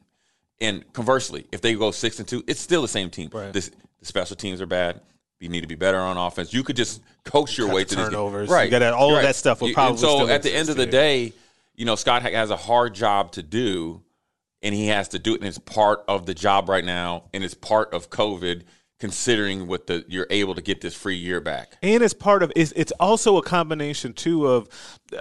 And 0.62 0.90
conversely, 0.92 1.44
if 1.52 1.60
they 1.60 1.74
go 1.74 1.90
six 1.90 2.18
and 2.18 2.26
two, 2.26 2.42
it's 2.46 2.60
still 2.60 2.82
the 2.82 2.88
same 2.88 3.10
team. 3.10 3.28
Right. 3.32 3.52
This, 3.52 3.70
the 4.00 4.06
special 4.06 4.36
teams 4.36 4.60
are 4.60 4.66
bad. 4.66 5.00
You 5.40 5.48
need 5.48 5.62
to 5.62 5.66
be 5.66 5.74
better 5.74 5.98
on 5.98 6.16
offense. 6.16 6.54
You 6.54 6.62
could 6.62 6.76
just 6.76 7.02
coach 7.24 7.58
your 7.58 7.66
Cut 7.66 7.74
way 7.76 7.82
the 7.84 7.88
to 7.90 7.96
turnovers. 7.96 8.48
right? 8.48 8.64
You 8.64 8.70
gotta- 8.70 8.94
all 8.94 9.14
of 9.16 9.22
that 9.22 9.34
stuff 9.36 9.60
You- 9.60 9.74
probably 9.74 9.90
and 9.92 9.98
so 10.00 10.16
still 10.18 10.30
at 10.30 10.42
the 10.44 10.54
end 10.54 10.68
of 10.70 10.76
the 10.76 10.86
day, 10.86 11.32
you 11.74 11.84
know, 11.84 11.96
Scott 11.96 12.22
has 12.22 12.50
a 12.50 12.56
hard 12.56 12.94
job 12.94 13.32
to 13.32 13.42
do, 13.42 14.02
and 14.62 14.72
he 14.74 14.86
has 14.86 15.08
to 15.08 15.18
do 15.18 15.34
it, 15.34 15.40
and 15.40 15.48
it's 15.48 15.58
part 15.58 16.04
of 16.06 16.26
the 16.26 16.34
job 16.34 16.68
right 16.68 16.84
now, 16.84 17.24
and 17.34 17.42
it's 17.42 17.54
part 17.54 17.92
of 17.92 18.08
COVID. 18.08 18.62
Considering 19.00 19.66
what 19.66 19.88
the 19.88 20.04
you're 20.06 20.28
able 20.30 20.54
to 20.54 20.62
get 20.62 20.80
this 20.80 20.94
free 20.94 21.16
year 21.16 21.40
back. 21.40 21.76
and 21.82 22.04
it's 22.04 22.14
part 22.14 22.40
of 22.40 22.52
it's, 22.54 22.70
it's 22.76 22.92
also 23.00 23.36
a 23.36 23.42
combination 23.42 24.12
too 24.12 24.46
of 24.46 24.68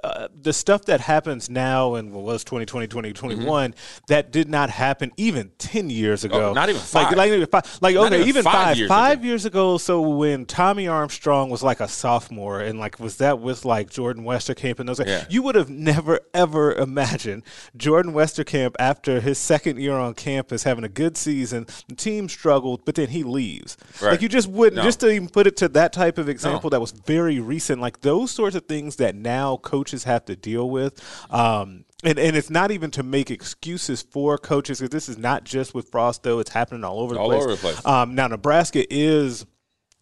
uh, 0.03 0.27
the 0.39 0.53
stuff 0.53 0.85
that 0.85 1.01
happens 1.01 1.49
now 1.49 1.95
and 1.95 2.11
what 2.11 2.23
was 2.23 2.43
2020, 2.43 2.87
2021, 2.87 3.71
mm-hmm. 3.71 3.79
that 4.07 4.31
did 4.31 4.49
not 4.49 4.69
happen 4.69 5.11
even 5.17 5.51
10 5.57 5.89
years 5.89 6.23
ago. 6.23 6.49
Oh, 6.49 6.53
not 6.53 6.69
even 6.69 6.81
five. 6.81 7.15
Like, 7.15 7.31
like, 7.31 7.49
five, 7.51 7.77
like 7.81 7.95
okay, 7.95 8.15
even, 8.17 8.27
even, 8.27 8.43
five. 8.43 8.53
Five 8.53 8.77
years, 8.77 8.87
five 8.87 9.19
ago. 9.19 9.27
years 9.27 9.45
ago. 9.45 9.77
So 9.77 10.01
when 10.01 10.45
Tommy 10.45 10.87
Armstrong 10.87 11.49
was 11.49 11.63
like 11.63 11.79
a 11.79 11.87
sophomore 11.87 12.61
and 12.61 12.79
like 12.79 12.99
was 12.99 13.17
that 13.17 13.39
with 13.39 13.65
like 13.65 13.89
Jordan 13.89 14.23
Westerkamp 14.23 14.79
and 14.79 14.87
those 14.87 14.99
guys, 14.99 15.07
yeah. 15.07 15.25
you 15.29 15.41
would 15.43 15.55
have 15.55 15.69
never 15.69 16.19
ever 16.33 16.73
imagined 16.73 17.43
Jordan 17.75 18.13
Westerkamp 18.13 18.75
after 18.79 19.19
his 19.19 19.37
second 19.37 19.79
year 19.79 19.93
on 19.93 20.13
campus 20.13 20.63
having 20.63 20.83
a 20.83 20.89
good 20.89 21.17
season. 21.17 21.65
The 21.87 21.95
team 21.95 22.29
struggled, 22.29 22.85
but 22.85 22.95
then 22.95 23.09
he 23.09 23.23
leaves. 23.23 23.77
Right. 24.01 24.11
Like 24.11 24.21
you 24.21 24.29
just 24.29 24.47
wouldn't, 24.47 24.77
no. 24.77 24.83
just 24.83 24.99
to 25.01 25.09
even 25.09 25.29
put 25.29 25.47
it 25.47 25.57
to 25.57 25.69
that 25.69 25.93
type 25.93 26.17
of 26.17 26.29
example 26.29 26.69
no. 26.69 26.75
that 26.75 26.81
was 26.81 26.91
very 26.91 27.39
recent, 27.39 27.81
like 27.81 28.01
those 28.01 28.31
sorts 28.31 28.55
of 28.55 28.65
things 28.65 28.97
that 28.97 29.15
now 29.15 29.57
coaches 29.81 30.03
have 30.03 30.25
to 30.25 30.35
deal 30.35 30.69
with. 30.69 31.01
Um, 31.31 31.85
and, 32.03 32.19
and 32.19 32.35
it's 32.35 32.49
not 32.51 32.69
even 32.71 32.91
to 32.91 33.03
make 33.03 33.31
excuses 33.31 34.03
for 34.03 34.37
coaches 34.37 34.79
because 34.79 34.91
this 34.91 35.09
is 35.09 35.17
not 35.17 35.43
just 35.43 35.73
with 35.73 35.89
Frost 35.89 36.23
though; 36.23 36.39
it's 36.39 36.51
happening 36.51 36.83
all 36.83 36.99
over 36.99 37.15
the 37.15 37.19
all 37.19 37.29
place. 37.29 37.43
Over 37.43 37.51
the 37.51 37.57
place. 37.57 37.85
Um, 37.85 38.15
now 38.15 38.27
Nebraska 38.27 38.85
is 38.93 39.45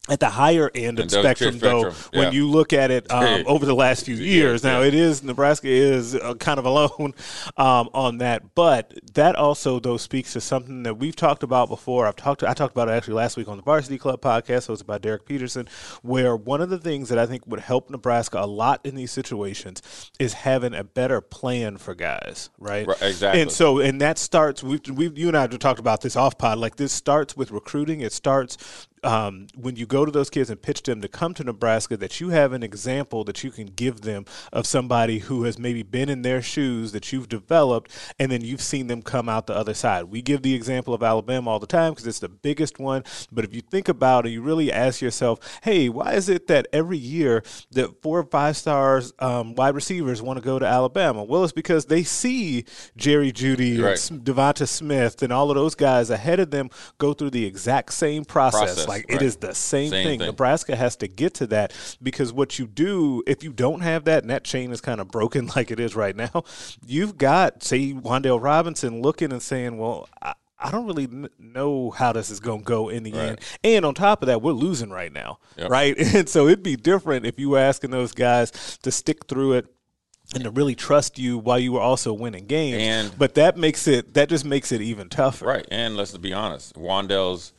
at 0.07 0.19
the 0.19 0.29
higher 0.29 0.71
end 0.73 0.99
of 0.99 1.09
the 1.09 1.19
spectrum, 1.19 1.57
spectrum, 1.57 1.81
though, 1.81 1.89
yeah. 2.13 2.25
when 2.25 2.33
you 2.33 2.49
look 2.49 2.73
at 2.73 2.89
it 2.89 3.11
um, 3.11 3.43
over 3.47 3.65
the 3.65 3.75
last 3.75 4.05
few 4.05 4.15
years. 4.15 4.63
Now, 4.63 4.81
yeah. 4.81 4.87
it 4.87 4.93
is 4.93 5.23
Nebraska 5.23 5.67
is 5.67 6.15
uh, 6.15 6.33
kind 6.35 6.57
of 6.57 6.65
alone 6.65 7.13
um, 7.57 7.89
on 7.93 8.19
that, 8.19 8.55
but 8.55 8.93
that 9.13 9.35
also 9.35 9.79
though 9.79 9.97
speaks 9.97 10.33
to 10.33 10.41
something 10.41 10.83
that 10.83 10.95
we've 10.95 11.15
talked 11.15 11.43
about 11.43 11.69
before. 11.69 12.07
I've 12.07 12.15
talked 12.15 12.39
to, 12.41 12.49
I 12.49 12.53
talked 12.53 12.73
about 12.73 12.87
it 12.87 12.93
actually 12.93 13.15
last 13.15 13.37
week 13.37 13.47
on 13.47 13.57
the 13.57 13.63
Varsity 13.63 13.97
Club 13.97 14.21
podcast. 14.21 14.63
So 14.63 14.73
it's 14.73 14.81
about 14.81 15.01
Derek 15.01 15.25
Peterson, 15.25 15.67
where 16.01 16.35
one 16.35 16.61
of 16.61 16.69
the 16.69 16.79
things 16.79 17.09
that 17.09 17.19
I 17.19 17.25
think 17.25 17.45
would 17.45 17.59
help 17.59 17.89
Nebraska 17.89 18.39
a 18.39 18.47
lot 18.47 18.81
in 18.85 18.95
these 18.95 19.11
situations 19.11 20.11
is 20.19 20.33
having 20.33 20.73
a 20.73 20.83
better 20.83 21.21
plan 21.21 21.77
for 21.77 21.93
guys, 21.93 22.49
right? 22.57 22.87
right 22.87 23.01
exactly. 23.01 23.41
And 23.41 23.51
so, 23.51 23.79
and 23.79 24.01
that 24.01 24.17
starts. 24.17 24.63
We've, 24.63 24.81
we've 24.89 25.17
you 25.17 25.27
and 25.27 25.37
I 25.37 25.41
have 25.41 25.59
talked 25.59 25.79
about 25.79 26.01
this 26.01 26.15
off 26.15 26.37
pod. 26.37 26.57
Like 26.57 26.77
this 26.77 26.91
starts 26.91 27.37
with 27.37 27.51
recruiting. 27.51 28.01
It 28.01 28.13
starts 28.13 28.87
um, 29.03 29.47
when 29.55 29.75
you 29.75 29.85
go 29.85 30.05
to 30.05 30.11
those 30.11 30.29
kids 30.29 30.49
and 30.49 30.61
pitch 30.61 30.83
them 30.83 31.01
to 31.01 31.07
come 31.07 31.33
to 31.35 31.43
Nebraska, 31.43 31.97
that 31.97 32.19
you 32.19 32.29
have 32.29 32.53
an 32.53 32.63
example 32.63 33.23
that 33.25 33.43
you 33.43 33.51
can 33.51 33.67
give 33.67 34.01
them 34.01 34.25
of 34.51 34.65
somebody 34.65 35.19
who 35.19 35.43
has 35.43 35.57
maybe 35.57 35.83
been 35.83 36.09
in 36.09 36.21
their 36.21 36.41
shoes 36.41 36.91
that 36.91 37.11
you've 37.11 37.29
developed, 37.29 37.91
and 38.19 38.31
then 38.31 38.41
you've 38.41 38.61
seen 38.61 38.87
them 38.87 39.01
come 39.01 39.29
out 39.29 39.47
the 39.47 39.55
other 39.55 39.73
side. 39.73 40.05
We 40.05 40.21
give 40.21 40.41
the 40.41 40.53
example 40.53 40.93
of 40.93 41.03
Alabama 41.03 41.51
all 41.51 41.59
the 41.59 41.67
time 41.67 41.93
because 41.93 42.07
it's 42.07 42.19
the 42.19 42.29
biggest 42.29 42.79
one. 42.79 43.03
But 43.31 43.45
if 43.45 43.53
you 43.53 43.61
think 43.61 43.87
about 43.87 44.25
it, 44.25 44.29
you 44.29 44.41
really 44.41 44.71
ask 44.71 45.01
yourself, 45.01 45.39
hey, 45.63 45.89
why 45.89 46.13
is 46.13 46.29
it 46.29 46.47
that 46.47 46.67
every 46.73 46.97
year 46.97 47.43
that 47.71 48.01
four 48.01 48.19
or 48.19 48.25
five 48.25 48.57
stars 48.57 49.13
um, 49.19 49.55
wide 49.55 49.75
receivers 49.75 50.21
want 50.21 50.37
to 50.37 50.43
go 50.43 50.59
to 50.59 50.65
Alabama? 50.65 51.23
Well, 51.23 51.43
it's 51.43 51.53
because 51.53 51.85
they 51.85 52.03
see 52.03 52.65
Jerry 52.97 53.31
Jeudy, 53.31 53.81
right. 53.81 54.11
and 54.11 54.23
Devonta 54.23 54.67
Smith 54.67 55.21
and 55.23 55.31
all 55.31 55.49
of 55.49 55.55
those 55.55 55.75
guys 55.75 56.09
ahead 56.09 56.39
of 56.39 56.51
them 56.51 56.69
go 56.97 57.13
through 57.13 57.31
the 57.31 57.45
exact 57.45 57.93
same 57.93 58.25
process. 58.25 58.59
process 58.59 58.88
like 58.89 59.05
right. 59.09 59.21
it 59.21 59.25
is 59.25 59.37
the 59.37 59.53
same, 59.53 59.89
same 59.89 60.05
thing. 60.05 60.19
thing. 60.19 60.27
Nebraska 60.27 60.75
has 60.75 60.95
to 60.97 61.07
get 61.07 61.35
to 61.35 61.47
that 61.47 61.73
because 62.01 62.33
what 62.33 62.59
you 62.59 62.67
do 62.67 63.23
if 63.25 63.43
you 63.43 63.53
don't 63.53 63.81
have 63.81 64.05
that 64.05 64.23
and 64.23 64.29
that 64.29 64.43
chain 64.43 64.71
is 64.71 64.81
kind 64.81 64.99
of 64.99 65.09
broken 65.09 65.47
like 65.55 65.71
it 65.71 65.79
is 65.79 65.95
right 65.95 66.15
now, 66.15 66.43
you've 66.85 67.17
got 67.17 67.63
say 67.63 67.93
Wan'Dale 67.93 68.41
Robinson 68.41 69.01
looking 69.01 69.31
and 69.31 69.41
saying, 69.41 69.77
"Well, 69.77 70.09
I, 70.21 70.33
I 70.59 70.71
don't 70.71 70.85
really 70.85 71.07
know 71.39 71.91
how 71.91 72.11
this 72.11 72.29
is 72.29 72.39
going 72.39 72.59
to 72.59 72.65
go 72.65 72.89
in 72.89 73.03
the 73.03 73.13
right. 73.13 73.29
end. 73.29 73.39
And 73.63 73.85
on 73.85 73.93
top 73.93 74.21
of 74.21 74.27
that, 74.27 74.41
we're 74.41 74.51
losing 74.51 74.89
right 74.89 75.11
now, 75.11 75.39
yep. 75.57 75.69
right? 75.69 75.95
And 76.19 76.27
so 76.27 76.47
it'd 76.47 76.63
be 76.63 76.75
different 76.75 77.25
if 77.25 77.39
you 77.39 77.51
were 77.51 77.59
asking 77.59 77.91
those 77.91 78.11
guys 78.11 78.77
to 78.81 78.91
stick 78.91 79.25
through 79.27 79.53
it 79.53 79.67
and 80.33 80.43
to 80.43 80.51
really 80.51 80.75
trust 80.75 81.17
you 81.17 81.37
while 81.37 81.59
you 81.59 81.71
were 81.71 81.81
also 81.81 82.13
winning 82.13 82.45
games. 82.45 82.81
And 82.81 83.17
but 83.17 83.35
that 83.35 83.57
makes 83.57 83.87
it 83.87 84.13
that 84.15 84.27
just 84.29 84.45
makes 84.45 84.71
it 84.71 84.81
even 84.81 85.07
tougher. 85.07 85.45
Right. 85.45 85.67
And 85.71 85.95
let's 85.95 86.17
be 86.17 86.33
honest, 86.33 86.75
Wan'Dale's 86.75 87.53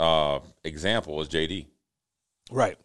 uh, 0.00 0.40
example 0.64 1.16
was 1.16 1.28
JD. 1.28 1.66
Right. 2.50 2.76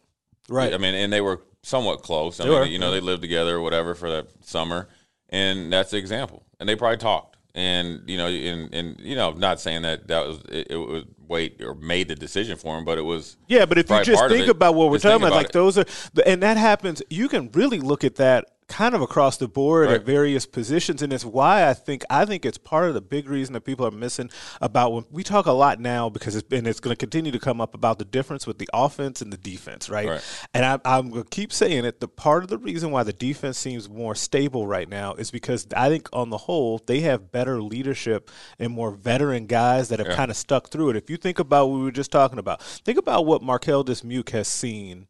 Right. 0.48 0.72
I 0.72 0.78
mean, 0.78 0.94
and 0.94 1.12
they 1.12 1.20
were 1.20 1.42
somewhat 1.62 2.02
close. 2.02 2.38
I 2.38 2.44
They 2.44 2.50
mean, 2.50 2.58
were. 2.60 2.66
you 2.66 2.78
know, 2.78 2.90
they 2.90 3.00
lived 3.00 3.22
together 3.22 3.56
or 3.56 3.60
whatever 3.60 3.94
for 3.94 4.08
that 4.10 4.28
summer, 4.44 4.88
and 5.30 5.72
that's 5.72 5.90
the 5.90 5.96
example. 5.96 6.44
And 6.60 6.68
they 6.68 6.76
probably 6.76 6.98
talked, 6.98 7.36
and 7.54 8.02
you 8.08 8.16
know, 8.16 8.28
and 8.28 8.72
and 8.72 9.00
you 9.00 9.16
know, 9.16 9.32
not 9.32 9.60
saying 9.60 9.82
that 9.82 10.06
that 10.08 10.26
was 10.26 10.38
it, 10.48 10.68
it 10.70 10.76
was 10.76 11.04
wait 11.28 11.60
or 11.62 11.74
made 11.74 12.08
the 12.08 12.14
decision 12.14 12.56
for 12.56 12.76
him, 12.78 12.84
but 12.84 12.98
it 12.98 13.02
was 13.04 13.36
Yeah, 13.48 13.66
but 13.66 13.78
if 13.78 13.90
you 13.90 14.02
just 14.04 14.28
think 14.28 14.44
it. 14.44 14.50
about 14.50 14.74
what 14.74 14.90
we're 14.90 14.98
talking 14.98 15.18
think 15.20 15.28
about, 15.28 15.36
like 15.36 15.46
it. 15.46 15.52
those 15.52 15.78
are, 15.78 15.84
and 16.24 16.42
that 16.42 16.56
happens, 16.56 17.02
you 17.10 17.28
can 17.28 17.50
really 17.52 17.80
look 17.80 18.04
at 18.04 18.16
that 18.16 18.46
kind 18.68 18.96
of 18.96 19.00
across 19.00 19.36
the 19.36 19.46
board 19.46 19.86
Right. 19.86 19.94
at 20.00 20.04
various 20.04 20.44
positions, 20.44 21.00
and 21.00 21.12
it's 21.12 21.24
why 21.24 21.68
I 21.68 21.72
think 21.72 22.02
I 22.10 22.24
think 22.24 22.44
it's 22.44 22.58
part 22.58 22.88
of 22.88 22.94
the 22.94 23.00
big 23.00 23.28
reason 23.28 23.52
that 23.52 23.60
people 23.60 23.86
are 23.86 23.92
missing 23.92 24.28
about 24.60 24.92
when 24.92 25.04
we 25.12 25.22
talk 25.22 25.46
a 25.46 25.52
lot 25.52 25.78
now 25.78 26.08
because 26.08 26.34
it's 26.34 26.52
and 26.52 26.66
it's 26.66 26.80
going 26.80 26.90
to 26.90 26.98
continue 26.98 27.30
to 27.30 27.38
come 27.38 27.60
up 27.60 27.76
about 27.76 28.00
the 28.00 28.04
difference 28.04 28.44
with 28.44 28.58
the 28.58 28.68
offense 28.74 29.22
and 29.22 29.32
the 29.32 29.36
defense, 29.36 29.88
right? 29.88 30.08
Right. 30.08 30.20
And 30.52 30.64
I, 30.64 30.80
I'm 30.84 31.10
going 31.10 31.22
to 31.22 31.28
keep 31.30 31.52
saying 31.52 31.84
it. 31.84 32.00
The 32.00 32.08
part 32.08 32.42
of 32.42 32.48
the 32.50 32.58
reason 32.58 32.90
why 32.90 33.04
the 33.04 33.12
defense 33.12 33.56
seems 33.56 33.88
more 33.88 34.16
stable 34.16 34.66
right 34.66 34.88
now 34.88 35.14
is 35.14 35.30
because 35.30 35.68
I 35.76 35.88
think 35.88 36.08
on 36.12 36.30
the 36.30 36.38
whole 36.38 36.82
they 36.86 37.02
have 37.02 37.30
better 37.30 37.62
leadership 37.62 38.32
and 38.58 38.72
more 38.72 38.90
veteran 38.90 39.46
guys 39.46 39.90
that 39.90 40.00
have 40.00 40.08
Yeah. 40.08 40.16
kind 40.16 40.30
of 40.32 40.36
stuck 40.36 40.70
through 40.70 40.90
it. 40.90 40.96
If 40.96 41.08
you 41.08 41.15
think 41.16 41.38
about 41.38 41.66
what 41.68 41.78
we 41.78 41.84
were 41.84 41.92
just 41.92 42.12
talking 42.12 42.38
about, 42.38 42.62
think 42.62 42.98
about 42.98 43.26
what 43.26 43.42
Marquel 43.42 43.84
Dismuke 43.84 44.30
has 44.30 44.48
seen 44.48 45.08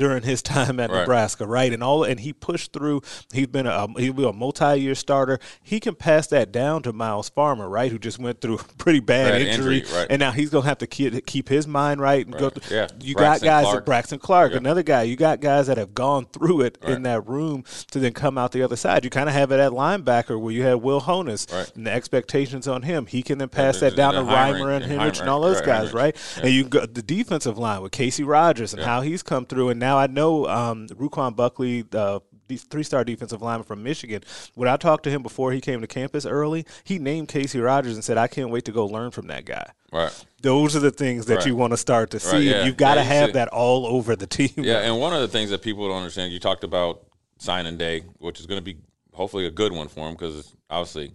during 0.00 0.22
his 0.22 0.40
time 0.42 0.80
at 0.80 0.90
Right. 0.90 1.00
Nebraska, 1.00 1.46
right? 1.46 1.70
And 1.74 1.84
all 1.84 2.04
and 2.04 2.18
he 2.20 2.32
pushed 2.32 2.72
through. 2.72 3.02
He's 3.34 3.46
been 3.48 3.66
a 3.66 3.70
um, 3.84 3.94
he'll 3.98 4.14
be 4.14 4.26
a 4.26 4.32
multi-year 4.32 4.94
starter. 4.94 5.38
He 5.62 5.78
can 5.78 5.94
pass 5.94 6.26
that 6.28 6.50
down 6.50 6.82
to 6.84 6.92
Myles 6.94 7.28
Farmer, 7.28 7.68
right? 7.68 7.92
Who 7.92 7.98
just 7.98 8.18
went 8.18 8.40
through 8.40 8.54
a 8.54 8.58
pretty 8.78 9.00
bad 9.00 9.32
Bad 9.32 9.42
injury, 9.42 9.80
injury, 9.80 9.94
right. 9.98 10.06
and 10.08 10.18
now 10.18 10.30
he's 10.30 10.48
gonna 10.48 10.64
have 10.66 10.78
to 10.78 10.86
keep, 10.86 11.26
keep 11.26 11.50
his 11.50 11.66
mind 11.66 12.00
right 12.00 12.24
and 12.26 12.34
go. 12.36 12.44
Right. 12.46 12.62
Through. 12.62 12.76
Yeah. 12.76 12.88
You 13.00 13.14
Braxton 13.14 13.46
got 13.46 13.50
guys, 13.52 13.64
Clark. 13.64 13.74
like 13.76 13.84
Braxton 13.84 14.18
Clark, 14.20 14.52
Yeah. 14.52 14.56
another 14.58 14.82
guy. 14.82 15.02
You 15.02 15.16
got 15.16 15.40
guys 15.40 15.66
that 15.66 15.76
have 15.76 15.92
gone 15.92 16.24
through 16.32 16.62
it 16.62 16.78
in 16.82 17.02
that 17.02 17.28
room 17.28 17.64
to 17.90 17.98
then 17.98 18.14
come 18.14 18.38
out 18.38 18.52
the 18.52 18.62
other 18.62 18.76
side. 18.76 19.04
You 19.04 19.10
kind 19.10 19.28
of 19.28 19.34
have 19.34 19.52
it 19.52 19.60
at 19.60 19.72
linebacker 19.72 20.40
where 20.40 20.52
you 20.52 20.62
had 20.62 20.76
Will 20.76 21.02
Honas 21.02 21.46
and 21.76 21.86
the 21.86 21.90
expectations 21.92 22.66
on 22.66 22.82
him. 22.82 23.04
He 23.04 23.22
can 23.22 23.36
then 23.36 23.50
pass 23.50 23.80
that 23.80 23.96
down 23.96 24.14
to 24.14 24.20
Reimer 24.22 24.74
and 24.74 24.80
and 24.80 25.00
Henrich 25.00 25.20
and 25.20 25.28
all 25.28 25.42
those 25.42 25.60
guys, 25.60 25.92
right? 25.92 26.16
And 26.42 26.50
you 26.52 26.64
got 26.64 26.94
the 26.94 27.02
defensive 27.02 27.58
line 27.58 27.82
with 27.82 27.92
Casey 27.92 28.24
Rogers 28.24 28.72
and 28.72 28.82
how 28.82 29.02
he's 29.02 29.22
come 29.22 29.44
through. 29.44 29.68
And 29.68 29.78
now 29.78 29.89
I 29.98 30.06
know 30.06 30.46
um, 30.46 30.86
Ru'Quan 30.88 31.34
Buckley, 31.36 31.82
the 31.82 32.20
three 32.68 32.82
star 32.82 33.04
defensive 33.04 33.40
lineman 33.42 33.64
from 33.64 33.82
Michigan, 33.82 34.22
when 34.54 34.68
I 34.68 34.76
talked 34.76 35.04
to 35.04 35.10
him 35.10 35.22
before 35.22 35.52
he 35.52 35.60
came 35.60 35.80
to 35.82 35.86
campus 35.86 36.26
early, 36.26 36.66
he 36.84 36.98
named 36.98 37.28
Casey 37.28 37.60
Rogers 37.60 37.94
and 37.94 38.02
said, 38.02 38.18
I 38.18 38.26
can't 38.26 38.50
wait 38.50 38.64
to 38.64 38.72
go 38.72 38.86
learn 38.86 39.10
from 39.12 39.28
that 39.28 39.44
guy. 39.44 39.70
right. 39.92 40.12
Those 40.42 40.74
are 40.74 40.80
the 40.80 40.90
things 40.90 41.26
that 41.26 41.36
Right. 41.36 41.46
you 41.46 41.54
want 41.54 41.72
to 41.72 41.76
start 41.76 42.10
to 42.10 42.18
see. 42.20 42.32
Right, 42.36 42.42
yeah. 42.42 42.64
You've 42.64 42.76
got 42.78 42.94
to 42.94 43.00
Yeah, 43.02 43.06
have 43.06 43.32
that 43.34 43.48
all 43.48 43.86
over 43.86 44.16
the 44.16 44.26
team. 44.26 44.50
Yeah, 44.56 44.78
and 44.78 44.98
one 44.98 45.12
of 45.12 45.20
the 45.20 45.28
things 45.28 45.50
that 45.50 45.60
people 45.62 45.86
don't 45.88 45.98
understand, 45.98 46.32
you 46.32 46.40
talked 46.40 46.64
about 46.64 47.02
signing 47.38 47.76
day, 47.76 48.00
which 48.18 48.40
is 48.40 48.46
going 48.46 48.58
to 48.58 48.64
be 48.64 48.78
hopefully 49.12 49.46
a 49.46 49.50
good 49.50 49.72
one 49.72 49.88
for 49.88 50.08
him 50.08 50.14
because 50.14 50.54
obviously 50.70 51.12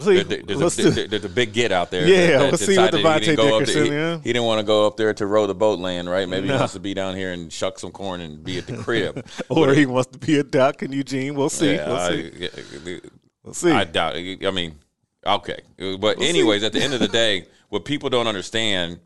See, 0.00 0.22
there- 0.22 0.42
there's, 0.42 0.78
a, 0.78 0.90
there- 0.90 1.06
there's 1.08 1.24
a 1.24 1.28
big 1.28 1.52
get 1.52 1.72
out 1.72 1.90
there. 1.90 2.06
Yeah, 2.06 2.38
that- 2.38 2.50
let's 2.52 2.64
see 2.64 2.76
what 2.76 2.94
he 2.94 3.00
Devontae 3.02 3.38
up 3.38 3.60
Dickerson, 3.60 3.84
he, 3.86 3.90
yeah. 3.90 4.18
he 4.18 4.32
didn't 4.32 4.44
want 4.44 4.60
to 4.60 4.64
go 4.66 4.86
up 4.86 4.96
there 4.96 5.12
to 5.14 5.26
row 5.26 5.46
the 5.46 5.54
boat 5.54 5.78
land, 5.80 6.08
right? 6.08 6.28
Maybe 6.28 6.46
No. 6.46 6.54
he 6.54 6.58
wants 6.60 6.74
to 6.74 6.80
be 6.80 6.94
down 6.94 7.16
here 7.16 7.32
and 7.32 7.52
shuck 7.52 7.78
some 7.78 7.90
corn 7.90 8.20
and 8.20 8.44
be 8.44 8.58
at 8.58 8.66
the 8.66 8.76
crib. 8.76 9.26
or 9.48 9.74
he 9.74 9.86
wants 9.86 10.10
to 10.12 10.18
be 10.18 10.38
a 10.38 10.44
duck 10.44 10.82
in 10.82 10.92
Eugene. 10.92 11.34
We'll 11.34 11.48
see. 11.48 11.74
Yeah, 11.74 11.88
we'll 11.88 11.96
I, 11.96 12.08
see. 12.10 12.32
yeah, 12.36 12.98
We'll 13.42 13.54
see. 13.54 13.70
I 13.72 13.84
doubt 13.84 14.16
it. 14.16 14.46
I 14.46 14.50
mean, 14.50 14.78
okay. 15.26 15.60
But, 15.98 16.18
see. 16.20 16.28
anyways, 16.28 16.62
at 16.62 16.72
the 16.72 16.82
end 16.82 16.94
of 16.94 17.00
the 17.00 17.08
day, 17.08 17.46
what 17.68 17.84
people 17.84 18.08
don't 18.10 18.26
understand, 18.26 19.00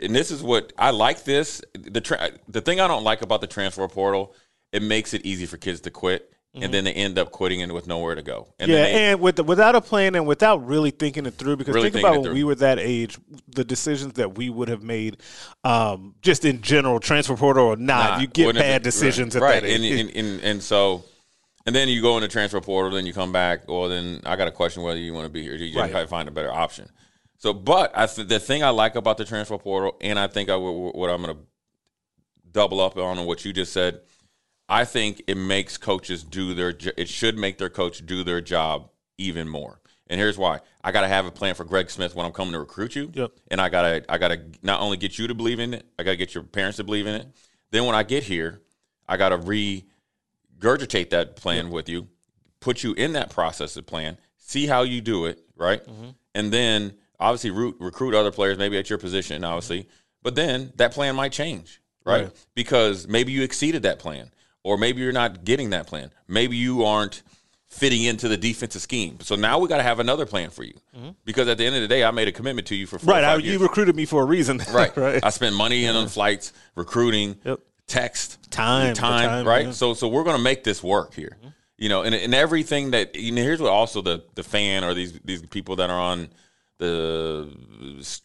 and 0.00 0.14
this 0.16 0.30
is 0.30 0.42
what 0.42 0.72
I 0.78 0.90
like 0.90 1.24
this 1.24 1.60
the 1.74 2.00
tra- 2.00 2.30
the 2.48 2.60
thing 2.60 2.80
I 2.80 2.88
don't 2.88 3.04
like 3.04 3.22
about 3.22 3.40
the 3.40 3.46
transfer 3.46 3.86
portal, 3.88 4.34
it 4.72 4.82
makes 4.82 5.14
it 5.14 5.24
easy 5.24 5.46
for 5.46 5.56
kids 5.58 5.80
to 5.82 5.90
quit. 5.90 6.32
And 6.62 6.72
then 6.74 6.84
they 6.84 6.92
end 6.92 7.18
up 7.18 7.30
quitting 7.30 7.62
and 7.62 7.72
with 7.72 7.86
nowhere 7.86 8.14
to 8.14 8.22
go. 8.22 8.48
And 8.58 8.70
Mm-hmm. 8.70 8.76
yeah, 8.78 8.84
they, 8.84 9.04
and 9.12 9.20
with 9.20 9.36
the, 9.36 9.44
without 9.44 9.74
a 9.74 9.80
plan 9.80 10.14
and 10.14 10.26
without 10.26 10.66
really 10.66 10.90
thinking 10.90 11.26
it 11.26 11.34
through, 11.34 11.56
because 11.56 11.74
Really 11.74 11.90
think 11.90 12.04
about 12.04 12.22
when 12.22 12.32
we 12.34 12.44
were 12.44 12.54
that 12.56 12.78
age, 12.78 13.18
the 13.48 13.64
decisions 13.64 14.14
that 14.14 14.36
we 14.36 14.50
would 14.50 14.68
have 14.68 14.82
made, 14.82 15.18
um, 15.64 16.14
just 16.22 16.44
in 16.44 16.60
general, 16.62 17.00
transfer 17.00 17.36
portal 17.36 17.66
or 17.66 17.76
not, 17.76 18.10
Nah, 18.16 18.18
you 18.20 18.26
get 18.26 18.54
bad 18.54 18.82
decisions 18.82 19.34
right, 19.34 19.42
at 19.42 19.46
right. 19.46 19.62
that 19.62 19.68
age. 19.68 20.00
And, 20.00 20.10
and, 20.10 20.16
and, 20.16 20.40
and 20.42 20.62
so, 20.62 21.04
and 21.66 21.74
then 21.74 21.88
you 21.88 22.00
go 22.02 22.16
in 22.16 22.22
the 22.22 22.28
transfer 22.28 22.60
portal, 22.60 22.92
then 22.92 23.04
you 23.06 23.12
come 23.12 23.32
back. 23.32 23.68
Well, 23.68 23.88
then 23.88 24.20
I 24.24 24.36
got 24.36 24.48
a 24.48 24.52
question 24.52 24.82
whether 24.82 24.98
you 24.98 25.12
want 25.12 25.26
to 25.26 25.30
be 25.30 25.42
here. 25.42 25.54
You 25.54 25.78
Right. 25.78 25.92
to 25.92 26.06
find 26.06 26.28
a 26.28 26.32
better 26.32 26.52
option. 26.52 26.88
So, 27.36 27.52
but 27.52 27.92
I 27.94 28.06
th- 28.06 28.26
the 28.26 28.40
thing 28.40 28.64
I 28.64 28.70
like 28.70 28.96
about 28.96 29.16
the 29.18 29.24
transfer 29.24 29.58
portal, 29.58 29.96
and 30.00 30.18
I 30.18 30.26
think 30.26 30.48
I 30.48 30.54
w- 30.54 30.90
what 30.92 31.08
I'm 31.10 31.22
going 31.22 31.36
to 31.36 31.42
double 32.50 32.80
up 32.80 32.96
on 32.96 33.24
what 33.26 33.44
you 33.44 33.52
just 33.52 33.72
said. 33.72 34.00
I 34.68 34.84
think 34.84 35.22
it 35.26 35.36
makes 35.36 35.76
coaches 35.78 36.22
do 36.22 36.54
their. 36.54 36.74
It 36.96 37.08
should 37.08 37.38
make 37.38 37.58
their 37.58 37.70
coach 37.70 38.04
do 38.04 38.22
their 38.22 38.40
job 38.40 38.90
even 39.16 39.48
more. 39.48 39.80
And 40.08 40.20
here's 40.20 40.38
why: 40.38 40.60
I 40.82 40.92
got 40.92 41.02
to 41.02 41.08
have 41.08 41.26
a 41.26 41.30
plan 41.30 41.54
for 41.54 41.64
Greg 41.64 41.90
Smith 41.90 42.14
when 42.14 42.26
I'm 42.26 42.32
coming 42.32 42.52
to 42.52 42.58
recruit 42.58 42.94
you. 42.94 43.10
Yep. 43.14 43.32
And 43.50 43.60
I 43.60 43.68
gotta, 43.68 44.04
I 44.08 44.18
gotta 44.18 44.40
not 44.62 44.80
only 44.80 44.96
get 44.96 45.18
you 45.18 45.26
to 45.28 45.34
believe 45.34 45.60
in 45.60 45.74
it, 45.74 45.86
I 45.98 46.02
gotta 46.02 46.16
get 46.16 46.34
your 46.34 46.44
parents 46.44 46.76
to 46.76 46.84
believe 46.84 47.06
in 47.06 47.14
it. 47.14 47.26
Then 47.70 47.84
when 47.84 47.94
I 47.94 48.02
get 48.02 48.24
here, 48.24 48.62
I 49.08 49.16
gotta 49.16 49.38
regurgitate 49.38 51.10
that 51.10 51.36
plan 51.36 51.70
with 51.70 51.88
you, 51.88 52.08
put 52.60 52.82
you 52.82 52.92
in 52.94 53.12
that 53.14 53.30
process 53.30 53.76
of 53.76 53.86
plan, 53.86 54.18
see 54.36 54.66
how 54.66 54.82
you 54.82 55.00
do 55.00 55.26
it, 55.26 55.40
right? 55.56 55.84
Mm-hmm. 55.84 56.10
And 56.34 56.52
then 56.52 56.94
obviously 57.20 57.50
root, 57.50 57.76
recruit 57.78 58.14
other 58.14 58.30
players, 58.30 58.58
maybe 58.58 58.78
at 58.78 58.88
your 58.88 58.98
position, 58.98 59.44
obviously. 59.44 59.88
But 60.22 60.34
then 60.34 60.72
that 60.76 60.92
plan 60.92 61.16
might 61.16 61.32
change, 61.32 61.80
right? 62.04 62.24
Right. 62.24 62.46
Because 62.54 63.06
maybe 63.06 63.32
you 63.32 63.42
exceeded 63.42 63.82
that 63.82 63.98
plan, 63.98 64.30
or 64.68 64.76
maybe 64.78 65.00
you're 65.02 65.12
not 65.12 65.44
getting 65.44 65.70
that 65.70 65.86
plan. 65.86 66.10
Maybe 66.28 66.56
you 66.56 66.84
aren't 66.84 67.22
fitting 67.68 68.02
into 68.04 68.28
the 68.28 68.36
defensive 68.36 68.82
scheme. 68.82 69.18
So 69.20 69.34
now 69.34 69.58
we 69.58 69.68
got 69.68 69.76
to 69.78 69.82
have 69.82 69.98
another 70.00 70.26
plan 70.26 70.50
for 70.50 70.62
you. 70.64 70.74
Because 71.24 71.48
at 71.48 71.58
the 71.58 71.66
end 71.66 71.74
of 71.76 71.82
the 71.82 71.88
day, 71.88 72.02
I 72.04 72.10
made 72.10 72.28
a 72.28 72.32
commitment 72.32 72.66
to 72.68 72.74
you 72.74 72.86
for 72.86 72.98
four 72.98 73.14
Mm-hmm. 73.14 73.24
Right. 73.24 73.24
I, 73.24 73.36
you 73.36 73.58
recruited 73.58 73.94
me 73.96 74.04
for 74.04 74.22
a 74.22 74.26
reason. 74.26 74.60
Right. 74.72 74.96
right. 74.96 75.24
I 75.24 75.30
spent 75.30 75.54
money 75.54 75.84
in 75.84 75.94
on 75.96 76.08
flights, 76.08 76.52
recruiting, 76.74 77.36
Yep. 77.44 77.60
text, 77.86 78.50
Time, 78.50 78.94
time, 78.94 79.28
time, 79.28 79.46
right? 79.46 79.66
yeah. 79.66 79.72
So 79.72 79.94
so 79.94 80.08
we're 80.08 80.24
gonna 80.24 80.38
make 80.42 80.64
this 80.64 80.82
work 80.82 81.14
here. 81.14 81.36
You 81.76 81.88
know, 81.88 82.02
and, 82.02 82.14
and 82.14 82.34
everything 82.34 82.90
that 82.90 83.14
you 83.14 83.30
know, 83.32 83.42
here's 83.42 83.60
what 83.60 83.70
also 83.70 84.02
the 84.02 84.24
the 84.34 84.42
fan 84.42 84.82
or 84.84 84.94
these 84.94 85.12
these 85.24 85.42
people 85.42 85.76
that 85.76 85.90
are 85.90 86.00
on 86.00 86.28
the 86.78 87.50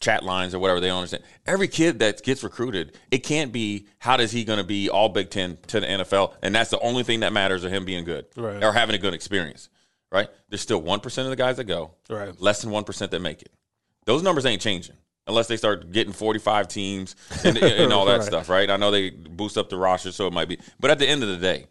chat 0.00 0.24
lines 0.24 0.54
or 0.54 0.58
whatever 0.58 0.80
they 0.80 0.88
don't 0.88 0.98
understand. 0.98 1.24
Every 1.46 1.68
kid 1.68 1.98
that 1.98 2.22
gets 2.22 2.42
recruited, 2.42 2.96
it 3.10 3.18
can't 3.18 3.52
be 3.52 3.86
how 3.98 4.16
does 4.16 4.32
he 4.32 4.44
going 4.44 4.58
to 4.58 4.64
be 4.64 4.88
all 4.88 5.08
Big 5.08 5.30
Ten 5.30 5.58
to 5.68 5.80
the 5.80 5.86
NFL, 5.86 6.34
and 6.42 6.54
that's 6.54 6.70
the 6.70 6.78
only 6.80 7.02
thing 7.02 7.20
that 7.20 7.32
matters 7.32 7.64
of 7.64 7.72
him 7.72 7.84
being 7.84 8.04
good 8.04 8.26
Right. 8.36 8.62
or 8.62 8.72
having 8.72 8.94
a 8.94 8.98
good 8.98 9.14
experience. 9.14 9.68
Right? 10.12 10.28
There's 10.48 10.60
still 10.60 10.80
one 10.80 11.00
percent 11.00 11.26
of 11.26 11.30
the 11.30 11.36
guys 11.36 11.56
that 11.56 11.64
go, 11.64 11.90
Right. 12.08 12.40
less 12.40 12.62
than 12.62 12.70
one 12.70 12.84
percent 12.84 13.10
that 13.10 13.20
make 13.20 13.42
it. 13.42 13.50
Those 14.06 14.22
numbers 14.22 14.46
ain't 14.46 14.62
changing 14.62 14.96
unless 15.26 15.48
they 15.48 15.56
start 15.56 15.90
getting 15.90 16.12
45 16.12 16.68
teams 16.68 17.16
and, 17.44 17.56
and 17.58 17.92
all 17.92 18.04
that 18.06 18.18
Right. 18.18 18.22
stuff, 18.26 18.48
right? 18.48 18.70
I 18.70 18.76
know 18.76 18.90
they 18.90 19.10
boost 19.10 19.58
up 19.58 19.70
the 19.70 19.76
roster, 19.76 20.12
so 20.12 20.26
it 20.26 20.32
might 20.32 20.48
be, 20.48 20.58
but 20.78 20.90
at 20.90 20.98
the 20.98 21.08
end 21.08 21.22
of 21.22 21.30
the 21.30 21.38
day, 21.38 21.66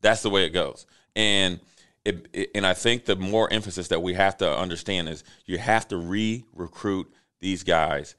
that's 0.00 0.22
the 0.22 0.30
way 0.30 0.44
it 0.44 0.50
goes. 0.50 0.86
And 1.14 1.60
it, 2.04 2.26
it- 2.32 2.50
and 2.54 2.66
I 2.66 2.74
think 2.74 3.04
the 3.04 3.16
more 3.16 3.52
emphasis 3.52 3.88
that 3.88 4.02
we 4.02 4.14
have 4.14 4.36
to 4.38 4.58
understand 4.58 5.08
is 5.08 5.24
you 5.46 5.58
have 5.58 5.88
to 5.88 5.96
re-recruit 5.96 7.12
these 7.40 7.62
guys. 7.62 8.14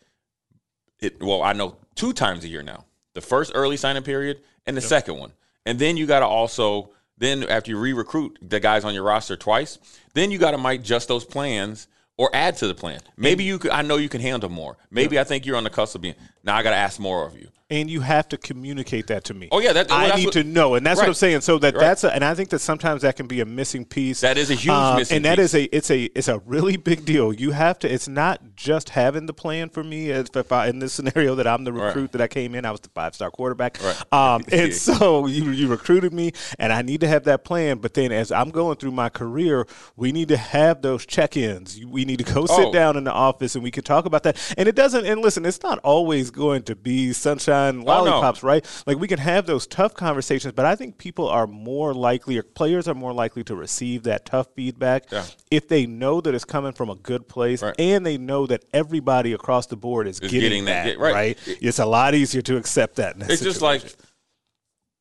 It 0.99 1.21
well, 1.21 1.41
I 1.43 1.53
know 1.53 1.77
two 1.95 2.13
times 2.13 2.43
a 2.43 2.47
year 2.47 2.63
now. 2.63 2.85
The 3.13 3.21
first 3.21 3.51
early 3.55 3.77
signing 3.77 4.03
period 4.03 4.41
and 4.65 4.75
the 4.75 4.81
second 4.81 5.17
one, 5.17 5.31
and 5.65 5.77
then 5.79 5.97
you 5.97 6.05
got 6.05 6.19
to 6.19 6.25
also 6.27 6.89
then 7.17 7.43
after 7.43 7.71
you 7.71 7.79
re-recruit 7.79 8.37
the 8.41 8.59
guys 8.59 8.83
on 8.83 8.93
your 8.93 9.03
roster 9.03 9.37
twice, 9.37 9.79
then 10.13 10.31
you 10.31 10.37
got 10.37 10.51
to 10.51 10.57
might 10.57 10.81
adjust 10.81 11.07
those 11.07 11.23
plans 11.23 11.87
or 12.17 12.29
add 12.33 12.57
to 12.57 12.67
the 12.67 12.75
plan. 12.75 12.99
Maybe 13.17 13.43
you 13.43 13.59
could. 13.59 13.71
I 13.71 13.81
know 13.81 13.97
you 13.97 14.09
can 14.09 14.21
handle 14.21 14.49
more. 14.49 14.77
Maybe 14.89 15.19
I 15.19 15.23
think 15.23 15.45
you're 15.45 15.57
on 15.57 15.63
the 15.65 15.69
cusp 15.69 15.95
of 15.95 16.01
being. 16.01 16.15
Now 16.43 16.55
I 16.55 16.63
got 16.63 16.69
to 16.71 16.75
ask 16.77 16.99
more 16.99 17.25
of 17.25 17.37
you. 17.37 17.49
And 17.71 17.89
you 17.89 18.01
have 18.01 18.29
to 18.29 18.37
communicate 18.37 19.07
that 19.07 19.23
to 19.23 19.33
me. 19.33 19.49
Oh, 19.51 19.59
yeah, 19.59 19.73
that- 19.73 19.89
well, 19.89 20.11
I 20.11 20.15
need 20.15 20.25
what- 20.25 20.33
to 20.33 20.43
know, 20.43 20.75
and 20.75 20.85
that's 20.85 20.99
what 20.99 21.07
I'm 21.07 21.15
saying. 21.15 21.41
So 21.41 21.57
that 21.59 21.73
Right. 21.73 21.81
that's 21.81 22.03
a, 22.03 22.13
and 22.13 22.23
I 22.23 22.35
think 22.35 22.49
that 22.49 22.59
sometimes 22.59 23.01
that 23.01 23.15
can 23.15 23.25
be 23.25 23.41
a 23.41 23.45
missing 23.45 23.85
piece. 23.85 24.21
That 24.21 24.37
is 24.37 24.51
a 24.51 24.55
huge 24.55 24.69
Um, 24.71 24.97
missing 24.97 25.15
and 25.17 25.25
that 25.25 25.37
piece. 25.37 25.45
is 25.45 25.55
a 25.55 25.75
it's 25.75 25.89
a 25.91 26.03
it's 26.15 26.27
a 26.27 26.39
really 26.45 26.77
big 26.77 27.05
deal. 27.05 27.33
You 27.33 27.51
have 27.51 27.79
to. 27.79 27.91
It's 27.91 28.07
not 28.07 28.55
just 28.55 28.89
having 28.89 29.25
the 29.25 29.33
plan 29.33 29.69
for 29.69 29.83
me. 29.83 30.11
As 30.11 30.27
if 30.35 30.51
I, 30.51 30.67
in 30.67 30.77
this 30.77 30.93
scenario 30.93 31.33
that 31.35 31.47
I'm 31.47 31.63
the 31.63 31.73
Right. 31.73 31.87
recruit 31.87 32.11
that 32.11 32.21
I 32.21 32.27
came 32.27 32.53
in, 32.53 32.65
I 32.65 32.71
was 32.71 32.81
the 32.81 32.89
five 32.93 33.15
star 33.15 33.31
quarterback. 33.31 33.79
Right. 33.83 34.13
Um, 34.13 34.43
and 34.51 34.71
so 34.71 35.25
you 35.25 35.49
you 35.49 35.67
recruited 35.67 36.13
me, 36.13 36.33
and 36.59 36.71
I 36.71 36.83
need 36.83 37.01
to 37.01 37.07
have 37.07 37.23
that 37.23 37.43
plan. 37.43 37.79
But 37.79 37.95
then 37.95 38.11
as 38.11 38.31
I'm 38.31 38.51
going 38.51 38.77
through 38.77 38.91
my 38.91 39.09
career, 39.09 39.65
we 39.95 40.11
need 40.11 40.27
to 40.27 40.37
have 40.37 40.83
those 40.83 41.03
check 41.07 41.35
ins. 41.35 41.79
We 41.83 42.05
need 42.05 42.17
to 42.19 42.31
go 42.31 42.45
sit 42.45 42.67
Oh. 42.67 42.71
down 42.71 42.95
in 42.95 43.05
the 43.05 43.11
office 43.11 43.55
and 43.55 43.63
we 43.63 43.71
can 43.71 43.83
talk 43.83 44.05
about 44.05 44.21
that. 44.23 44.37
And 44.55 44.67
it 44.69 44.75
doesn't. 44.75 45.05
And 45.07 45.21
listen, 45.21 45.45
it's 45.47 45.63
not 45.63 45.79
always 45.79 46.29
going 46.29 46.61
to 46.63 46.75
be 46.75 47.11
sunshine 47.11 47.54
Oh, 47.55 47.71
no. 47.71 47.83
lollipops, 47.83 48.43
right? 48.43 48.65
Like 48.85 48.97
we 48.99 49.07
can 49.07 49.19
have 49.19 49.45
those 49.45 49.65
tough 49.67 49.93
conversations, 49.93 50.53
but 50.53 50.65
I 50.65 50.75
think 50.75 50.97
people 50.97 51.27
are 51.27 51.47
more 51.47 51.93
likely, 51.93 52.37
or 52.37 52.43
players 52.43 52.87
are 52.87 52.93
more 52.93 53.13
likely 53.13 53.43
to 53.45 53.55
receive 53.55 54.03
that 54.03 54.25
tough 54.25 54.47
feedback 54.55 55.11
Yeah. 55.11 55.25
if 55.51 55.67
they 55.67 55.85
know 55.85 56.21
that 56.21 56.33
it's 56.35 56.45
coming 56.45 56.73
from 56.73 56.89
a 56.89 56.95
good 56.95 57.27
place 57.27 57.61
Right. 57.61 57.75
and 57.79 58.05
they 58.05 58.17
know 58.17 58.45
that 58.47 58.63
everybody 58.73 59.33
across 59.33 59.67
the 59.67 59.75
board 59.77 60.07
is, 60.07 60.19
Is 60.19 60.31
getting, 60.31 60.41
getting 60.41 60.65
that, 60.65 60.85
that, 60.85 60.99
right. 60.99 61.13
right? 61.13 61.57
It's 61.61 61.79
a 61.79 61.85
lot 61.85 62.15
easier 62.15 62.41
to 62.43 62.57
accept 62.57 62.95
that. 62.97 63.15
It's 63.19 63.41
just 63.41 63.61
like 63.61 63.83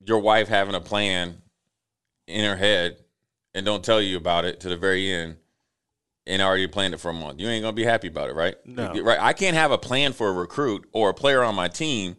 your 0.04 0.18
wife 0.18 0.48
having 0.48 0.74
a 0.74 0.80
plan 0.80 1.38
in 2.26 2.44
her 2.44 2.56
head 2.56 2.96
and 3.54 3.64
don't 3.64 3.84
tell 3.84 4.00
you 4.00 4.16
about 4.16 4.44
it 4.44 4.60
to 4.60 4.68
the 4.68 4.76
very 4.76 5.10
end 5.12 5.36
and 6.26 6.40
already 6.40 6.66
planned 6.66 6.94
it 6.94 6.98
for 7.00 7.10
a 7.10 7.14
month. 7.14 7.38
You 7.40 7.48
ain't 7.48 7.62
gonna 7.62 7.74
be 7.74 7.84
happy 7.84 8.08
about 8.08 8.30
it, 8.30 8.34
right? 8.34 8.54
No. 8.66 8.92
Right. 9.02 9.18
I 9.20 9.32
can't 9.34 9.56
have 9.56 9.70
a 9.70 9.78
plan 9.78 10.12
for 10.14 10.28
a 10.28 10.32
recruit 10.32 10.88
or 10.92 11.10
a 11.10 11.14
player 11.14 11.42
on 11.42 11.54
my 11.54 11.68
team 11.68 12.16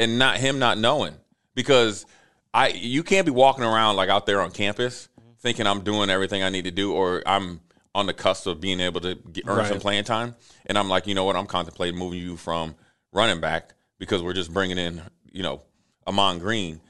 and 0.00 0.18
not 0.18 0.38
him 0.38 0.58
not 0.58 0.78
knowing 0.78 1.14
because 1.54 2.06
I 2.52 2.68
you 2.68 3.02
can't 3.04 3.26
be 3.26 3.30
walking 3.30 3.64
around 3.64 3.96
like 3.96 4.08
out 4.08 4.26
there 4.26 4.40
on 4.40 4.50
campus 4.50 5.08
thinking 5.38 5.66
I'm 5.66 5.82
doing 5.82 6.10
everything 6.10 6.42
I 6.42 6.48
need 6.48 6.64
to 6.64 6.70
do 6.70 6.92
or 6.92 7.22
I'm 7.26 7.60
on 7.94 8.06
the 8.06 8.14
cusp 8.14 8.46
of 8.46 8.60
being 8.60 8.80
able 8.80 9.00
to 9.02 9.14
get, 9.14 9.44
earn 9.46 9.66
some 9.66 9.78
playing 9.78 10.04
time 10.04 10.34
and 10.66 10.78
I'm 10.78 10.88
like, 10.88 11.06
you 11.06 11.14
know 11.14 11.24
what? 11.24 11.36
I'm 11.36 11.46
contemplating 11.46 11.98
moving 11.98 12.20
you 12.20 12.36
from 12.36 12.74
running 13.12 13.40
back 13.40 13.74
because 13.98 14.22
we're 14.22 14.32
just 14.32 14.52
bringing 14.52 14.78
in, 14.78 15.02
you 15.30 15.42
know, 15.42 15.62
Amon 16.06 16.38
Green. 16.38 16.80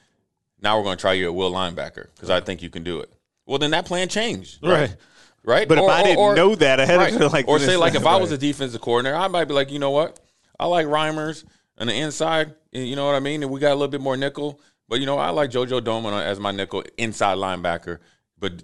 Now 0.61 0.77
we're 0.77 0.83
going 0.83 0.97
to 0.97 1.01
try 1.01 1.13
you 1.13 1.25
at 1.25 1.33
will 1.33 1.51
linebacker 1.51 2.07
because 2.15 2.29
I 2.29 2.39
think 2.39 2.61
you 2.61 2.69
can 2.69 2.83
do 2.83 2.99
it. 2.99 3.11
Well, 3.45 3.57
then 3.57 3.71
that 3.71 3.85
plan 3.85 4.07
changed, 4.07 4.59
right? 4.63 4.71
Right. 4.71 4.95
Right. 5.43 5.67
But 5.67 5.79
if 5.79 5.89
I 5.89 6.03
didn't 6.03 6.35
know 6.35 6.53
that 6.53 6.79
ahead 6.79 7.01
of 7.01 7.19
time, 7.19 7.29
like 7.31 7.47
or 7.47 7.57
say 7.57 7.75
like 7.75 7.95
if 7.95 8.05
I 8.05 8.17
was 8.17 8.31
a 8.31 8.37
defensive 8.37 8.79
coordinator, 8.79 9.17
I 9.17 9.27
might 9.27 9.45
be 9.45 9.55
like, 9.55 9.71
you 9.71 9.79
know 9.79 9.89
what, 9.89 10.19
I 10.59 10.67
like 10.67 10.85
Reimers 10.85 11.43
on 11.77 11.87
the 11.87 11.93
inside. 11.93 12.53
You 12.71 12.95
know 12.95 13.05
what 13.05 13.15
I 13.15 13.19
mean? 13.19 13.43
And 13.43 13.51
we 13.51 13.59
got 13.59 13.71
a 13.71 13.75
little 13.75 13.87
bit 13.87 14.01
more 14.01 14.17
nickel, 14.17 14.61
but 14.87 14.99
you 14.99 15.05
know 15.05 15.17
I 15.17 15.29
like 15.29 15.51
JoJo 15.51 15.81
Domann 15.81 16.21
as 16.21 16.39
my 16.39 16.51
nickel 16.51 16.83
inside 16.97 17.37
linebacker. 17.37 17.99
But 18.37 18.63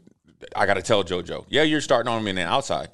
I 0.55 0.65
got 0.65 0.75
to 0.75 0.81
tell 0.81 1.03
JoJo, 1.03 1.45
yeah, 1.49 1.63
you're 1.63 1.81
starting 1.81 2.11
on 2.11 2.21
him 2.21 2.27
in 2.27 2.35
the 2.35 2.43
outside. 2.43 2.89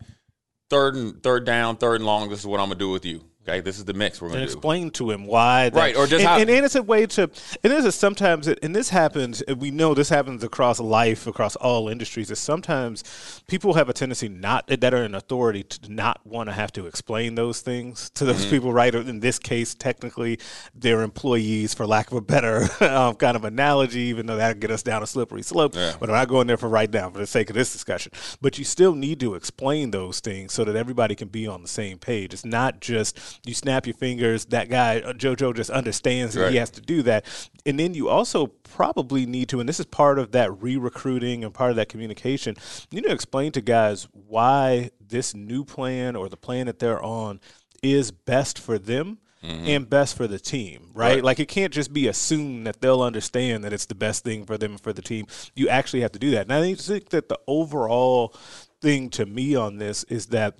Third 0.70 0.96
and 0.96 1.22
third 1.22 1.46
down, 1.46 1.78
third 1.78 1.98
and 1.98 2.06
long. 2.06 2.30
This 2.30 2.40
is 2.40 2.48
what 2.48 2.60
I'm 2.60 2.68
gonna 2.68 2.80
do 2.80 2.90
with 2.90 3.06
you. 3.06 3.24
Okay, 3.46 3.60
this 3.60 3.78
is 3.78 3.84
the 3.84 3.94
mix 3.94 4.22
we're 4.22 4.30
gonna 4.30 4.40
do. 4.40 4.46
explain 4.46 4.90
to 4.92 5.12
him 5.12 5.26
why. 5.26 5.68
That, 5.70 5.78
Right, 5.78 5.96
or 5.98 6.08
just 6.08 6.22
and, 6.22 6.28
how- 6.30 6.38
and, 6.40 6.50
and 6.50 6.64
it's 6.66 6.76
a 6.76 6.82
way 6.84 7.06
to. 7.08 7.24
And 7.24 7.74
this 7.74 7.84
is 7.84 7.94
sometimes, 7.94 8.48
it, 8.48 8.58
and 8.64 8.74
this 8.74 8.88
happens. 8.90 9.44
We 9.58 9.70
know 9.70 9.94
this 9.94 10.08
happens 10.08 10.46
across 10.46 10.80
life, 10.80 11.28
across 11.28 11.58
all 11.58 11.90
industries. 11.90 12.32
Is 12.32 12.40
sometimes 12.40 13.04
people 13.50 13.74
have 13.74 13.90
a 13.90 13.94
tendency 13.94 14.30
not 14.30 14.68
that 14.68 14.94
are 14.94 15.04
in 15.04 15.14
authority 15.14 15.64
to 15.64 15.92
not 15.92 16.26
want 16.26 16.48
to 16.48 16.54
have 16.54 16.72
to 16.74 16.86
explain 16.86 17.36
those 17.36 17.60
things 17.60 18.10
to 18.12 18.24
Mm-hmm. 18.24 18.32
those 18.34 18.46
people. 18.46 18.72
Right, 18.72 18.96
or 18.96 19.02
in 19.02 19.20
this 19.20 19.40
case, 19.40 19.76
technically, 19.76 20.40
they're 20.74 21.02
employees, 21.02 21.74
for 21.74 21.86
lack 21.86 22.12
of 22.12 22.18
a 22.18 22.22
better 22.22 22.70
um, 22.80 23.16
kind 23.16 23.36
of 23.36 23.44
analogy. 23.44 24.02
Even 24.04 24.26
though 24.26 24.38
that 24.38 24.62
get 24.62 24.72
us 24.72 24.84
down 24.84 25.04
a 25.04 25.08
slippery 25.08 25.42
slope. 25.44 25.76
Yeah. 25.76 25.96
But 26.00 26.10
I'm 26.10 26.16
not 26.16 26.30
going 26.30 26.48
there 26.48 26.56
for 26.56 26.70
right 26.70 26.92
now 26.92 27.10
for 27.10 27.18
the 27.20 27.28
sake 27.28 27.50
of 27.50 27.56
this 27.56 27.74
discussion. 27.74 28.14
But 28.40 28.58
you 28.58 28.64
still 28.64 28.96
need 28.96 29.20
to 29.20 29.36
explain 29.36 29.92
those 29.92 30.22
things 30.22 30.54
so 30.54 30.64
that 30.64 30.78
everybody 30.78 31.14
can 31.16 31.28
be 31.28 31.46
on 31.46 31.62
the 31.62 31.68
same 31.68 31.98
page. 31.98 32.34
It's 32.34 32.46
not 32.46 32.80
just 32.80 33.20
you 33.46 33.54
snap 33.54 33.86
your 33.88 33.96
fingers. 33.96 34.46
That 34.46 34.70
guy 34.70 35.00
uh, 35.00 35.14
JoJo 35.14 35.56
just 35.56 35.70
understands 35.70 36.36
that 36.36 36.52
he 36.52 36.58
has 36.58 36.70
to 36.72 36.82
do 36.82 37.02
that, 37.04 37.26
and 37.66 37.80
then 37.80 37.94
you 37.94 38.10
also 38.10 38.48
probably 38.48 39.26
need 39.26 39.50
to, 39.50 39.60
and 39.60 39.70
this 39.70 39.80
is 39.80 39.86
part 39.86 40.20
of 40.20 40.32
that 40.32 40.62
re-recruiting 40.62 41.44
and 41.44 41.54
part 41.54 41.70
of 41.70 41.76
that 41.76 41.90
communication. 41.90 42.56
You 42.92 43.02
need 43.02 43.08
to 43.08 43.14
explain 43.14 43.52
to 43.54 43.62
guys 43.62 44.08
why 44.12 44.92
this 45.00 45.34
new 45.34 45.64
plan 45.64 46.16
or 46.16 46.30
the 46.30 46.38
plan 46.38 46.66
that 46.66 46.80
they're 46.80 47.04
on 47.04 47.40
is 47.82 48.12
best 48.12 48.60
for 48.60 48.78
them. 48.78 49.20
And 49.46 49.90
best 49.90 50.16
for 50.16 50.26
the 50.26 50.40
team, 50.40 50.92
right? 50.94 51.10
Mm-hmm. 51.10 51.16
Right. 51.16 51.24
Like 51.26 51.40
it 51.42 51.50
can't 51.50 51.74
just 51.74 51.92
be 51.92 52.08
assumed 52.08 52.66
that 52.66 52.80
they'll 52.80 53.02
understand 53.02 53.66
that 53.66 53.74
it's 53.74 53.88
the 53.88 53.94
best 53.94 54.24
thing 54.24 54.46
for 54.46 54.58
them 54.58 54.72
and 54.72 54.80
for 54.80 54.94
the 54.94 55.02
team. 55.02 55.28
You 55.54 55.68
actually 55.68 56.00
have 56.00 56.14
to 56.14 56.20
do 56.20 56.32
that. 56.32 56.44
And 56.44 56.54
I 56.54 56.74
think 56.76 57.10
that 57.10 57.28
the 57.28 57.38
overall 57.46 58.34
thing 58.80 59.10
to 59.10 59.26
me 59.26 59.54
on 59.54 59.80
this 59.80 60.06
is 60.06 60.28
that 60.28 60.60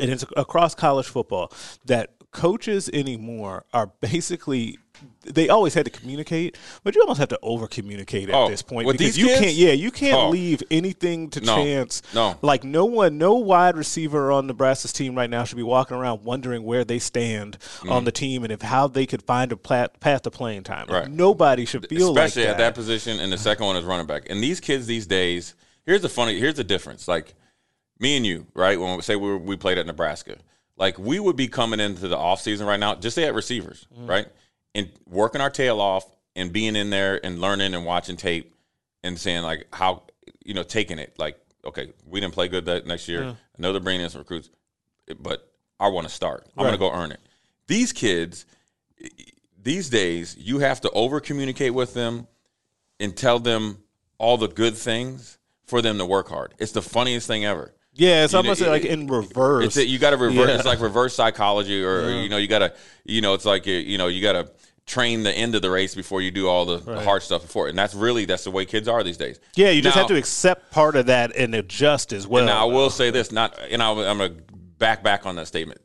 and 0.00 0.10
it's 0.10 0.24
across 0.36 0.74
college 0.74 1.06
football 1.06 1.52
that 1.86 2.10
coaches 2.30 2.88
anymore 2.92 3.64
are 3.72 3.88
basically 4.00 4.78
they 5.24 5.48
always 5.48 5.74
had 5.74 5.84
to 5.84 5.90
communicate, 5.90 6.56
but 6.84 6.94
you 6.94 7.00
almost 7.00 7.18
have 7.18 7.28
to 7.28 7.38
over 7.42 7.66
communicate 7.66 8.28
at 8.28 8.34
Oh, 8.36 8.48
this 8.48 8.62
point 8.62 8.86
with 8.86 8.98
because 8.98 9.16
these 9.16 9.18
you 9.22 9.26
kids? 9.28 9.40
can't 9.40 9.54
yeah, 9.54 9.72
you 9.72 9.90
can't 9.90 10.16
Oh. 10.16 10.30
leave 10.30 10.62
anything 10.70 11.28
to 11.30 11.40
No. 11.40 11.56
chance. 11.56 12.02
No. 12.14 12.36
Like 12.40 12.62
no 12.62 12.84
one 12.84 13.18
no 13.18 13.34
wide 13.34 13.76
receiver 13.76 14.30
on 14.30 14.46
Nebraska's 14.46 14.92
team 14.92 15.16
right 15.16 15.28
now 15.28 15.42
should 15.42 15.56
be 15.56 15.62
walking 15.64 15.96
around 15.96 16.22
wondering 16.22 16.62
where 16.62 16.84
they 16.84 17.00
stand 17.00 17.58
on 17.88 18.04
the 18.04 18.12
team 18.12 18.44
and 18.44 18.52
if 18.52 18.62
how 18.62 18.86
they 18.86 19.04
could 19.06 19.22
find 19.22 19.50
a 19.50 19.56
plat, 19.56 19.98
path 19.98 20.22
to 20.22 20.30
playing 20.30 20.62
time. 20.62 20.86
Like, 20.86 20.88
Mm. 20.88 21.00
Right. 21.06 21.10
Nobody 21.10 21.64
should 21.64 21.88
feel 21.88 22.10
especially 22.10 22.42
like 22.44 22.52
at 22.52 22.58
that 22.58 22.74
position. 22.76 23.18
And 23.18 23.32
the 23.32 23.38
second 23.38 23.66
one 23.66 23.76
is 23.76 23.84
running 23.84 24.06
back. 24.06 24.28
And 24.30 24.40
these 24.42 24.60
kids 24.60 24.86
these 24.86 25.06
days, 25.06 25.54
here's 25.84 26.02
the 26.02 26.08
funny, 26.08 26.38
here's 26.38 26.54
the 26.54 26.64
difference. 26.64 27.08
Like 27.08 27.34
me 28.02 28.16
and 28.16 28.26
you, 28.26 28.46
right? 28.52 28.78
When 28.78 28.96
we 28.96 29.02
say 29.02 29.14
we, 29.16 29.28
were, 29.28 29.38
we 29.38 29.56
played 29.56 29.78
at 29.78 29.86
Nebraska, 29.86 30.36
like 30.76 30.98
we 30.98 31.20
would 31.20 31.36
be 31.36 31.46
coming 31.46 31.78
into 31.78 32.08
the 32.08 32.16
offseason 32.16 32.66
right 32.66 32.80
now, 32.80 32.96
just 32.96 33.14
say 33.14 33.24
at 33.24 33.34
receivers, 33.34 33.86
mm-hmm. 33.94 34.08
right? 34.08 34.26
And 34.74 34.90
working 35.08 35.40
our 35.40 35.50
tail 35.50 35.80
off 35.80 36.04
and 36.34 36.52
being 36.52 36.74
in 36.74 36.90
there 36.90 37.24
and 37.24 37.40
learning 37.40 37.74
and 37.74 37.86
watching 37.86 38.16
tape 38.16 38.54
and 39.04 39.18
saying 39.18 39.44
like 39.44 39.68
how, 39.72 40.02
you 40.44 40.52
know, 40.52 40.64
taking 40.64 40.98
it 40.98 41.14
like, 41.16 41.38
okay, 41.64 41.92
we 42.04 42.20
didn't 42.20 42.34
play 42.34 42.48
good 42.48 42.64
that 42.64 42.86
next 42.86 43.06
year. 43.08 43.22
Mm. 43.22 43.30
I 43.32 43.62
know 43.62 43.72
they're 43.72 43.80
bringing 43.80 44.02
in 44.02 44.10
some 44.10 44.20
recruits, 44.20 44.50
but 45.20 45.48
I 45.78 45.88
want 45.88 46.08
to 46.08 46.12
start. 46.12 46.48
I'm 46.56 46.64
going 46.64 46.72
to 46.72 46.78
go 46.78 46.92
earn 46.92 47.12
it. 47.12 47.20
These 47.68 47.92
kids, 47.92 48.46
these 49.62 49.88
days, 49.88 50.36
you 50.36 50.58
have 50.58 50.80
to 50.80 50.90
over 50.90 51.20
communicate 51.20 51.72
with 51.72 51.94
them 51.94 52.26
and 52.98 53.16
tell 53.16 53.38
them 53.38 53.78
all 54.18 54.36
the 54.36 54.48
good 54.48 54.76
things 54.76 55.38
for 55.64 55.80
them 55.80 55.98
to 55.98 56.04
work 56.04 56.28
hard. 56.28 56.54
It's 56.58 56.72
the 56.72 56.82
funniest 56.82 57.28
thing 57.28 57.44
ever. 57.44 57.72
Yeah, 57.94 58.24
it's 58.24 58.32
You 58.32 58.38
almost 58.38 58.60
know, 58.60 58.68
like 58.68 58.84
in 58.84 59.06
reverse. 59.06 59.76
It's 59.76 59.88
you 59.88 59.98
got 59.98 60.10
to 60.10 60.16
reverse. 60.16 60.48
Yeah. 60.48 60.54
It's 60.56 60.64
like 60.64 60.80
reverse 60.80 61.14
psychology, 61.14 61.84
or, 61.84 62.04
or, 62.06 62.10
you 62.10 62.28
know, 62.28 62.38
you 62.38 62.48
got 62.48 62.60
to, 62.60 62.74
you 63.04 63.20
know, 63.20 63.34
it's 63.34 63.44
like 63.44 63.66
you 63.66 63.98
know, 63.98 64.06
you 64.06 64.22
got 64.22 64.32
to 64.32 64.50
train 64.86 65.22
the 65.22 65.32
end 65.32 65.54
of 65.54 65.62
the 65.62 65.70
race 65.70 65.94
before 65.94 66.20
you 66.20 66.30
do 66.30 66.48
all 66.48 66.64
the, 66.64 66.78
the 66.78 67.00
hard 67.00 67.22
stuff 67.22 67.42
before. 67.42 67.68
And 67.68 67.78
that's 67.78 67.94
really 67.94 68.24
that's 68.24 68.44
the 68.44 68.50
way 68.50 68.64
kids 68.64 68.88
are 68.88 69.02
these 69.02 69.16
days. 69.16 69.38
yeah, 69.54 69.70
you 69.70 69.82
just 69.82 69.96
have 69.96 70.08
to 70.08 70.16
accept 70.16 70.70
part 70.70 70.96
of 70.96 71.06
that 71.06 71.36
and 71.36 71.54
adjust 71.54 72.12
as 72.12 72.26
well. 72.26 72.44
Now 72.46 72.62
I 72.62 72.72
will 72.72 72.90
say 72.90 73.10
this, 73.10 73.30
not, 73.30 73.58
and 73.70 73.82
I'm 73.82 73.96
going 73.96 74.36
to 74.36 74.42
back 74.78 75.02
back 75.02 75.26
on 75.26 75.36
that 75.36 75.46
statement. 75.46 75.80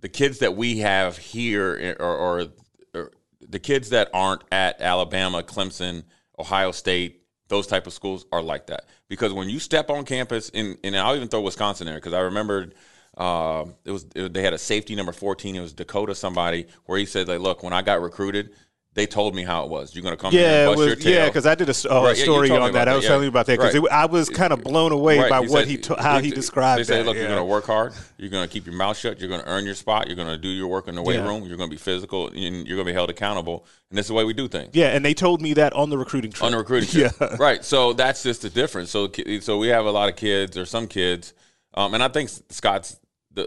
The 0.00 0.08
kids 0.08 0.38
that 0.38 0.56
we 0.56 0.78
have 0.78 1.18
here, 1.18 1.78
eh, 1.80 2.02
or, 2.02 2.16
or, 2.16 2.46
or 2.94 3.10
the 3.46 3.58
kids 3.58 3.90
that 3.90 4.08
aren't 4.14 4.42
at 4.50 4.80
Alabama, 4.80 5.42
Clemson, 5.42 6.04
Ohio 6.38 6.72
State, 6.72 7.19
those 7.50 7.66
type 7.66 7.86
of 7.86 7.92
schools 7.92 8.24
are 8.32 8.40
like 8.40 8.68
that. 8.68 8.86
Because 9.08 9.34
when 9.34 9.50
you 9.50 9.58
step 9.58 9.90
on 9.90 10.04
campus, 10.06 10.50
and, 10.54 10.78
and 10.82 10.96
I'll 10.96 11.16
even 11.16 11.28
throw 11.28 11.42
Wisconsin 11.42 11.86
in 11.86 11.92
there 11.92 12.00
because 12.00 12.14
I 12.14 12.20
remembered 12.20 12.74
uh, 13.18 13.66
it 13.84 13.90
was 13.90 14.06
it- 14.14 14.32
they 14.32 14.42
had 14.42 14.54
a 14.54 14.58
safety 14.58 14.94
number 14.94 15.12
14. 15.12 15.56
It 15.56 15.60
was 15.60 15.72
Dakota 15.74 16.14
somebody 16.14 16.66
where 16.86 16.98
he 16.98 17.04
said 17.04 17.28
like, 17.28 17.40
look, 17.40 17.62
when 17.62 17.74
I 17.74 17.82
got 17.82 18.00
recruited, 18.00 18.50
they 18.94 19.06
told 19.06 19.36
me 19.36 19.44
how 19.44 19.62
it 19.62 19.70
was. 19.70 19.94
You're 19.94 20.02
going 20.02 20.16
to 20.16 20.20
come 20.20 20.32
here 20.32 20.42
Yeah, 20.42 20.66
bust 20.66 20.78
was, 20.78 21.04
yeah, 21.04 21.26
because 21.26 21.46
I 21.46 21.54
did 21.54 21.68
a, 21.68 21.74
oh, 21.88 22.04
Right, 22.06 22.16
story 22.16 22.50
me 22.50 22.56
on 22.56 22.72
that. 22.72 22.88
I 22.88 22.94
was 22.96 23.04
yeah. 23.04 23.10
telling 23.10 23.22
you 23.22 23.28
about 23.28 23.46
that 23.46 23.56
because 23.58 23.72
Right. 23.78 23.92
I 23.92 24.06
was 24.06 24.28
kind 24.28 24.52
of 24.52 24.64
blown 24.64 24.90
away 24.90 25.20
Right, 25.20 25.30
by 25.30 25.42
he 25.42 25.48
what 25.48 25.60
said- 25.60 25.68
he 25.68 25.76
t- 25.76 25.94
how 25.96 26.18
he 26.18 26.30
described 26.30 26.80
They 26.80 26.84
say, 26.84 27.02
look, 27.04 27.14
yeah. 27.14 27.20
you're 27.22 27.28
going 27.30 27.40
to 27.40 27.44
work 27.44 27.66
hard. 27.66 27.92
You're 28.18 28.30
going 28.30 28.46
to 28.46 28.52
keep 28.52 28.66
your 28.66 28.74
mouth 28.74 28.96
shut. 28.98 29.20
You're 29.20 29.28
going 29.28 29.42
to 29.42 29.46
earn 29.48 29.64
your 29.64 29.76
spot. 29.76 30.08
You're 30.08 30.16
going 30.16 30.26
to 30.28 30.36
do 30.36 30.48
your 30.48 30.66
work 30.66 30.88
in 30.88 30.96
the 30.96 31.02
weight 31.02 31.16
Yeah. 31.20 31.28
room. 31.28 31.44
You're 31.44 31.56
going 31.56 31.70
to 31.70 31.74
be 31.74 31.78
physical, 31.80 32.28
and 32.28 32.36
you're 32.66 32.76
going 32.76 32.78
to 32.78 32.84
be 32.84 32.92
held 32.92 33.10
accountable. 33.10 33.64
And 33.90 33.96
this 33.98 34.06
is 34.06 34.08
the 34.08 34.14
way 34.14 34.24
we 34.24 34.32
do 34.32 34.48
things 34.48 34.70
Yeah, 34.72 34.88
and 34.88 35.04
they 35.04 35.14
told 35.14 35.40
me 35.40 35.54
that 35.54 35.72
on 35.72 35.90
the 35.90 35.96
recruiting 35.98 36.32
trip. 36.32 36.44
on 36.44 36.50
the 36.52 36.58
recruiting 36.58 36.88
trip. 36.88 37.12
Yeah. 37.20 37.36
Right. 37.38 37.64
So 37.64 37.92
that's 37.92 38.24
just 38.24 38.42
the 38.42 38.50
difference. 38.50 38.90
So 38.90 39.08
so 39.40 39.58
we 39.58 39.68
have 39.68 39.86
a 39.86 39.90
lot 39.92 40.08
of 40.08 40.16
kids 40.16 40.56
or 40.56 40.66
some 40.66 40.88
kids, 40.88 41.32
um, 41.74 41.94
and 41.94 42.02
I 42.02 42.08
think 42.08 42.28
Scott's 42.48 42.98
the 43.32 43.46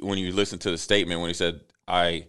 when 0.00 0.18
you 0.18 0.32
listen 0.32 0.58
to 0.58 0.70
the 0.70 0.76
statement 0.78 1.20
when 1.22 1.28
he 1.30 1.34
said 1.34 1.60
I 1.88 2.26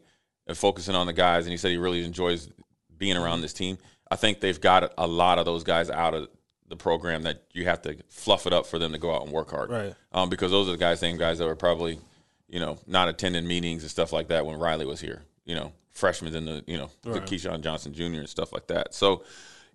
am 0.48 0.56
focusing 0.56 0.96
on 0.96 1.08
the 1.08 1.14
guys, 1.14 1.46
and 1.46 1.52
he 1.52 1.58
said 1.58 1.72
he 1.72 1.78
really 1.78 2.04
enjoys 2.04 2.50
being 2.98 3.18
around 3.18 3.42
this 3.42 3.54
team. 3.54 3.78
I 4.10 4.16
think 4.16 4.40
they've 4.40 4.60
got 4.60 4.94
a 4.98 5.08
lot 5.08 5.40
of 5.40 5.46
those 5.46 5.64
guys 5.64 5.90
out 5.90 6.14
of 6.14 6.30
the 6.70 6.76
program 6.76 7.24
that 7.24 7.44
you 7.54 7.66
have 7.66 7.82
to 7.84 7.98
fluff 8.10 8.46
it 8.46 8.54
up 8.54 8.66
for 8.66 8.78
them 8.80 8.92
to 8.92 8.98
go 8.98 9.14
out 9.14 9.24
and 9.24 9.32
work 9.32 9.52
hard. 9.52 9.70
Right. 9.70 9.96
Um, 10.12 10.30
because 10.30 10.52
those 10.52 10.68
are 10.68 10.72
the 10.72 10.78
guys, 10.78 11.00
same 11.00 11.18
guys 11.18 11.38
that 11.38 11.46
were 11.46 11.56
probably, 11.56 12.00
you 12.48 12.60
know, 12.60 12.78
not 12.88 13.08
attending 13.08 13.48
meetings 13.48 13.84
and 13.84 13.92
stuff 13.92 14.12
like 14.12 14.28
that 14.30 14.46
when 14.46 14.58
Riley 14.58 14.86
was 14.86 15.00
here. 15.00 15.24
You 15.46 15.56
know, 15.56 15.72
freshmen 15.92 16.36
in 16.36 16.46
the, 16.46 16.64
you 16.68 16.78
know, 16.78 16.90
the 17.04 17.22
Keyshawn 17.22 17.62
Johnson 17.62 17.94
Jr. 17.94 18.04
and 18.04 18.30
stuff 18.30 18.52
like 18.52 18.68
that. 18.68 18.94
So, 18.94 19.24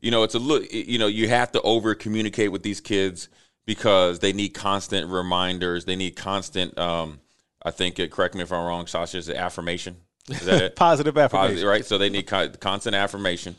you 0.00 0.10
know, 0.10 0.22
it's 0.22 0.34
a 0.34 0.38
look. 0.38 0.70
You 0.70 0.98
know, 0.98 1.06
you 1.06 1.28
have 1.28 1.52
to 1.52 1.62
over 1.62 1.94
communicate 1.94 2.52
with 2.52 2.62
these 2.62 2.80
kids 2.80 3.28
because 3.64 4.18
they 4.18 4.32
need 4.32 4.50
constant 4.50 5.08
reminders. 5.10 5.86
They 5.86 5.96
need 5.96 6.16
constant. 6.16 6.76
Um, 6.78 7.20
I 7.64 7.70
think. 7.70 7.98
Uh, 7.98 8.08
correct 8.08 8.34
me 8.34 8.42
if 8.42 8.52
I'm 8.52 8.66
wrong, 8.66 8.86
Sasha. 8.86 9.18
Is 9.18 9.30
affirmation? 9.30 9.96
Is 10.28 10.44
that 10.46 10.62
it? 10.62 10.76
Positive 10.76 11.16
affirmation. 11.16 11.48
Positive, 11.48 11.68
right? 11.68 11.84
So 11.84 11.98
they 11.98 12.10
need 12.10 12.26
constant 12.26 12.94
affirmation 12.94 13.56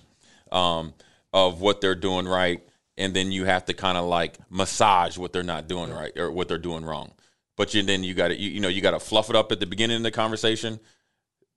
um, 0.52 0.94
of 1.32 1.62
what 1.62 1.82
they're 1.82 1.96
doing 1.96 2.28
right, 2.28 2.62
and 2.98 3.14
then 3.14 3.32
you 3.32 3.46
have 3.46 3.66
to 3.66 3.74
kind 3.74 3.98
of 3.98 4.06
like 4.06 4.38
massage 4.50 5.18
what 5.18 5.34
they're 5.34 5.44
not 5.44 5.68
doing 5.68 5.92
right 5.92 6.16
or 6.18 6.32
what 6.32 6.48
they're 6.48 6.58
doing 6.58 6.86
wrong. 6.86 7.12
But 7.56 7.74
you, 7.74 7.84
then 7.84 8.04
you 8.04 8.14
got 8.14 8.30
to 8.30 8.36
you, 8.36 8.50
you 8.50 8.60
know 8.60 8.68
you 8.68 8.82
got 8.82 8.92
to 8.92 9.00
fluff 9.00 9.30
it 9.30 9.36
up 9.36 9.52
at 9.52 9.60
the 9.60 9.66
beginning 9.66 9.98
of 9.98 10.04
the 10.04 10.12
conversation, 10.12 10.80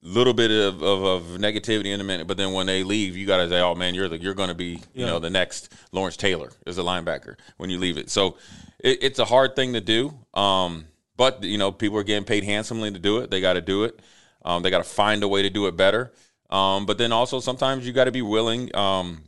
little 0.01 0.33
bit 0.33 0.51
of, 0.51 0.81
of, 0.83 1.03
of 1.03 1.23
negativity 1.39 1.87
in 1.87 2.01
a 2.01 2.03
minute, 2.03 2.27
but 2.27 2.37
then 2.37 2.53
when 2.53 2.67
they 2.67 2.83
leave, 2.83 3.17
you 3.17 3.25
got 3.25 3.37
to 3.37 3.49
say, 3.49 3.59
"Oh 3.59 3.75
man, 3.75 3.95
you're 3.95 4.09
the, 4.09 4.17
you're 4.19 4.33
going 4.33 4.49
to 4.49 4.55
be 4.55 4.79
you 4.93 5.05
know 5.05 5.19
the 5.19 5.29
next 5.29 5.73
Lawrence 5.91 6.17
Taylor 6.17 6.51
as 6.65 6.77
a 6.77 6.81
linebacker 6.81 7.35
when 7.57 7.69
you 7.69 7.79
leave 7.79 7.97
it." 7.97 8.09
So 8.09 8.37
it, 8.79 8.99
it's 9.01 9.19
a 9.19 9.25
hard 9.25 9.55
thing 9.55 9.73
to 9.73 9.81
do, 9.81 10.13
um, 10.33 10.85
but 11.15 11.43
you 11.43 11.57
know 11.57 11.71
people 11.71 11.97
are 11.97 12.03
getting 12.03 12.25
paid 12.25 12.43
handsomely 12.43 12.91
to 12.91 12.99
do 12.99 13.19
it. 13.19 13.31
They 13.31 13.41
got 13.41 13.53
to 13.53 13.61
do 13.61 13.83
it. 13.85 13.99
Um, 14.47 14.63
they 14.63 14.69
got 14.69 14.77
to 14.77 14.89
find 14.89 15.21
a 15.23 15.27
way 15.27 15.41
to 15.41 15.49
do 15.49 15.67
it 15.67 15.75
better. 15.75 16.13
Um, 16.49 16.85
but 16.85 16.97
then 16.97 17.11
also 17.11 17.41
sometimes 17.41 17.85
you 17.85 17.91
got 17.91 18.05
to 18.05 18.11
be 18.11 18.21
willing 18.21 18.73
um, 18.73 19.23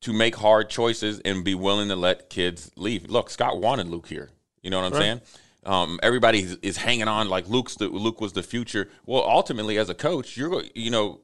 to 0.00 0.12
make 0.12 0.34
hard 0.34 0.68
choices 0.68 1.20
and 1.20 1.44
be 1.44 1.54
willing 1.54 1.88
to 1.88 1.96
let 1.96 2.28
kids 2.28 2.68
leave. 2.76 3.08
Look, 3.08 3.30
Scott 3.30 3.60
wanted 3.60 3.86
Luke 3.86 4.08
here. 4.08 4.30
You 4.60 4.70
know 4.70 4.80
what 4.80 4.92
I'm 4.92 5.00
saying? 5.00 5.20
Um, 5.64 6.00
everybody 6.02 6.40
is, 6.62 6.76
hanging 6.76 7.06
on 7.06 7.28
like 7.28 7.48
Luke's 7.48 7.76
the, 7.76 7.86
Luke 7.88 8.20
was 8.20 8.32
the 8.32 8.42
future. 8.42 8.88
Well, 9.04 9.22
ultimately, 9.22 9.78
as 9.78 9.88
a 9.88 9.94
coach, 9.94 10.36
you're 10.36 10.64
you 10.74 10.90
know 10.90 11.20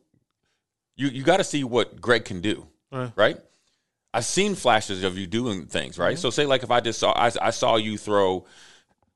you 0.94 1.08
you 1.08 1.24
got 1.24 1.38
to 1.38 1.44
see 1.44 1.64
what 1.64 2.00
Greg 2.00 2.24
can 2.24 2.40
do, 2.40 2.66
right. 3.16 3.36
I've 4.14 4.24
seen 4.24 4.54
flashes 4.54 5.02
of 5.02 5.16
you 5.18 5.26
doing 5.26 5.66
things, 5.66 5.98
right? 5.98 6.18
So 6.18 6.30
say 6.30 6.46
like 6.46 6.62
if 6.62 6.70
I 6.70 6.80
just 6.80 7.00
saw 7.00 7.12
I, 7.12 7.32
I 7.40 7.50
saw 7.50 7.76
you 7.76 7.96
throw, 7.98 8.44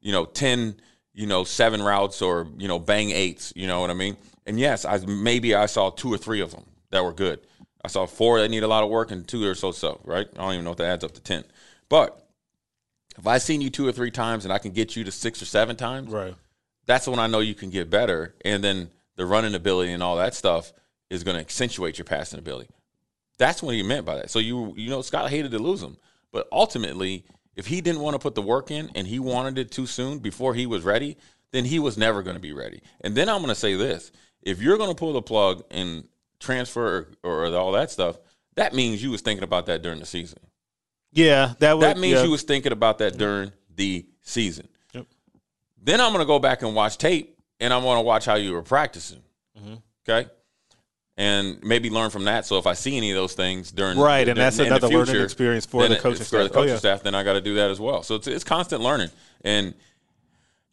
you 0.00 0.10
know, 0.10 0.24
ten, 0.24 0.80
you 1.16 1.26
know, 1.26 1.42
seven 1.42 1.82
routes 1.82 2.22
or 2.22 2.46
you 2.58 2.68
know 2.68 2.78
bang 2.78 3.10
eights, 3.10 3.52
you 3.56 3.66
know 3.66 3.80
what 3.80 3.90
I 3.90 3.94
mean? 3.94 4.16
And 4.46 4.60
yes, 4.60 4.84
I 4.84 4.98
maybe 4.98 5.54
I 5.56 5.66
saw 5.66 5.90
two 5.90 6.12
or 6.12 6.18
three 6.18 6.40
of 6.40 6.52
them 6.52 6.64
that 6.90 7.02
were 7.02 7.12
good. 7.12 7.40
I 7.84 7.88
saw 7.88 8.06
four 8.06 8.40
that 8.40 8.48
need 8.50 8.62
a 8.62 8.68
lot 8.68 8.84
of 8.84 8.90
work 8.90 9.10
and 9.10 9.26
two 9.26 9.40
that 9.40 9.48
are 9.48 9.54
so 9.54 9.72
so, 9.72 10.00
right? 10.04 10.26
I 10.36 10.42
don't 10.42 10.52
even 10.52 10.64
know 10.64 10.72
if 10.72 10.76
that 10.76 10.86
adds 10.86 11.04
up 11.04 11.12
to 11.12 11.20
ten, 11.20 11.42
but 11.88 12.22
if 13.18 13.26
I've 13.26 13.42
seen 13.42 13.60
you 13.62 13.70
two 13.70 13.88
or 13.88 13.92
three 13.92 14.10
times 14.10 14.44
and 14.44 14.52
I 14.52 14.58
can 14.58 14.72
get 14.72 14.94
you 14.94 15.02
to 15.04 15.10
six 15.10 15.40
or 15.40 15.46
seven 15.46 15.74
times, 15.74 16.10
Right. 16.10 16.34
that's 16.84 17.08
when 17.08 17.18
I 17.18 17.26
know 17.26 17.40
you 17.40 17.54
can 17.54 17.70
get 17.70 17.88
better. 17.88 18.34
And 18.44 18.62
then 18.62 18.90
the 19.16 19.24
running 19.24 19.54
ability 19.54 19.92
and 19.92 20.02
all 20.02 20.16
that 20.16 20.34
stuff 20.34 20.72
is 21.08 21.24
going 21.24 21.36
to 21.36 21.40
accentuate 21.40 21.96
your 21.96 22.04
passing 22.04 22.38
ability. 22.38 22.68
That's 23.38 23.62
what 23.62 23.74
he 23.74 23.82
meant 23.82 24.04
by 24.04 24.16
that. 24.16 24.30
So 24.30 24.38
you 24.38 24.74
you 24.76 24.90
know 24.90 25.00
Scott 25.02 25.30
hated 25.30 25.52
to 25.52 25.58
lose 25.58 25.82
him, 25.82 25.96
but 26.30 26.46
ultimately, 26.52 27.24
if 27.56 27.66
he 27.66 27.80
didn't 27.80 28.00
want 28.00 28.14
to 28.14 28.18
put 28.18 28.34
the 28.34 28.42
work 28.42 28.70
in 28.70 28.90
and 28.94 29.06
he 29.06 29.18
wanted 29.18 29.58
it 29.58 29.70
too 29.70 29.86
soon 29.86 30.18
before 30.18 30.54
he 30.54 30.66
was 30.66 30.84
ready, 30.84 31.16
then 31.52 31.64
he 31.64 31.78
was 31.78 31.96
never 31.96 32.22
going 32.22 32.36
to 32.36 32.40
be 32.40 32.52
ready. 32.52 32.82
And 33.00 33.14
then 33.14 33.28
I'm 33.28 33.38
going 33.38 33.48
to 33.48 33.54
say 33.54 33.74
this: 33.74 34.12
if 34.42 34.60
you're 34.60 34.76
going 34.76 34.90
to 34.90 34.94
pull 34.94 35.14
the 35.14 35.22
plug 35.22 35.64
and 35.70 36.06
transfer 36.38 37.08
or, 37.22 37.46
or 37.46 37.56
all 37.56 37.72
that 37.72 37.90
stuff, 37.90 38.18
that 38.54 38.74
means 38.74 39.02
you 39.02 39.10
was 39.10 39.22
thinking 39.22 39.44
about 39.44 39.66
that 39.66 39.82
during 39.82 39.98
the 39.98 40.06
season. 40.06 40.38
Yeah, 41.12 41.54
that 41.60 41.78
would, 41.78 41.84
That 41.84 41.98
means 41.98 42.18
yeah. 42.18 42.24
you 42.24 42.30
was 42.30 42.42
thinking 42.42 42.72
about 42.72 42.98
that 42.98 43.16
during 43.16 43.52
the 43.74 44.06
season. 44.22 44.68
Yep. 44.92 45.06
Then 45.82 46.00
I'm 46.00 46.12
going 46.12 46.20
to 46.20 46.26
go 46.26 46.38
back 46.38 46.62
and 46.62 46.74
watch 46.74 46.98
tape, 46.98 47.38
and 47.58 47.72
I'm 47.72 47.82
going 47.82 47.96
to 47.96 48.02
watch 48.02 48.26
how 48.26 48.34
you 48.34 48.52
were 48.52 48.62
practicing. 48.62 49.22
Mm-hmm. 49.58 49.74
Okay, 50.08 50.28
and 51.16 51.62
maybe 51.62 51.88
learn 51.90 52.10
from 52.10 52.24
that. 52.24 52.44
So 52.46 52.58
if 52.58 52.66
I 52.66 52.74
see 52.74 52.96
any 52.96 53.10
of 53.10 53.16
those 53.16 53.32
things 53.34 53.72
during 53.72 53.98
Right, 53.98 54.18
and 54.28 54.36
during- 54.36 54.38
that's 54.38 54.58
in 54.58 54.64
the 54.68 54.76
another 54.76 54.88
learning 54.88 55.06
future, 55.06 55.24
experience 55.24 55.64
for 55.66 55.88
the 55.88 55.96
coaching 55.96 56.18
for 56.18 56.24
staff. 56.24 56.38
the 56.44 56.50
Oh, 56.50 56.52
coaching 56.52 56.68
yeah. 56.74 56.78
staff, 56.78 57.02
then 57.02 57.14
I 57.14 57.22
got 57.22 57.34
to 57.34 57.40
do 57.40 57.54
that 57.54 57.70
as 57.70 57.80
well. 57.80 58.02
So 58.02 58.14
it's 58.16 58.26
it's 58.26 58.44
constant 58.44 58.82
learning, 58.82 59.10
and 59.42 59.74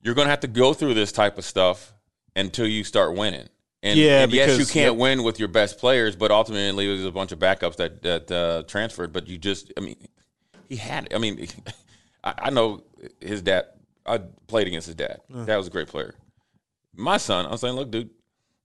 you're 0.02 0.16
going 0.16 0.26
to 0.26 0.30
have 0.32 0.42
to 0.42 0.48
go 0.48 0.74
through 0.74 0.96
this 0.96 1.12
type 1.12 1.38
of 1.38 1.46
stuff 1.46 1.94
until 2.36 2.68
you 2.68 2.84
start 2.84 3.16
winning. 3.16 3.48
And, 3.82 3.98
Yeah, 4.00 4.24
and 4.24 4.32
yes, 4.34 4.58
you 4.60 4.66
can't 4.66 4.96
win 4.96 5.24
with 5.24 5.40
your 5.40 5.48
best 5.50 5.78
players, 5.78 6.16
but 6.16 6.32
ultimately 6.32 6.88
there's 6.88 7.06
a 7.06 7.12
bunch 7.12 7.32
of 7.32 7.40
backups 7.40 7.76
that 7.78 8.02
that 8.02 8.32
uh, 8.32 8.64
transferred. 8.64 9.12
But 9.14 9.28
you 9.28 9.38
just, 9.38 9.72
I 9.78 9.82
mean, 9.82 9.96
he 10.70 10.76
had. 10.78 11.06
it. 11.06 11.16
I 11.16 11.20
mean, 11.20 11.48
I, 12.24 12.34
I 12.44 12.50
know 12.50 12.84
his 13.22 13.42
dad. 13.42 13.66
I 14.06 14.20
played 14.48 14.68
against 14.68 14.88
his 14.88 14.96
dad. 14.96 15.20
Dad 15.46 15.56
was 15.58 15.68
a 15.68 15.70
great 15.70 15.88
player. 15.88 16.16
My 16.96 17.16
son, 17.18 17.46
I 17.46 17.52
was 17.52 17.62
saying, 17.62 17.76
look, 17.76 17.90
dude, 17.92 18.10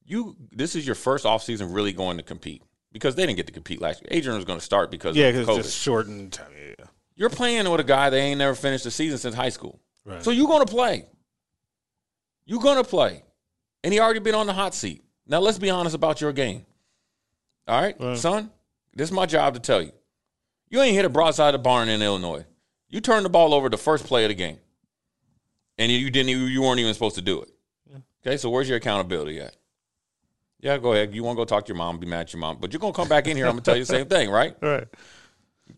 you 0.08 0.36
this 0.50 0.74
is 0.74 0.84
your 0.86 0.94
first 0.94 1.24
offseason 1.24 1.74
really 1.74 1.92
going 1.92 2.16
to 2.16 2.22
compete 2.22 2.62
because 2.92 3.14
they 3.14 3.24
didn't 3.26 3.36
get 3.36 3.46
to 3.46 3.52
compete 3.52 3.80
last 3.80 4.00
year. 4.02 4.08
Adrian 4.10 4.36
was 4.36 4.44
going 4.44 4.58
to 4.58 4.64
start 4.64 4.90
because 4.90 5.14
yeah, 5.16 5.30
because 5.30 5.48
it's 5.58 5.68
just 5.68 5.78
shortened. 5.78 6.32
time. 6.32 6.50
Yeah. 6.56 6.86
You're 7.14 7.30
playing 7.30 7.68
with 7.70 7.80
a 7.80 7.84
guy 7.84 8.10
that 8.10 8.16
ain't 8.16 8.38
never 8.38 8.54
finished 8.54 8.84
the 8.84 8.90
season 8.90 9.18
since 9.18 9.34
high 9.34 9.48
school. 9.50 9.80
Right. 10.04 10.22
So 10.22 10.30
you're 10.30 10.46
going 10.48 10.64
to 10.66 10.72
play. 10.72 11.04
You're 12.46 12.60
going 12.60 12.82
to 12.82 12.88
play. 12.88 13.24
And 13.84 13.92
he 13.92 14.00
already 14.00 14.20
been 14.20 14.34
on 14.34 14.46
the 14.46 14.52
hot 14.52 14.74
seat. 14.74 15.02
Now 15.26 15.40
let's 15.40 15.58
be 15.58 15.68
honest 15.70 15.94
about 15.94 16.20
your 16.20 16.32
game. 16.32 16.64
All 17.66 17.80
right, 17.80 17.94
Right. 18.00 18.16
son, 18.16 18.50
this 18.94 19.08
is 19.10 19.12
my 19.12 19.26
job 19.26 19.54
to 19.54 19.60
tell 19.60 19.82
you. 19.82 19.92
You 20.70 20.80
ain't 20.80 20.94
hit 20.96 21.04
a 21.04 21.10
broadside 21.10 21.54
of 21.54 21.60
the 21.60 21.62
barn 21.62 21.88
in 21.90 22.00
Illinois. 22.00 22.46
You 22.88 23.00
turned 23.02 23.24
the 23.26 23.30
ball 23.30 23.52
over 23.52 23.68
the 23.68 23.76
first 23.76 24.06
play 24.06 24.24
of 24.24 24.28
the 24.30 24.34
game. 24.34 24.58
And 25.76 25.92
you 25.92 26.10
didn't 26.10 26.30
you 26.30 26.62
weren't 26.62 26.80
even 26.80 26.94
supposed 26.94 27.16
to 27.16 27.22
do 27.22 27.42
it. 27.42 27.50
Okay, 28.26 28.36
so 28.36 28.48
where's 28.50 28.68
your 28.68 28.78
accountability 28.78 29.40
at? 29.40 29.54
Yeah, 30.60 30.78
go 30.78 30.92
ahead. 30.92 31.14
You 31.14 31.22
want 31.22 31.36
to 31.36 31.40
go 31.40 31.44
talk 31.44 31.64
to 31.66 31.68
your 31.68 31.76
mom, 31.76 31.98
be 31.98 32.06
mad 32.06 32.20
at 32.20 32.32
your 32.32 32.40
mom. 32.40 32.58
But 32.60 32.72
you're 32.72 32.80
going 32.80 32.92
to 32.92 32.96
come 32.96 33.08
back 33.08 33.26
in 33.28 33.36
here, 33.36 33.46
I'm 33.46 33.52
going 33.52 33.62
to 33.62 33.70
tell 33.70 33.76
you 33.76 33.84
the 33.84 33.86
same 33.86 34.06
thing, 34.06 34.30
right? 34.30 34.56
Right. 34.62 34.88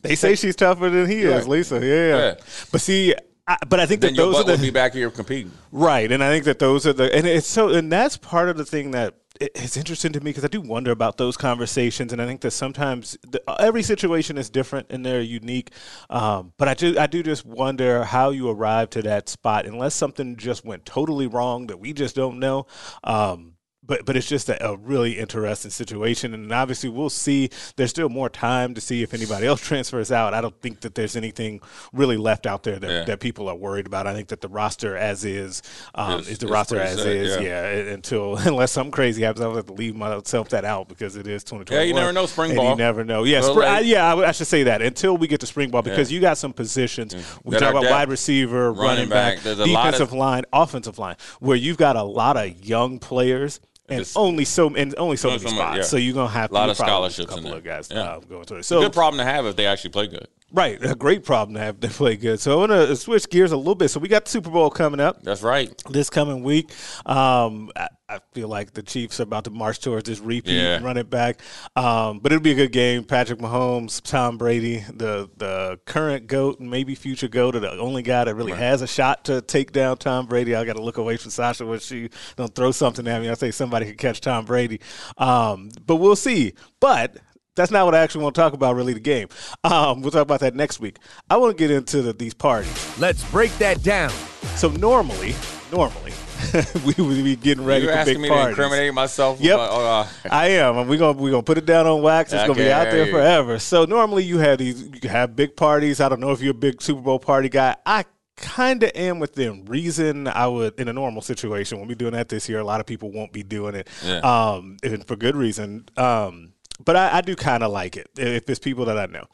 They 0.03 0.15
say 0.15 0.37
she's 0.37 0.55
tougher 0.55 0.89
than 0.89 1.11
he 1.11 1.23
is, 1.23 1.49
Lisa. 1.49 1.85
Yeah. 1.85 2.17
Yeah. 2.17 2.35
But 2.71 2.81
see, 2.81 3.15
I, 3.47 3.57
but 3.69 3.81
I 3.81 3.87
think 3.87 4.01
Then 4.01 4.15
that 4.15 4.23
those 4.23 4.37
are 4.37 4.45
the 4.45 4.57
be 4.57 4.71
back 4.71 4.95
here 4.95 5.11
competing. 5.11 5.51
Right, 5.73 6.11
and 6.11 6.23
I 6.23 6.31
think 6.31 6.45
that 6.45 6.61
those 6.61 6.87
are 6.87 6.93
the 6.93 7.13
and 7.13 7.27
it's 7.27 7.49
so 7.49 7.71
and 7.71 7.91
that's 7.91 8.17
part 8.17 8.49
of 8.49 8.57
the 8.57 8.65
thing 8.65 8.93
that 8.93 9.17
it's 9.41 9.77
interesting 9.77 10.13
to 10.13 10.21
me 10.21 10.31
because 10.31 10.45
I 10.45 10.49
do 10.49 10.61
wonder 10.61 10.93
about 10.93 11.17
those 11.17 11.37
conversations, 11.37 12.13
and 12.13 12.23
I 12.23 12.27
think 12.27 12.43
that 12.43 12.53
sometimes 12.53 13.19
the, 13.27 13.43
every 13.61 13.83
situation 13.83 14.39
is 14.39 14.51
different 14.51 14.87
and 14.91 15.05
they're 15.05 15.21
unique. 15.21 15.71
Um, 16.11 16.53
but 16.59 16.69
I 16.69 16.75
do 16.75 16.97
I 16.97 17.09
do 17.09 17.25
just 17.25 17.45
wonder 17.45 18.05
how 18.05 18.31
you 18.31 18.49
arrive 18.49 18.91
to 18.91 19.03
that 19.03 19.29
spot, 19.29 19.67
unless 19.67 19.97
something 19.97 20.37
just 20.37 20.65
went 20.65 20.87
totally 20.87 21.27
wrong 21.27 21.67
that 21.67 21.81
we 21.81 21.93
just 21.93 22.15
don't 22.15 22.39
know. 22.39 22.67
Um, 23.03 23.55
but 23.91 24.07
but 24.07 24.17
it's 24.17 24.29
just 24.29 24.49
a, 24.49 24.65
a, 24.65 24.77
really 24.77 25.19
interesting 25.19 25.73
situation, 25.73 26.33
and 26.33 26.53
obviously 26.53 26.89
we'll 26.89 27.11
see. 27.11 27.51
There's 27.75 27.91
still 27.91 28.09
more 28.09 28.29
time 28.29 28.73
to 28.75 28.81
see 28.81 29.03
if 29.03 29.13
anybody 29.13 29.49
else 29.49 29.61
transfers 29.67 30.13
out. 30.13 30.33
I 30.33 30.41
don't 30.41 30.55
think 30.63 30.83
that 30.83 30.95
there's 30.95 31.17
anything 31.17 31.61
really 31.93 32.17
left 32.17 32.47
out 32.47 32.63
there 32.63 32.79
that, 32.79 32.89
yeah. 32.89 33.05
that 33.05 33.19
people 33.19 33.49
are 33.49 33.57
worried 33.57 33.89
about. 33.89 34.07
I 34.07 34.15
think 34.15 34.29
that 34.29 34.43
the 34.43 34.49
roster 34.49 34.97
as 34.97 35.25
is 35.25 35.63
um, 35.97 36.21
is 36.21 36.39
the 36.39 36.47
roster 36.47 36.79
as 36.79 36.99
set, 36.99 37.09
is. 37.09 37.35
Yeah. 37.35 37.41
yeah. 37.43 37.93
until 37.93 38.37
unless 38.47 38.71
something 38.71 38.93
crazy 38.93 39.23
happens, 39.23 39.45
I'll 39.45 39.57
have 39.57 39.67
to 39.67 39.73
leave 39.73 39.97
myself 39.97 40.51
that 40.51 40.65
out 40.65 40.87
because 40.89 41.17
it 41.17 41.27
is 41.27 41.43
2021. 41.43 41.81
Yeah, 41.81 41.89
you 41.89 41.95
never 41.95 42.13
know 42.13 42.27
spring 42.27 42.55
ball. 42.55 42.71
You 42.71 42.77
never 42.77 43.05
know. 43.05 43.25
Yeah, 43.25 43.41
spring, 43.41 43.69
I, 43.69 43.81
yeah, 43.81 44.15
I, 44.15 44.29
I, 44.29 44.31
should 44.31 44.47
say 44.47 44.63
that 44.63 44.83
until 44.83 45.17
we 45.17 45.27
get 45.27 45.41
to 45.41 45.47
spring 45.47 45.71
ball 45.71 45.83
because 45.83 46.13
yeah. 46.13 46.15
you 46.15 46.21
got 46.21 46.39
some 46.39 46.53
positions. 46.53 47.13
We 47.43 47.57
talk 47.59 47.71
about 47.71 47.91
wide 47.91 48.09
receiver, 48.09 48.73
running, 48.73 48.87
running 48.87 49.09
back, 49.09 49.43
back 49.43 49.57
defensive 49.57 50.13
of, 50.13 50.13
line, 50.13 50.45
offensive 50.53 50.97
line, 51.01 51.17
where 51.41 51.57
you've 51.57 51.77
got 51.77 51.97
a 51.97 52.05
lot 52.05 52.37
of 52.37 52.65
young 52.65 53.01
players 53.01 53.59
and 53.91 54.13
only 54.17 54.45
so 54.45 54.75
and 54.75 54.95
only 54.97 55.17
so 55.17 55.29
many 55.29 55.41
spots. 55.41 55.77
Yeah. 55.77 55.83
So 55.83 55.97
you're 55.97 56.15
gonna 56.15 56.31
have 56.31 56.51
a 56.51 56.55
lot 56.55 56.71
of 56.71 56.77
scholarships. 56.77 57.33
A 57.33 57.35
couple 57.35 57.53
of 57.53 57.65
guys 57.65 57.89
yeah. 57.91 58.03
uh, 58.03 58.21
going 58.21 58.45
to 58.45 58.57
it. 58.57 58.65
So 58.65 58.81
good 58.81 58.93
problem 58.93 59.19
to 59.19 59.25
have 59.25 59.47
if 59.47 59.57
they 59.57 59.67
actually 59.67 59.91
play 59.91 60.07
good. 60.07 60.29
Right, 60.53 60.83
a 60.83 60.95
great 60.95 61.25
problem 61.25 61.55
to 61.55 61.61
have. 61.61 61.81
to 61.81 61.89
play 62.01 62.17
good. 62.17 62.41
So 62.41 62.53
I 62.53 62.57
want 62.57 62.73
to 62.73 62.97
switch 62.97 63.29
gears 63.29 63.53
a 63.53 63.57
little 63.57 63.75
bit. 63.75 63.89
So 63.89 64.01
we 64.01 64.09
got 64.09 64.25
the 64.25 64.31
Super 64.31 64.51
Bowl 64.51 64.71
coming 64.71 65.01
up. 65.01 65.23
That's 65.23 65.43
right. 65.43 65.71
This 65.89 66.11
coming 66.11 66.43
week, 66.43 66.71
um, 67.07 67.71
I, 67.77 67.89
I, 68.09 68.19
feel 68.33 68.49
like 68.49 68.73
the 68.73 68.83
Chiefs 68.83 69.21
are 69.21 69.25
about 69.25 69.45
to 69.45 69.51
march 69.51 69.79
towards 69.79 70.09
this 70.09 70.19
repeat 70.19 70.57
yeah. 70.57 70.77
and 70.77 70.85
run 70.85 70.97
it 70.97 71.09
back. 71.09 71.41
Um, 71.77 72.19
but 72.19 72.33
it'll 72.33 72.43
be 72.43 72.53
a 72.53 72.57
good 72.57 72.73
game. 72.73 73.05
Patrick 73.05 73.39
Mahomes, 73.39 74.01
Tom 74.03 74.39
Brady, 74.39 74.85
the 74.93 75.31
the 75.37 75.79
current 75.85 76.27
goat 76.27 76.59
and 76.59 76.71
maybe 76.71 76.95
future 76.95 77.29
goat, 77.29 77.55
or 77.55 77.61
the 77.61 77.79
only 77.79 78.03
guy 78.03 78.25
that 78.25 78.35
really 78.35 78.53
right. 78.53 78.61
has 78.61 78.83
a 78.83 78.89
shot 78.89 79.25
to 79.27 79.41
take 79.41 79.73
down 79.73 79.99
Tom 79.99 80.27
Brady. 80.27 80.55
I 80.55 80.65
got 80.65 80.77
to 80.77 80.83
look 80.83 80.99
away 80.99 81.17
from 81.17 81.31
Sasha 81.31 81.65
when 81.65 81.79
she 81.79 82.11
don't 82.37 82.55
throw 82.55 82.73
something 82.73 83.07
at 83.07 83.23
me. 83.23 83.29
I 83.29 83.35
say 83.35 83.51
somebody 83.53 83.87
could 83.87 83.99
catch 83.99 84.21
Tom 84.21 84.45
Brady. 84.45 84.81
Um, 85.17 85.71
but 85.87 85.97
we'll 85.97 86.17
see. 86.17 86.55
But 86.81 87.19
that's 87.57 87.71
not 87.71 87.85
what 87.85 87.95
I 87.95 87.99
actually 87.99 88.25
want 88.25 88.35
to 88.35 88.41
talk 88.41 88.53
about. 88.53 88.77
Really, 88.77 88.95
the 88.95 89.01
game. 89.01 89.29
Um, 89.65 90.03
we'll 90.03 90.11
talk 90.11 90.23
about 90.23 90.41
that 90.41 90.55
next 90.55 90.81
week. 90.81 90.99
I 91.29 91.37
want 91.37 91.57
to 91.57 91.63
get 91.63 91.71
into 91.71 92.03
the, 92.03 92.13
these 92.13 92.35
parties. 92.35 92.99
Let's 92.99 93.29
break 93.31 93.57
that 93.59 93.83
down. 93.83 94.11
So 94.57 94.69
normally, 94.69 95.35
normally. 95.73 96.13
we 96.87 96.95
would 97.03 97.23
be 97.23 97.37
getting 97.37 97.65
ready 97.65 97.85
You're 97.85 97.93
for 97.93 97.99
asking 97.99 98.15
big 98.15 98.23
me 98.23 98.29
parties. 98.29 98.57
to 98.57 98.63
incriminate 98.63 98.95
myself. 98.95 99.41
Yep, 99.41 99.59
uh, 99.59 100.07
I 100.31 100.49
am. 100.49 100.89
We're 100.89 100.99
gonna 100.99 101.19
we're 101.19 101.31
gonna 101.31 101.43
put 101.43 101.59
it 101.59 101.67
down 101.67 101.87
on 101.87 102.03
wax. 102.03 102.33
It's 102.33 102.43
okay, 102.43 102.49
gonna 102.49 102.61
be 102.61 102.73
out 102.73 102.91
there 102.91 103.07
forever. 103.07 103.59
So 103.59 103.85
normally 103.85 104.25
you 104.25 104.39
have 104.39 104.59
these, 104.59 104.89
you 105.03 105.09
have 105.09 105.37
big 105.37 105.55
parties. 105.55 106.01
I 106.01 106.09
don't 106.09 106.21
know 106.21 106.33
if 106.33 106.41
you're 106.41 106.53
a 106.53 106.55
big 106.55 106.81
Super 106.81 107.03
Bowl 107.03 107.19
party 107.19 107.49
guy. 107.49 107.77
I 107.85 108.05
kind 108.37 108.83
of 108.83 108.91
am 108.95 109.19
within 109.19 109.67
reason. 109.67 110.27
I 110.27 110.47
would 110.47 110.81
in 110.81 110.89
a 110.89 110.93
normal 110.93 111.23
situation 111.23 111.79
when 111.79 111.89
we 111.89 111.95
doing 111.95 112.13
that 112.13 112.29
this 112.31 112.49
year. 112.49 112.59
A 112.59 112.65
lot 112.65 112.81
of 112.81 112.87
people 112.87 113.13
won't 113.13 113.33
be 113.33 113.43
doing 113.43 113.75
it, 113.75 113.89
yeah. 114.05 114.21
um, 114.21 114.79
and 114.83 115.07
for 115.07 115.17
good 115.17 115.37
reason. 115.37 115.89
Um, 115.97 116.55
but 116.85 116.97
I, 116.97 117.19
I 117.19 117.21
do 117.21 117.37
kind 117.37 117.63
of 117.63 117.71
like 117.71 117.97
it 117.97 118.09
if 118.17 118.49
it's 118.49 118.59
people 118.59 118.85
that 118.87 118.99
I 118.99 119.07
know. 119.07 119.27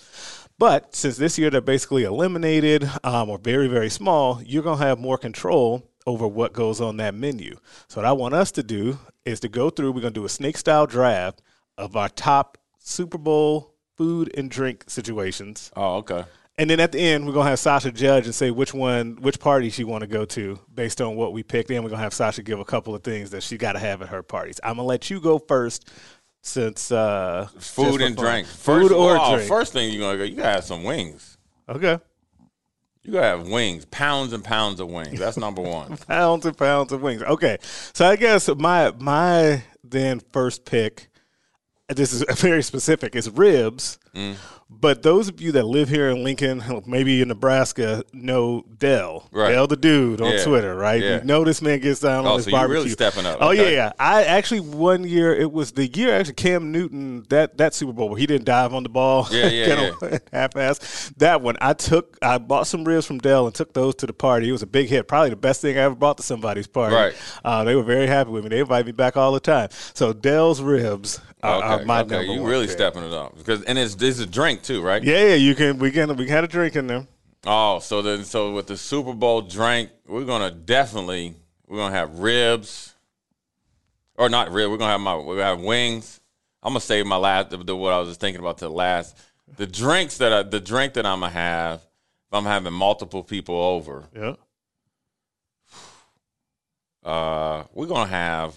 But 0.58 0.94
since 0.94 1.16
this 1.16 1.38
year 1.38 1.50
they're 1.50 1.60
basically 1.60 2.04
eliminated 2.04 2.90
um, 3.04 3.28
or 3.28 3.38
very, 3.38 3.68
very 3.68 3.90
small, 3.90 4.40
you're 4.42 4.62
going 4.62 4.78
to 4.78 4.86
have 4.86 4.98
more 4.98 5.18
control 5.18 5.90
over 6.06 6.26
what 6.26 6.52
goes 6.52 6.80
on 6.80 6.96
that 6.98 7.14
menu. 7.14 7.56
So, 7.88 8.00
what 8.00 8.06
I 8.06 8.12
want 8.12 8.34
us 8.34 8.52
to 8.52 8.62
do 8.62 8.98
is 9.24 9.40
to 9.40 9.48
go 9.48 9.70
through, 9.70 9.92
we're 9.92 10.00
going 10.00 10.14
to 10.14 10.20
do 10.20 10.24
a 10.24 10.30
snake 10.30 10.56
style 10.56 10.86
draft 10.86 11.42
of 11.76 11.96
our 11.96 12.08
top 12.08 12.58
Super 12.78 13.18
Bowl 13.18 13.74
food 13.96 14.30
and 14.36 14.50
drink 14.50 14.84
situations. 14.86 15.70
Oh, 15.76 15.96
okay. 15.96 16.24
And 16.58 16.70
then 16.70 16.80
at 16.80 16.92
the 16.92 16.98
end, 16.98 17.26
we're 17.26 17.34
gonna 17.34 17.50
have 17.50 17.58
Sasha 17.58 17.92
judge 17.92 18.24
and 18.24 18.34
say 18.34 18.50
which 18.50 18.72
one, 18.72 19.16
which 19.20 19.38
party 19.38 19.68
she 19.68 19.84
want 19.84 20.00
to 20.02 20.06
go 20.06 20.24
to 20.24 20.58
based 20.74 21.02
on 21.02 21.14
what 21.14 21.34
we 21.34 21.42
picked. 21.42 21.70
And 21.70 21.84
we're 21.84 21.90
gonna 21.90 22.02
have 22.02 22.14
Sasha 22.14 22.42
give 22.42 22.58
a 22.58 22.64
couple 22.64 22.94
of 22.94 23.02
things 23.02 23.30
that 23.30 23.42
she 23.42 23.58
got 23.58 23.72
to 23.72 23.78
have 23.78 24.00
at 24.00 24.08
her 24.08 24.22
parties. 24.22 24.58
I'm 24.64 24.76
gonna 24.76 24.88
let 24.88 25.10
you 25.10 25.20
go 25.20 25.38
first 25.38 25.90
since 26.42 26.92
uh, 26.92 27.48
food 27.58 28.00
and 28.00 28.16
drink. 28.16 28.46
Food 28.46 28.92
or 28.92 29.18
oh, 29.18 29.34
drink. 29.34 29.48
First 29.48 29.72
thing 29.72 29.92
you're 29.92 30.00
gonna 30.00 30.18
go, 30.18 30.24
you 30.24 30.36
gotta 30.36 30.54
have 30.54 30.64
some 30.64 30.84
wings. 30.84 31.38
Okay. 31.68 31.98
You 33.02 33.12
gotta 33.12 33.38
have 33.38 33.48
wings, 33.48 33.84
pounds 33.84 34.32
and 34.32 34.42
pounds 34.42 34.80
of 34.80 34.88
wings. 34.88 35.18
That's 35.18 35.36
number 35.36 35.62
one. 35.62 35.96
pounds 36.08 36.46
and 36.46 36.56
pounds 36.56 36.92
of 36.92 37.02
wings. 37.02 37.22
Okay, 37.22 37.58
so 37.92 38.06
I 38.06 38.16
guess 38.16 38.48
my 38.48 38.92
my 38.98 39.62
then 39.84 40.20
first 40.32 40.64
pick. 40.64 41.08
This 41.88 42.12
is 42.12 42.24
very 42.40 42.62
specific. 42.62 43.14
Is 43.14 43.30
ribs. 43.30 43.98
Mm 44.14 44.36
but 44.68 45.02
those 45.02 45.28
of 45.28 45.40
you 45.40 45.52
that 45.52 45.64
live 45.64 45.88
here 45.88 46.10
in 46.10 46.24
Lincoln, 46.24 46.62
maybe 46.86 47.22
in 47.22 47.28
Nebraska, 47.28 48.02
know 48.12 48.64
Dell. 48.78 49.28
Right. 49.30 49.52
Dell 49.52 49.68
the 49.68 49.76
dude 49.76 50.20
on 50.20 50.32
yeah. 50.32 50.44
Twitter, 50.44 50.74
right? 50.74 51.00
Yeah. 51.00 51.18
You 51.18 51.24
know 51.24 51.44
this 51.44 51.62
man 51.62 51.78
gets 51.78 52.00
down 52.00 52.26
oh, 52.26 52.30
on 52.30 52.36
his 52.38 52.46
so 52.46 52.50
barbecue. 52.50 52.74
Really 52.74 52.90
stepping 52.90 53.26
up. 53.26 53.38
Oh 53.40 53.50
okay. 53.50 53.64
yeah, 53.64 53.84
yeah. 53.86 53.92
I 54.00 54.24
actually 54.24 54.60
one 54.60 55.04
year 55.04 55.32
it 55.34 55.52
was 55.52 55.70
the 55.72 55.86
year 55.86 56.14
actually 56.14 56.34
Cam 56.34 56.72
Newton 56.72 57.24
that 57.28 57.58
that 57.58 57.74
Super 57.74 57.92
Bowl 57.92 58.08
where 58.08 58.18
he 58.18 58.26
didn't 58.26 58.44
dive 58.44 58.74
on 58.74 58.82
the 58.82 58.88
ball. 58.88 59.28
Yeah, 59.30 59.46
yeah, 59.46 59.92
yeah. 60.02 60.18
half 60.32 60.56
ass. 60.56 61.12
That 61.18 61.42
one 61.42 61.56
I 61.60 61.72
took. 61.72 62.18
I 62.20 62.38
bought 62.38 62.66
some 62.66 62.84
ribs 62.84 63.06
from 63.06 63.18
Dell 63.18 63.46
and 63.46 63.54
took 63.54 63.72
those 63.72 63.94
to 63.96 64.06
the 64.06 64.12
party. 64.12 64.48
It 64.48 64.52
was 64.52 64.62
a 64.62 64.66
big 64.66 64.88
hit. 64.88 65.06
Probably 65.06 65.30
the 65.30 65.36
best 65.36 65.60
thing 65.60 65.78
I 65.78 65.82
ever 65.82 65.94
brought 65.94 66.16
to 66.16 66.24
somebody's 66.24 66.66
party. 66.66 66.96
Right. 66.96 67.14
Uh, 67.44 67.62
they 67.62 67.76
were 67.76 67.84
very 67.84 68.08
happy 68.08 68.30
with 68.30 68.42
me. 68.42 68.50
They 68.50 68.60
invite 68.60 68.84
me 68.84 68.92
back 68.92 69.16
all 69.16 69.30
the 69.30 69.40
time. 69.40 69.68
So 69.94 70.12
Dell's 70.12 70.60
ribs 70.60 71.20
are, 71.42 71.58
okay. 71.58 71.66
are 71.66 71.84
my 71.84 72.00
okay. 72.00 72.16
number 72.16 72.32
you 72.32 72.46
really 72.46 72.66
pick. 72.66 72.76
stepping 72.76 73.04
it 73.04 73.12
up 73.12 73.36
because 73.36 73.62
and 73.62 73.78
it's 73.78 73.94
this 73.94 74.16
is 74.16 74.20
a 74.20 74.26
drink 74.26 74.55
too, 74.62 74.82
right? 74.82 75.02
Yeah, 75.02 75.28
yeah. 75.28 75.34
You 75.34 75.54
can 75.54 75.78
we 75.78 75.90
can 75.90 76.14
we 76.16 76.28
had 76.28 76.44
a 76.44 76.48
drink 76.48 76.76
in 76.76 76.86
there. 76.86 77.06
Oh, 77.44 77.78
so 77.78 78.02
then 78.02 78.24
so 78.24 78.52
with 78.52 78.66
the 78.66 78.76
Super 78.76 79.12
Bowl 79.12 79.42
drink, 79.42 79.90
we're 80.06 80.24
gonna 80.24 80.50
definitely 80.50 81.34
we're 81.66 81.78
gonna 81.78 81.94
have 81.94 82.18
ribs, 82.18 82.94
or 84.16 84.28
not 84.28 84.50
ribs. 84.50 84.70
We're 84.70 84.78
gonna 84.78 84.92
have 84.92 85.00
my 85.00 85.16
we're 85.16 85.36
gonna 85.36 85.56
have 85.56 85.60
wings. 85.60 86.20
I'm 86.62 86.70
gonna 86.70 86.80
save 86.80 87.06
my 87.06 87.16
last 87.16 87.50
the, 87.50 87.58
the 87.58 87.76
what 87.76 87.92
I 87.92 87.98
was 87.98 88.08
just 88.08 88.20
thinking 88.20 88.40
about 88.40 88.58
to 88.58 88.66
the 88.66 88.70
last. 88.70 89.16
The 89.56 89.66
drinks 89.66 90.18
that 90.18 90.32
I, 90.32 90.42
the 90.42 90.60
drink 90.60 90.94
that 90.94 91.06
I'm 91.06 91.20
gonna 91.20 91.32
have 91.32 91.80
if 91.80 92.34
I'm 92.34 92.44
having 92.44 92.72
multiple 92.72 93.22
people 93.22 93.54
over. 93.54 94.04
Yeah. 94.14 94.34
Uh, 97.04 97.62
we're 97.72 97.86
gonna 97.86 98.10
have 98.10 98.56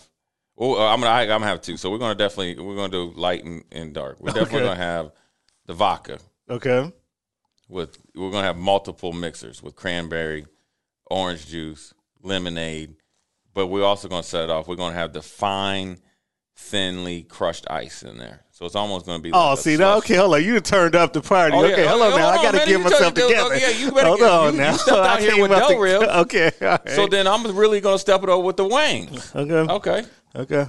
well, 0.59 0.77
I'm 0.77 0.99
gonna 0.99 1.11
I, 1.11 1.21
am 1.21 1.27
gonna 1.27 1.45
have 1.45 1.61
two. 1.61 1.77
So 1.77 1.89
we're 1.89 1.99
gonna 1.99 2.15
definitely 2.15 2.61
we're 2.61 2.75
gonna 2.75 2.89
do 2.89 3.11
light 3.15 3.45
and, 3.45 3.63
and 3.71 3.93
dark. 3.93 4.19
We're 4.19 4.27
definitely 4.33 4.59
okay. 4.59 4.65
gonna 4.65 4.75
have 4.75 5.11
the 5.69 5.75
vodka. 5.75 6.17
Okay. 6.49 6.91
With 7.67 7.95
we're 8.15 8.31
gonna 8.31 8.47
have 8.47 8.57
multiple 8.57 9.13
mixers 9.13 9.61
with 9.61 9.75
cranberry, 9.75 10.47
orange 11.11 11.45
juice, 11.45 11.93
lemonade, 12.23 12.95
but 13.53 13.67
we're 13.67 13.85
also 13.85 14.07
gonna 14.07 14.23
set 14.23 14.45
it 14.45 14.49
off. 14.49 14.67
We're 14.67 14.77
gonna 14.77 14.95
have 14.95 15.13
the 15.13 15.21
fine, 15.21 15.99
thinly 16.55 17.21
crushed 17.21 17.67
ice 17.69 18.01
in 18.01 18.17
there. 18.17 18.45
So 18.49 18.65
it's 18.65 18.75
almost 18.75 19.05
going 19.05 19.19
to 19.19 19.23
be. 19.23 19.31
Oh, 19.31 19.39
like 19.39 19.51
oh, 19.51 19.55
see 19.61 19.77
now, 19.77 19.97
okay, 19.99 20.15
hold 20.15 20.33
on. 20.33 20.43
You 20.43 20.59
turned 20.59 20.93
up 20.93 21.13
the 21.13 21.21
party. 21.21 21.55
Oh, 21.55 21.63
yeah. 21.63 21.71
Okay, 21.71 21.85
oh, 21.85 21.97
hold 21.97 22.01
on 22.01 22.19
now. 22.19 22.27
I 22.27 22.43
got 22.43 22.59
to 22.59 22.65
get 22.65 22.81
myself 22.81 23.13
together. 23.13 23.55
yeah, 23.55 23.69
you 23.69 23.89
better 23.93 24.07
hold 24.07 24.19
get, 24.19 24.29
on 24.29 24.53
you, 24.53 24.59
now. 24.59 24.71
You 24.71 24.77
stepped 24.77 24.97
out 24.97 25.19
here 25.21 25.41
with 25.41 25.51
Del 25.51 25.79
Rib. 25.79 26.01
Okay, 26.09 26.51
right. 26.59 26.89
So 26.89 27.07
then 27.07 27.25
I'm 27.25 27.55
really 27.55 27.79
going 27.79 27.95
to 27.95 27.99
step 27.99 28.21
it 28.21 28.27
over 28.27 28.43
with 28.43 28.57
the 28.57 28.65
wings. 28.65 29.33
Okay. 29.33 29.71
Okay. 29.73 30.03
Okay. 30.35 30.67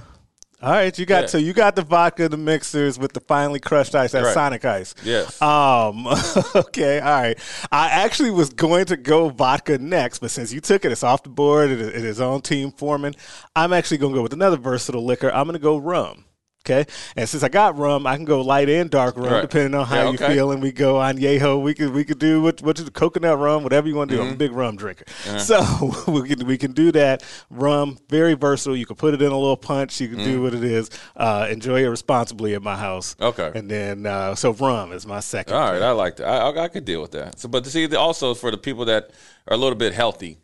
All 0.61 0.71
right, 0.71 0.97
you 0.97 1.07
got 1.07 1.21
yeah. 1.21 1.27
so 1.27 1.37
you 1.39 1.53
got 1.53 1.75
the 1.75 1.81
vodka, 1.81 2.29
the 2.29 2.37
mixers 2.37 2.99
with 2.99 3.13
the 3.13 3.19
finely 3.21 3.59
crushed 3.59 3.95
ice, 3.95 4.11
that 4.11 4.23
right. 4.23 4.33
Sonic 4.33 4.63
ice. 4.63 4.93
Yes. 5.03 5.41
Um. 5.41 6.07
okay. 6.55 6.99
All 6.99 7.21
right. 7.21 7.39
I 7.71 7.89
actually 7.89 8.29
was 8.29 8.49
going 8.49 8.85
to 8.85 8.97
go 8.97 9.29
vodka 9.29 9.79
next, 9.79 10.19
but 10.19 10.29
since 10.29 10.53
you 10.53 10.61
took 10.61 10.85
it, 10.85 10.91
it's 10.91 11.03
off 11.03 11.23
the 11.23 11.29
board. 11.29 11.71
It 11.71 11.81
is 11.81 12.21
on 12.21 12.41
team 12.41 12.71
Foreman. 12.71 13.15
I'm 13.55 13.73
actually 13.73 13.97
going 13.97 14.13
to 14.13 14.17
go 14.17 14.23
with 14.23 14.33
another 14.33 14.57
versatile 14.57 15.03
liquor. 15.03 15.31
I'm 15.31 15.45
going 15.45 15.53
to 15.53 15.59
go 15.59 15.77
rum. 15.77 16.25
Okay, 16.63 16.85
and 17.15 17.27
since 17.27 17.41
I 17.41 17.49
got 17.49 17.75
rum, 17.75 18.05
I 18.05 18.15
can 18.15 18.23
go 18.23 18.41
light 18.41 18.69
and 18.69 18.87
dark 18.87 19.17
rum 19.17 19.33
right. 19.33 19.41
depending 19.41 19.73
on 19.73 19.87
how 19.87 19.95
yeah, 19.95 20.09
okay. 20.09 20.27
you 20.27 20.33
feel. 20.35 20.51
And 20.51 20.61
we 20.61 20.71
go 20.71 20.97
on 20.97 21.17
Yeho. 21.17 21.59
We 21.59 21.73
could 21.73 21.91
we 21.91 22.03
could 22.03 22.19
do 22.19 22.39
what 22.39 22.61
what 22.61 22.75
the 22.75 22.91
coconut 22.91 23.39
rum, 23.39 23.63
whatever 23.63 23.87
you 23.87 23.95
want 23.95 24.11
to 24.11 24.17
do. 24.17 24.21
Mm-hmm. 24.21 24.27
I'm 24.27 24.27
a 24.27 24.31
mm-hmm. 24.33 24.37
big 24.37 24.51
rum 24.51 24.75
drinker, 24.75 25.05
uh-huh. 25.07 25.39
so 25.39 25.93
we 26.11 26.29
can 26.29 26.45
we 26.45 26.59
can 26.59 26.73
do 26.73 26.91
that. 26.91 27.23
Rum 27.49 27.97
very 28.09 28.35
versatile. 28.35 28.77
You 28.77 28.85
can 28.85 28.95
put 28.95 29.15
it 29.15 29.23
in 29.23 29.31
a 29.31 29.37
little 29.37 29.57
punch. 29.57 29.99
You 29.99 30.09
can 30.09 30.17
mm-hmm. 30.19 30.31
do 30.31 30.41
what 30.43 30.53
it 30.53 30.63
is. 30.63 30.91
Uh, 31.15 31.47
enjoy 31.49 31.83
it 31.83 31.87
responsibly 31.87 32.53
at 32.53 32.61
my 32.61 32.75
house. 32.75 33.15
Okay, 33.19 33.51
and 33.55 33.67
then 33.67 34.05
uh, 34.05 34.35
so 34.35 34.53
rum 34.53 34.91
is 34.91 35.07
my 35.07 35.19
second. 35.19 35.55
All 35.55 35.71
right, 35.71 35.81
I 35.81 35.91
like 35.91 36.17
that. 36.17 36.27
I, 36.27 36.37
I, 36.37 36.63
I, 36.65 36.67
could 36.67 36.85
deal 36.85 37.01
with 37.01 37.11
that. 37.13 37.39
So, 37.39 37.49
but 37.49 37.63
to 37.63 37.71
see 37.71 37.87
also 37.95 38.35
for 38.35 38.51
the 38.51 38.57
people 38.57 38.85
that 38.85 39.09
are 39.47 39.55
a 39.55 39.57
little 39.57 39.77
bit 39.77 39.95
healthy, 39.95 40.37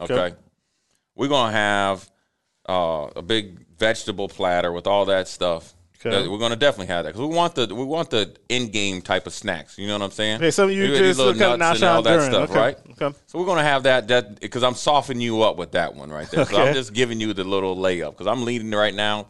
okay, 0.00 0.14
okay. 0.14 0.36
we're 1.14 1.28
gonna 1.28 1.52
have 1.52 2.10
uh, 2.68 3.08
a 3.14 3.22
big 3.22 3.60
vegetable 3.80 4.28
platter 4.28 4.70
with 4.70 4.86
all 4.86 5.06
that 5.06 5.26
stuff. 5.26 5.74
Okay. 6.04 6.28
We're 6.28 6.38
gonna 6.38 6.56
definitely 6.56 6.86
have 6.86 7.04
that 7.04 7.14
because 7.14 7.28
we 7.28 7.34
want 7.34 7.54
the 7.54 7.74
we 7.74 7.84
want 7.84 8.08
the 8.08 8.34
in 8.48 8.70
game 8.70 9.02
type 9.02 9.26
of 9.26 9.34
snacks. 9.34 9.76
You 9.76 9.86
know 9.86 9.94
what 9.94 10.04
I'm 10.04 10.10
saying? 10.10 10.36
Okay, 10.36 10.50
some 10.50 10.70
of 10.70 10.74
you 10.74 10.86
just 10.96 11.18
little 11.18 11.34
nuts 11.58 11.82
and 11.82 11.90
all 11.90 12.00
that 12.00 12.16
during. 12.16 12.30
stuff, 12.30 12.50
okay. 12.50 12.58
right? 12.58 12.78
Okay. 12.92 13.18
So 13.26 13.38
we're 13.38 13.44
gonna 13.44 13.64
have 13.64 13.82
that 13.82 14.08
that 14.08 14.40
because 14.40 14.62
I'm 14.62 14.74
softening 14.74 15.20
you 15.20 15.42
up 15.42 15.56
with 15.56 15.72
that 15.72 15.94
one 15.94 16.10
right 16.10 16.30
there. 16.30 16.42
Okay. 16.42 16.54
So 16.54 16.62
I'm 16.62 16.74
just 16.74 16.94
giving 16.94 17.20
you 17.20 17.34
the 17.34 17.44
little 17.44 17.76
layup 17.76 18.12
because 18.12 18.28
I'm 18.28 18.46
leading 18.46 18.70
right 18.70 18.94
now, 18.94 19.26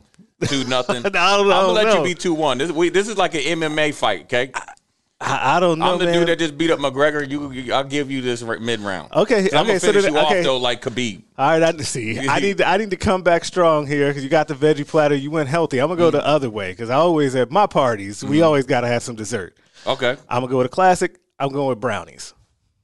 two 0.46 0.62
nothing. 0.68 1.02
no, 1.02 1.10
no, 1.10 1.20
I'm 1.20 1.44
gonna 1.46 1.72
let 1.72 1.86
no. 1.86 1.98
you 1.98 2.04
be 2.04 2.14
two 2.14 2.34
one. 2.34 2.58
This 2.58 2.70
we 2.70 2.88
this 2.88 3.08
is 3.08 3.16
like 3.16 3.34
an 3.34 3.40
MMA 3.40 3.92
fight, 3.92 4.22
okay? 4.22 4.52
I, 4.54 4.74
I 5.22 5.60
don't 5.60 5.78
know, 5.78 5.92
I'm 5.92 5.98
the 5.98 6.06
man. 6.06 6.14
dude 6.14 6.28
that 6.28 6.38
just 6.38 6.56
beat 6.56 6.70
up 6.70 6.78
McGregor. 6.78 7.28
You, 7.28 7.50
you 7.52 7.74
I'll 7.74 7.84
give 7.84 8.10
you 8.10 8.22
this 8.22 8.42
mid 8.42 8.80
round. 8.80 9.12
Okay, 9.12 9.40
I'm 9.40 9.44
okay, 9.44 9.50
gonna 9.50 9.80
so 9.80 9.86
finish 9.88 10.04
then- 10.04 10.14
you 10.14 10.18
okay. 10.20 10.38
off 10.38 10.44
though, 10.44 10.56
like 10.56 10.80
Khabib. 10.82 11.22
All 11.36 11.50
right, 11.60 11.62
I 11.62 11.76
see. 11.82 12.26
I 12.26 12.40
need 12.40 12.56
to, 12.58 12.66
I 12.66 12.78
need 12.78 12.88
to 12.90 12.96
come 12.96 13.22
back 13.22 13.44
strong 13.44 13.86
here 13.86 14.08
because 14.08 14.24
you 14.24 14.30
got 14.30 14.48
the 14.48 14.54
veggie 14.54 14.86
platter. 14.86 15.14
You 15.14 15.30
went 15.30 15.48
healthy. 15.50 15.78
I'm 15.78 15.88
gonna 15.88 15.98
go 15.98 16.08
Mm-hmm. 16.08 16.16
the 16.16 16.26
other 16.26 16.48
way 16.48 16.70
because 16.72 16.88
I 16.88 16.94
always 16.94 17.36
at 17.36 17.50
my 17.50 17.66
parties 17.66 18.24
we 18.24 18.40
always 18.40 18.64
got 18.64 18.80
to 18.80 18.86
have 18.86 19.02
some 19.02 19.14
dessert. 19.14 19.56
Okay. 19.86 20.16
I'm 20.28 20.40
gonna 20.40 20.48
go 20.50 20.56
with 20.58 20.66
a 20.66 20.70
classic. 20.70 21.18
I'm 21.38 21.50
going 21.52 21.68
with 21.68 21.80
brownies. 21.80 22.32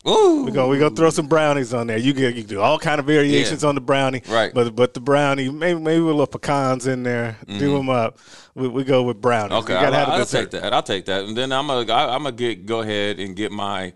Ooh. 0.08 0.44
We're 0.44 0.52
gonna 0.52 0.68
we 0.68 0.78
gonna 0.78 0.94
throw 0.94 1.10
some 1.10 1.26
brownies 1.26 1.74
on 1.74 1.88
there. 1.88 1.98
You 1.98 2.14
can 2.14 2.22
you 2.24 2.32
can 2.34 2.46
do 2.46 2.60
all 2.60 2.78
kind 2.78 3.00
of 3.00 3.06
variations 3.06 3.62
Yeah. 3.62 3.68
on 3.70 3.74
the 3.74 3.80
brownie, 3.80 4.22
Right. 4.28 4.54
But 4.54 4.76
but 4.76 4.94
the 4.94 5.00
brownie 5.00 5.48
maybe 5.50 5.80
maybe 5.80 6.00
with 6.00 6.14
a 6.14 6.18
little 6.18 6.38
pecans 6.38 6.86
in 6.86 7.02
there. 7.02 7.36
Do 7.46 7.74
them 7.76 7.88
up. 7.88 8.18
We, 8.54 8.68
we 8.68 8.84
go 8.84 9.02
with 9.02 9.20
brownies. 9.20 9.52
Mm-hmm. 9.52 9.64
Okay, 9.64 9.74
gotta 9.74 9.86
I'll, 9.86 9.92
have 9.92 10.08
a 10.08 10.12
I'll 10.12 10.26
take 10.26 10.50
that. 10.50 10.72
I'll 10.72 10.82
take 10.82 11.04
that, 11.06 11.24
and 11.24 11.36
then 11.36 11.50
I'm 11.52 11.66
gonna 11.66 11.92
I, 11.92 12.14
I'm 12.14 12.22
gonna 12.22 12.36
get 12.36 12.66
go 12.66 12.80
ahead 12.80 13.18
and 13.18 13.34
get 13.34 13.50
my 13.50 13.92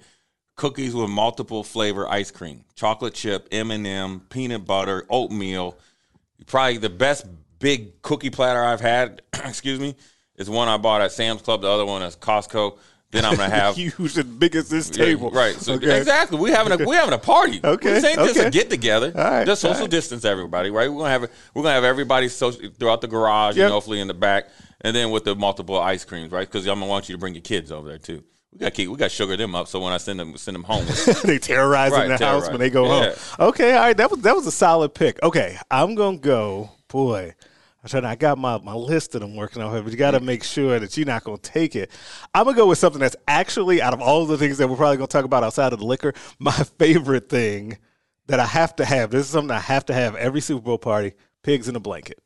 cookies 0.56 0.94
with 0.94 1.08
multiple 1.08 1.62
flavor 1.64 2.08
ice 2.08 2.30
cream, 2.30 2.64
chocolate 2.74 3.14
chip, 3.14 3.48
M 3.52 3.70
and 3.70 3.86
m 3.86 4.20
peanut 4.30 4.66
butter, 4.66 5.06
oatmeal. 5.08 5.78
Probably 6.46 6.78
the 6.78 6.90
best 6.90 7.26
big 7.60 8.02
cookie 8.02 8.30
platter 8.30 8.62
I've 8.62 8.80
had. 8.80 9.22
excuse 9.44 9.78
me, 9.78 9.94
is 10.36 10.50
one 10.50 10.66
I 10.68 10.76
bought 10.76 11.02
at 11.02 11.12
Sam's 11.12 11.42
Club. 11.42 11.62
The 11.62 11.68
other 11.68 11.86
one 11.86 12.02
is 12.02 12.16
Costco. 12.16 12.78
Then 13.12 13.24
I'm 13.24 13.36
gonna 13.36 13.50
have 13.54 13.74
Huge 13.76 14.16
and 14.18 14.38
big 14.38 14.54
as 14.56 14.68
this 14.68 14.88
table, 14.88 15.30
Right. 15.30 15.54
So 15.56 15.74
Okay. 15.74 15.98
exactly, 15.98 16.38
we 16.38 16.50
having 16.50 16.80
a 16.80 16.84
we 16.88 16.94
having 16.96 17.14
a 17.14 17.18
party. 17.18 17.60
Okay, 17.62 17.92
This 17.94 18.04
ain't 18.04 18.18
just 18.18 18.38
a 18.38 18.50
get 18.50 18.70
together. 18.70 19.12
All 19.14 19.22
right, 19.24 19.46
Just 19.46 19.62
social 19.62 19.82
right. 19.82 19.90
distance, 19.90 20.24
everybody. 20.24 20.70
Right. 20.70 20.88
We're 20.90 20.98
gonna 20.98 21.10
have 21.10 21.22
we're 21.54 21.62
gonna 21.62 21.74
have 21.74 21.84
everybody 21.84 22.28
social 22.28 22.70
throughout 22.78 23.00
the 23.00 23.08
garage 23.08 23.56
Yep. 23.56 23.64
and 23.64 23.72
hopefully 23.72 24.00
in 24.00 24.06
the 24.08 24.14
back, 24.14 24.46
and 24.82 24.94
then 24.94 25.10
with 25.10 25.24
the 25.24 25.34
multiple 25.34 25.78
ice 25.78 26.04
creams, 26.04 26.30
right? 26.30 26.46
Because 26.48 26.66
I'm 26.66 26.74
gonna 26.78 26.86
want 26.86 27.08
you 27.08 27.14
to 27.14 27.18
bring 27.18 27.34
your 27.34 27.42
kids 27.42 27.72
over 27.72 27.88
there 27.88 27.98
too. 27.98 28.22
We 28.52 28.58
got 28.60 28.74
keep 28.74 28.88
we 28.88 28.96
got 28.96 29.10
sugar 29.10 29.36
them 29.36 29.54
up, 29.54 29.66
so 29.68 29.80
when 29.80 29.92
I 29.92 29.96
send 29.98 30.18
them 30.20 30.36
send 30.36 30.54
them 30.56 30.64
home, 30.64 30.84
they 31.24 31.38
terrorizing 31.38 31.98
Right, 31.98 32.18
the 32.18 32.24
house 32.26 32.48
when 32.48 32.58
they 32.58 32.70
go 32.70 32.84
Yeah. 32.84 33.14
home. 33.38 33.48
Okay, 33.48 33.74
all 33.74 33.80
right, 33.82 33.96
that 33.96 34.10
was 34.10 34.20
that 34.20 34.34
was 34.36 34.46
a 34.46 34.52
solid 34.52 34.94
pick. 34.94 35.20
Okay, 35.22 35.56
I'm 35.70 35.94
gonna 35.96 36.18
go. 36.18 36.70
Boy, 36.88 37.34
I'm 37.82 37.88
trying. 37.88 38.04
I 38.04 38.14
got 38.14 38.36
my, 38.38 38.58
my 38.58 38.74
list 38.74 39.12
that 39.12 39.22
I'm 39.22 39.34
working 39.34 39.62
on 39.62 39.82
but 39.82 39.90
you 39.90 39.96
got 39.96 40.10
to 40.10 40.20
make 40.20 40.44
sure 40.44 40.78
that 40.78 40.96
you're 40.96 41.06
not 41.06 41.24
gonna 41.24 41.38
take 41.38 41.74
it. 41.74 41.90
I'm 42.34 42.44
gonna 42.44 42.56
go 42.56 42.66
with 42.66 42.78
something 42.78 43.00
that's 43.00 43.16
actually 43.26 43.80
out 43.80 43.94
of 43.94 44.00
all 44.00 44.26
the 44.26 44.36
things 44.36 44.58
that 44.58 44.68
we're 44.68 44.76
probably 44.76 44.98
gonna 44.98 45.06
talk 45.06 45.24
about 45.24 45.42
outside 45.42 45.72
of 45.72 45.78
the 45.78 45.86
liquor, 45.86 46.12
my 46.38 46.52
favorite 46.52 47.28
thing 47.28 47.78
that 48.26 48.38
I 48.38 48.46
have 48.46 48.76
to 48.76 48.84
have. 48.84 49.10
This 49.10 49.26
is 49.26 49.32
something 49.32 49.50
I 49.50 49.60
have 49.60 49.86
to 49.86 49.94
have 49.94 50.14
every 50.16 50.40
Super 50.40 50.62
Bowl 50.62 50.78
party: 50.78 51.14
pigs 51.42 51.68
in 51.68 51.76
a 51.76 51.80
blanket. 51.80 52.18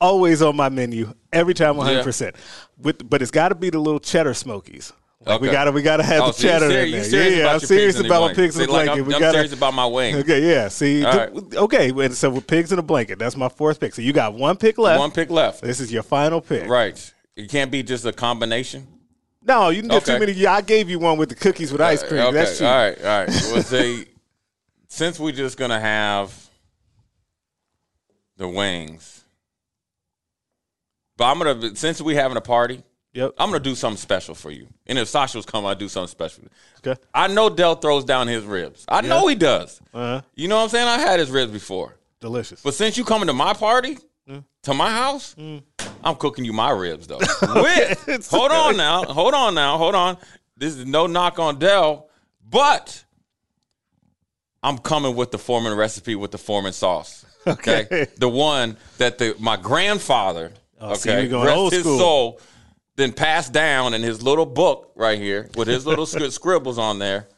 Always 0.00 0.42
on 0.42 0.56
my 0.56 0.68
menu 0.68 1.14
every 1.32 1.54
time, 1.54 1.76
100. 1.76 2.04
percent 2.04 2.36
With 2.76 3.08
but 3.08 3.22
it's 3.22 3.30
got 3.30 3.48
to 3.48 3.54
be 3.54 3.70
the 3.70 3.78
little 3.78 4.00
cheddar 4.00 4.34
smokies. 4.34 4.92
Like 5.26 5.40
we 5.40 5.50
gotta 5.50 5.72
we 5.72 5.82
gotta 5.82 6.02
have 6.02 6.22
Oh, 6.22 6.26
the 6.28 6.32
so 6.34 6.58
serious- 6.68 7.06
in 7.06 7.12
there. 7.12 7.30
yeah, 7.30 7.36
about 7.38 7.54
I'm 7.54 7.60
serious 7.60 7.84
pigs 7.84 7.96
in 7.96 8.02
the 8.02 8.08
about 8.08 8.20
my 8.28 8.34
pigs 8.34 8.56
in 8.56 8.60
See, 8.60 8.66
the 8.66 8.72
blanket. 8.72 8.90
I'm- 8.92 9.06
we 9.06 9.14
I'm 9.14 9.20
gotta, 9.20 9.32
serious 9.32 9.52
about 9.52 9.74
my 9.74 9.86
wing. 9.86 10.16
Okay, 10.16 10.48
yeah. 10.50 10.68
See, 10.68 11.02
right. 11.04 11.30
okay. 11.54 11.88
And 11.90 12.14
so 12.14 12.30
with 12.30 12.46
pigs 12.46 12.72
in 12.72 12.78
a 12.78 12.82
blanket, 12.82 13.18
that's 13.18 13.36
my 13.36 13.48
fourth 13.48 13.80
pick. 13.80 13.94
So 13.94 14.02
you 14.02 14.12
got 14.12 14.34
one 14.34 14.56
pick 14.56 14.76
left. 14.78 14.98
one 15.00 15.10
pick 15.10 15.30
left. 15.30 15.62
This 15.62 15.80
is 15.80 15.90
your 15.92 16.02
final 16.02 16.40
pick. 16.40 16.68
Right. 16.68 17.12
It 17.36 17.48
can't 17.50 17.70
be 17.70 17.82
just 17.82 18.04
a 18.04 18.12
combination. 18.12 18.86
No, 19.46 19.68
you 19.70 19.80
can 19.82 19.90
get 19.90 20.04
too 20.04 20.18
many. 20.18 20.32
Yeah, 20.32 20.52
I 20.54 20.60
gave 20.62 20.88
you 20.88 20.98
one 20.98 21.18
with 21.18 21.28
the 21.28 21.34
cookies 21.34 21.70
with 21.72 21.80
ice 21.80 22.02
uh, 22.02 22.06
cream. 22.08 22.20
Okay, 22.22 22.32
That's 22.32 22.58
cheap. 22.58 22.66
all 22.66 22.74
right, 22.76 22.98
all 22.98 23.04
right. 23.20 23.28
Well, 23.52 23.62
say 23.62 24.04
since 24.88 25.18
we're 25.20 25.32
just 25.32 25.58
gonna 25.58 25.80
have 25.80 26.32
the 28.36 28.48
wings, 28.48 29.24
but 31.16 31.24
I'm 31.26 31.38
gonna 31.38 31.76
since 31.76 32.00
we're 32.00 32.20
having 32.20 32.36
a 32.36 32.40
party, 32.42 32.82
Yep. 33.14 33.32
I'm 33.38 33.48
gonna 33.48 33.60
do 33.60 33.74
something 33.74 33.96
special 33.96 34.34
for 34.34 34.50
you. 34.50 34.66
And 34.86 34.98
if 34.98 35.08
Sasha 35.08 35.38
was 35.38 35.46
coming, 35.46 35.70
I'd 35.70 35.78
do 35.78 35.88
something 35.88 36.08
special. 36.10 36.44
Okay. 36.86 37.00
I 37.14 37.28
know 37.28 37.48
Dell 37.48 37.76
throws 37.76 38.04
down 38.04 38.26
his 38.28 38.44
ribs. 38.44 38.84
I 38.88 39.00
know 39.00 39.26
he 39.28 39.34
does. 39.36 39.80
Uh-huh. 39.94 40.20
You 40.34 40.48
know 40.48 40.56
what 40.56 40.64
I'm 40.64 40.68
saying? 40.68 40.88
I 40.88 40.98
had 40.98 41.18
his 41.20 41.30
ribs 41.30 41.52
before, 41.52 41.96
Delicious. 42.20 42.60
but 42.60 42.74
since 42.74 42.96
you 42.98 43.04
coming 43.04 43.28
to 43.28 43.32
my 43.32 43.54
party, 43.54 43.98
Mm. 44.28 44.42
to 44.62 44.72
my 44.72 44.88
house, 44.90 45.36
I'm 46.02 46.14
cooking 46.16 46.46
you 46.46 46.52
my 46.54 46.70
ribs 46.70 47.06
though. 47.06 47.18
With 47.54 48.26
hold 48.30 48.50
on 48.52 48.74
now, 48.76 49.04
hold 49.04 49.34
on 49.34 49.54
now, 49.54 49.76
hold 49.78 49.94
on. 49.94 50.16
This 50.56 50.74
is 50.76 50.86
no 50.86 51.06
knock 51.06 51.38
on 51.38 51.58
Dell, 51.58 52.08
but 52.48 53.04
I'm 54.62 54.78
coming 54.78 55.14
with 55.14 55.30
the 55.30 55.38
Foreman 55.38 55.74
recipe 55.76 56.14
with 56.14 56.30
the 56.30 56.38
Foreman 56.38 56.72
sauce. 56.72 57.24
Okay, 57.46 57.82
Okay. 57.82 58.06
the 58.16 58.28
one 58.30 58.78
that 58.96 59.18
the 59.18 59.36
my 59.38 59.58
grandfather, 59.58 60.54
Oh, 60.80 60.94
okay, 60.94 61.28
going 61.28 61.44
rest 61.44 61.56
old 61.58 61.72
his 61.74 61.82
school. 61.82 61.98
soul, 61.98 62.40
then 62.96 63.12
passed 63.12 63.52
down 63.52 63.94
in 63.94 64.02
his 64.02 64.22
little 64.22 64.46
book 64.46 64.92
right 64.94 65.18
here 65.18 65.48
with 65.56 65.68
his 65.68 65.86
little 65.86 66.06
scri- 66.06 66.30
scribbles 66.32 66.78
on 66.78 66.98
there, 66.98 67.28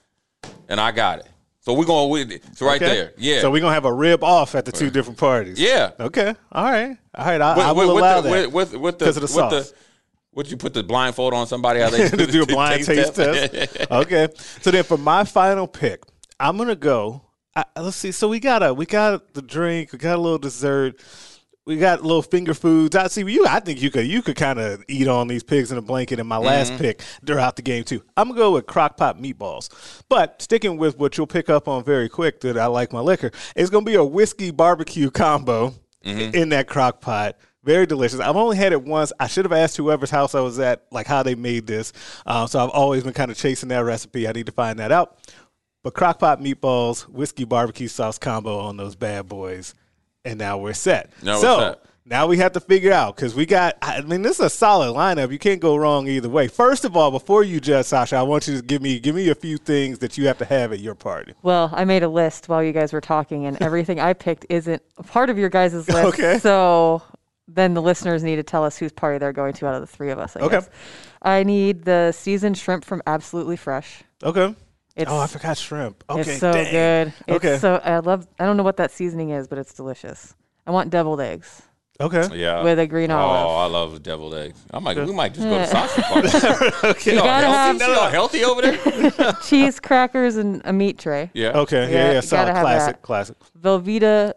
and 0.68 0.80
I 0.80 0.92
got 0.92 1.20
it. 1.20 1.26
So 1.61 1.74
we're 1.74 1.84
going 1.84 2.11
with 2.11 2.30
it. 2.30 2.44
It's 2.52 2.62
right 2.62 2.80
Okay. 2.80 2.94
there. 2.94 3.12
Yeah. 3.18 3.40
So 3.40 3.50
we're 3.50 3.61
gonna 3.61 3.74
have 3.74 3.86
a 3.86 3.92
rib 3.92 4.22
off 4.22 4.54
at 4.54 4.64
the 4.64 4.70
two 4.72 4.88
different 4.88 5.18
parties. 5.18 5.59
yeah. 5.61 5.90
Okay. 5.98 6.32
All 6.52 6.64
right. 6.64 6.96
All 7.14 7.26
right. 7.26 7.40
I, 7.40 7.57
with, 7.57 7.66
I 7.66 7.72
will 7.72 7.94
with, 7.94 8.04
allow 8.04 8.20
the, 8.20 8.30
that. 8.30 8.52
with, 8.52 8.72
with, 8.72 8.80
with 8.80 8.98
the, 9.00 9.09
of 9.09 9.14
the 9.16 9.26
sauce. 9.28 9.70
the 9.70 9.76
would 10.32 10.50
you 10.50 10.57
put 10.59 10.74
the 10.74 10.82
blindfold 10.84 11.32
on 11.32 11.46
somebody? 11.46 11.80
How 11.80 11.90
they 11.90 12.09
to 12.11 12.26
do 12.26 12.42
a 12.42 12.46
blind 12.46 12.84
taste 12.84 13.16
test. 13.16 13.90
Okay. 13.90 14.28
So 14.61 14.70
then 14.70 14.84
for 14.84 14.98
my 14.98 15.24
final 15.24 15.66
pick, 15.66 16.04
I'm 16.38 16.57
gonna 16.57 16.76
go. 16.76 17.22
I, 17.57 17.64
let's 17.80 17.96
see. 17.96 18.12
So 18.12 18.28
we 18.28 18.38
got 18.38 18.62
a 18.62 18.72
we 18.72 18.84
got 18.86 19.32
the 19.34 19.42
drink. 19.42 19.92
We 19.92 19.98
got 19.98 20.16
a 20.16 20.20
little 20.20 20.38
dessert. 20.38 21.00
We 21.66 21.78
got 21.78 22.02
little 22.02 22.22
finger 22.22 22.54
foods. 22.54 22.94
I 22.94 23.08
see 23.08 23.22
you. 23.28 23.44
I 23.44 23.58
think 23.58 23.82
you 23.82 23.90
could 23.90 24.06
you 24.06 24.22
could 24.22 24.36
kind 24.36 24.60
of 24.60 24.84
eat 24.86 25.08
on 25.08 25.26
these 25.26 25.42
pigs 25.42 25.72
in 25.72 25.78
a 25.78 25.82
blanket. 25.82 26.20
In 26.20 26.26
my 26.26 26.36
last 26.38 26.72
Mm-hmm. 26.72 26.80
pick 26.80 27.02
throughout 27.26 27.56
the 27.56 27.62
game 27.62 27.82
too. 27.82 28.02
I'm 28.16 28.28
gonna 28.28 28.38
go 28.38 28.52
with 28.52 28.66
crock 28.66 28.96
pot 28.96 29.20
meatballs. 29.20 29.68
But 30.08 30.40
sticking 30.40 30.76
with 30.76 30.96
what 30.98 31.18
you'll 31.18 31.26
pick 31.26 31.50
up 31.50 31.66
on 31.66 31.82
very 31.82 32.08
quick 32.08 32.40
that 32.42 32.56
I 32.56 32.66
like 32.66 32.92
my 32.92 33.00
liquor, 33.00 33.32
it's 33.56 33.68
gonna 33.68 33.84
be 33.84 33.96
a 33.96 34.04
whiskey 34.04 34.50
barbecue 34.52 35.10
combo 35.10 35.74
Mm-hmm. 36.04 36.36
in 36.36 36.50
that 36.50 36.68
crock 36.68 37.00
pot. 37.00 37.36
Very 37.64 37.84
delicious. 37.84 38.20
I've 38.20 38.36
only 38.36 38.56
had 38.56 38.72
it 38.72 38.80
once. 38.84 39.12
I 39.18 39.26
should 39.26 39.44
have 39.44 39.50
asked 39.52 39.76
whoever's 39.76 40.08
house 40.10 40.36
I 40.36 40.40
was 40.40 40.60
at, 40.60 40.84
like 40.92 41.08
how 41.08 41.24
they 41.24 41.34
made 41.34 41.66
this. 41.66 41.92
Um, 42.24 42.46
so 42.46 42.60
I've 42.62 42.70
always 42.70 43.02
been 43.02 43.12
kind 43.12 43.28
of 43.28 43.36
chasing 43.36 43.70
that 43.70 43.80
recipe. 43.80 44.28
I 44.28 44.30
need 44.32 44.46
to 44.46 44.52
find 44.52 44.78
that 44.78 44.92
out. 44.92 45.18
But 45.82 45.94
crock 45.94 46.20
pot 46.20 46.40
meatballs, 46.40 47.08
whiskey 47.08 47.42
barbecue 47.44 47.88
sauce 47.88 48.18
combo 48.18 48.56
on 48.60 48.76
those 48.76 48.94
bad 48.94 49.26
boys, 49.26 49.74
and 50.27 50.39
now 50.39 50.59
we're 50.59 50.74
set. 50.74 51.11
Now 51.22 51.37
we're 51.37 51.41
so 51.41 51.59
set. 51.59 51.85
now 52.05 52.27
we 52.27 52.37
have 52.39 52.53
to 52.53 52.61
figure 52.61 52.93
out 52.93 53.16
because 53.16 53.35
we 53.35 53.47
got. 53.47 53.77
I 53.81 54.01
mean, 54.03 54.22
this 54.22 54.39
is 54.39 54.47
a 54.47 54.51
solid 54.51 54.95
lineup. 54.95 55.31
You 55.33 55.39
can't 55.39 55.61
go 55.61 55.77
wrong 55.77 56.07
either 56.09 56.29
way. 56.29 56.49
First 56.49 56.85
of 56.85 56.97
all, 56.97 57.11
before 57.11 57.43
you 57.45 57.61
judge 57.61 57.87
Sasha, 57.87 58.16
I 58.16 58.22
want 58.22 58.47
you 58.49 58.57
to 58.57 58.62
give 58.62 58.83
me 58.83 58.99
give 59.01 59.14
me 59.14 59.29
a 59.29 59.35
few 59.35 59.57
things 59.57 60.01
that 60.01 60.18
you 60.18 60.27
have 60.27 60.39
to 60.39 60.45
have 60.45 60.72
at 60.72 60.81
your 60.81 60.95
party. 60.95 61.33
Well, 61.43 61.70
I 61.72 61.85
made 61.85 62.03
a 62.03 62.09
list 62.09 62.49
while 62.49 62.62
you 62.62 62.72
guys 62.72 62.93
were 62.93 63.01
talking, 63.01 63.47
and 63.47 63.61
everything 63.62 64.01
I 64.01 64.12
picked 64.12 64.47
isn't 64.51 64.83
part 65.07 65.31
of 65.31 65.39
your 65.39 65.49
guys' 65.49 65.74
list. 65.74 65.91
Okay. 66.18 66.39
So 66.39 67.03
then 67.49 67.74
the 67.74 67.83
listeners 67.83 68.24
need 68.24 68.37
to 68.37 68.43
tell 68.43 68.64
us 68.64 68.77
whose 68.77 68.93
party 68.93 69.18
they're 69.18 69.33
going 69.33 69.53
to 69.55 69.66
out 69.68 69.74
of 69.77 69.81
the 69.81 69.87
three 69.87 70.11
of 70.11 70.18
us. 70.18 70.37
I 70.37 70.41
Okay. 70.41 70.57
guess. 70.57 70.68
I 71.22 71.45
need 71.45 71.85
the 71.85 72.11
seasoned 72.12 72.59
shrimp 72.59 72.85
from 72.85 73.03
Absolutely 73.07 73.57
Fresh. 73.57 74.03
Okay. 74.22 74.55
It's, 74.97 75.11
oh, 75.11 75.18
I 75.18 75.26
forgot 75.26 75.59
shrimp. 75.59 76.03
Okay, 76.09 76.20
it's 76.22 76.38
so 76.40 76.53
dang. 76.53 76.70
good. 76.72 77.12
It's 77.26 77.36
Okay. 77.36 77.59
so 77.59 77.80
I 77.84 77.99
love. 77.99 78.26
I 78.38 78.47
don't 78.47 78.57
know 78.57 78.62
what 78.62 78.78
that 78.78 78.90
seasoning 78.90 79.30
is, 79.30 79.47
but 79.47 79.59
it's 79.59 79.74
delicious. 79.74 80.34
I 80.66 80.70
want 80.70 80.88
deviled 80.90 81.20
eggs 81.20 81.62
Okay. 82.01 82.34
Yeah. 82.34 82.62
with 82.62 82.78
a 82.78 82.86
green 82.86 83.11
Oh, 83.11 83.18
olive. 83.18 83.47
Oh, 83.47 83.57
I 83.57 83.66
love 83.66 84.03
deviled 84.03 84.34
eggs. 84.34 84.59
I 84.72 84.78
might. 84.78 84.97
We 84.97 85.12
might 85.12 85.34
just 85.34 85.47
go 85.47 85.59
to 85.59 85.66
Sasha 85.66 86.03
party. 86.03 86.28
okay. 86.88 87.14
You 87.14 87.20
gotta 87.20 87.47
healthy? 87.47 87.78
have 87.84 87.94
Y'all 87.97 88.09
healthy 88.11 88.44
over 88.44 88.62
there? 88.62 89.32
cheese, 89.44 89.78
crackers, 89.80 90.36
and 90.36 90.62
a 90.64 90.72
meat 90.72 90.99
tray. 90.99 91.30
Yeah. 91.34 91.59
Okay. 91.59 91.82
Yeah. 91.82 91.88
Yeah, 91.99 92.09
Yeah. 92.09 92.14
you 92.16 92.22
solid. 92.22 92.40
gotta 92.47 92.55
have 92.55 92.62
Classic. 92.64 92.97
that. 92.97 93.03
Classic. 93.03 93.36
Velveeta 93.61 94.32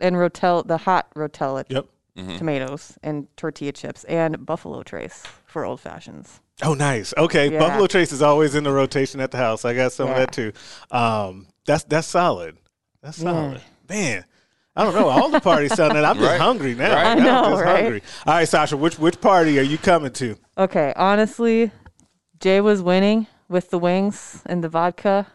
and 0.00 0.16
Rotel, 0.16 0.66
the 0.66 0.76
hot 0.76 1.08
Rotella 1.14 1.64
Yep. 1.70 1.86
Mm-hmm. 2.18 2.36
tomatoes 2.36 2.98
and 3.02 3.26
tortilla 3.38 3.72
chips 3.72 4.04
and 4.04 4.44
Buffalo 4.44 4.82
Trace 4.82 5.22
for 5.46 5.64
old 5.64 5.80
fashions. 5.80 6.41
Oh, 6.62 6.74
nice. 6.74 7.14
Okay, 7.16 7.50
Yeah. 7.52 7.58
Buffalo 7.58 7.86
Trace 7.86 8.12
is 8.12 8.22
always 8.22 8.54
in 8.54 8.64
the 8.64 8.72
rotation 8.72 9.20
at 9.20 9.30
the 9.30 9.38
house. 9.38 9.64
I 9.64 9.74
got 9.74 9.92
some 9.92 10.10
of 10.10 10.16
that 10.16 10.32
too. 10.32 10.52
Um, 10.90 11.46
that's 11.66 11.84
that's 11.84 12.06
solid. 12.06 12.56
That's 13.02 13.16
solid, 13.20 13.60
man. 13.88 14.24
I 14.76 14.84
don't 14.84 14.94
know. 14.94 15.08
All 15.08 15.28
the 15.28 15.40
parties 15.40 15.74
sounding. 15.74 16.04
I'm 16.04 16.16
just 16.16 16.28
Right. 16.30 16.40
hungry 16.40 16.74
now. 16.74 16.94
Right. 16.94 17.06
I 17.06 17.10
I'm 17.12 17.18
just 17.52 17.62
right? 17.64 17.82
hungry. 17.82 18.02
All 18.26 18.34
right, 18.34 18.48
Sasha. 18.48 18.76
Which 18.76 18.98
which 18.98 19.20
party 19.20 19.58
are 19.58 19.62
you 19.62 19.76
coming 19.78 20.12
to? 20.14 20.36
Okay, 20.56 20.92
honestly, 20.96 21.70
Jay 22.40 22.60
was 22.60 22.80
winning 22.82 23.26
with 23.48 23.70
the 23.70 23.78
wings 23.78 24.42
and 24.46 24.62
the 24.62 24.68
vodka 24.68 25.26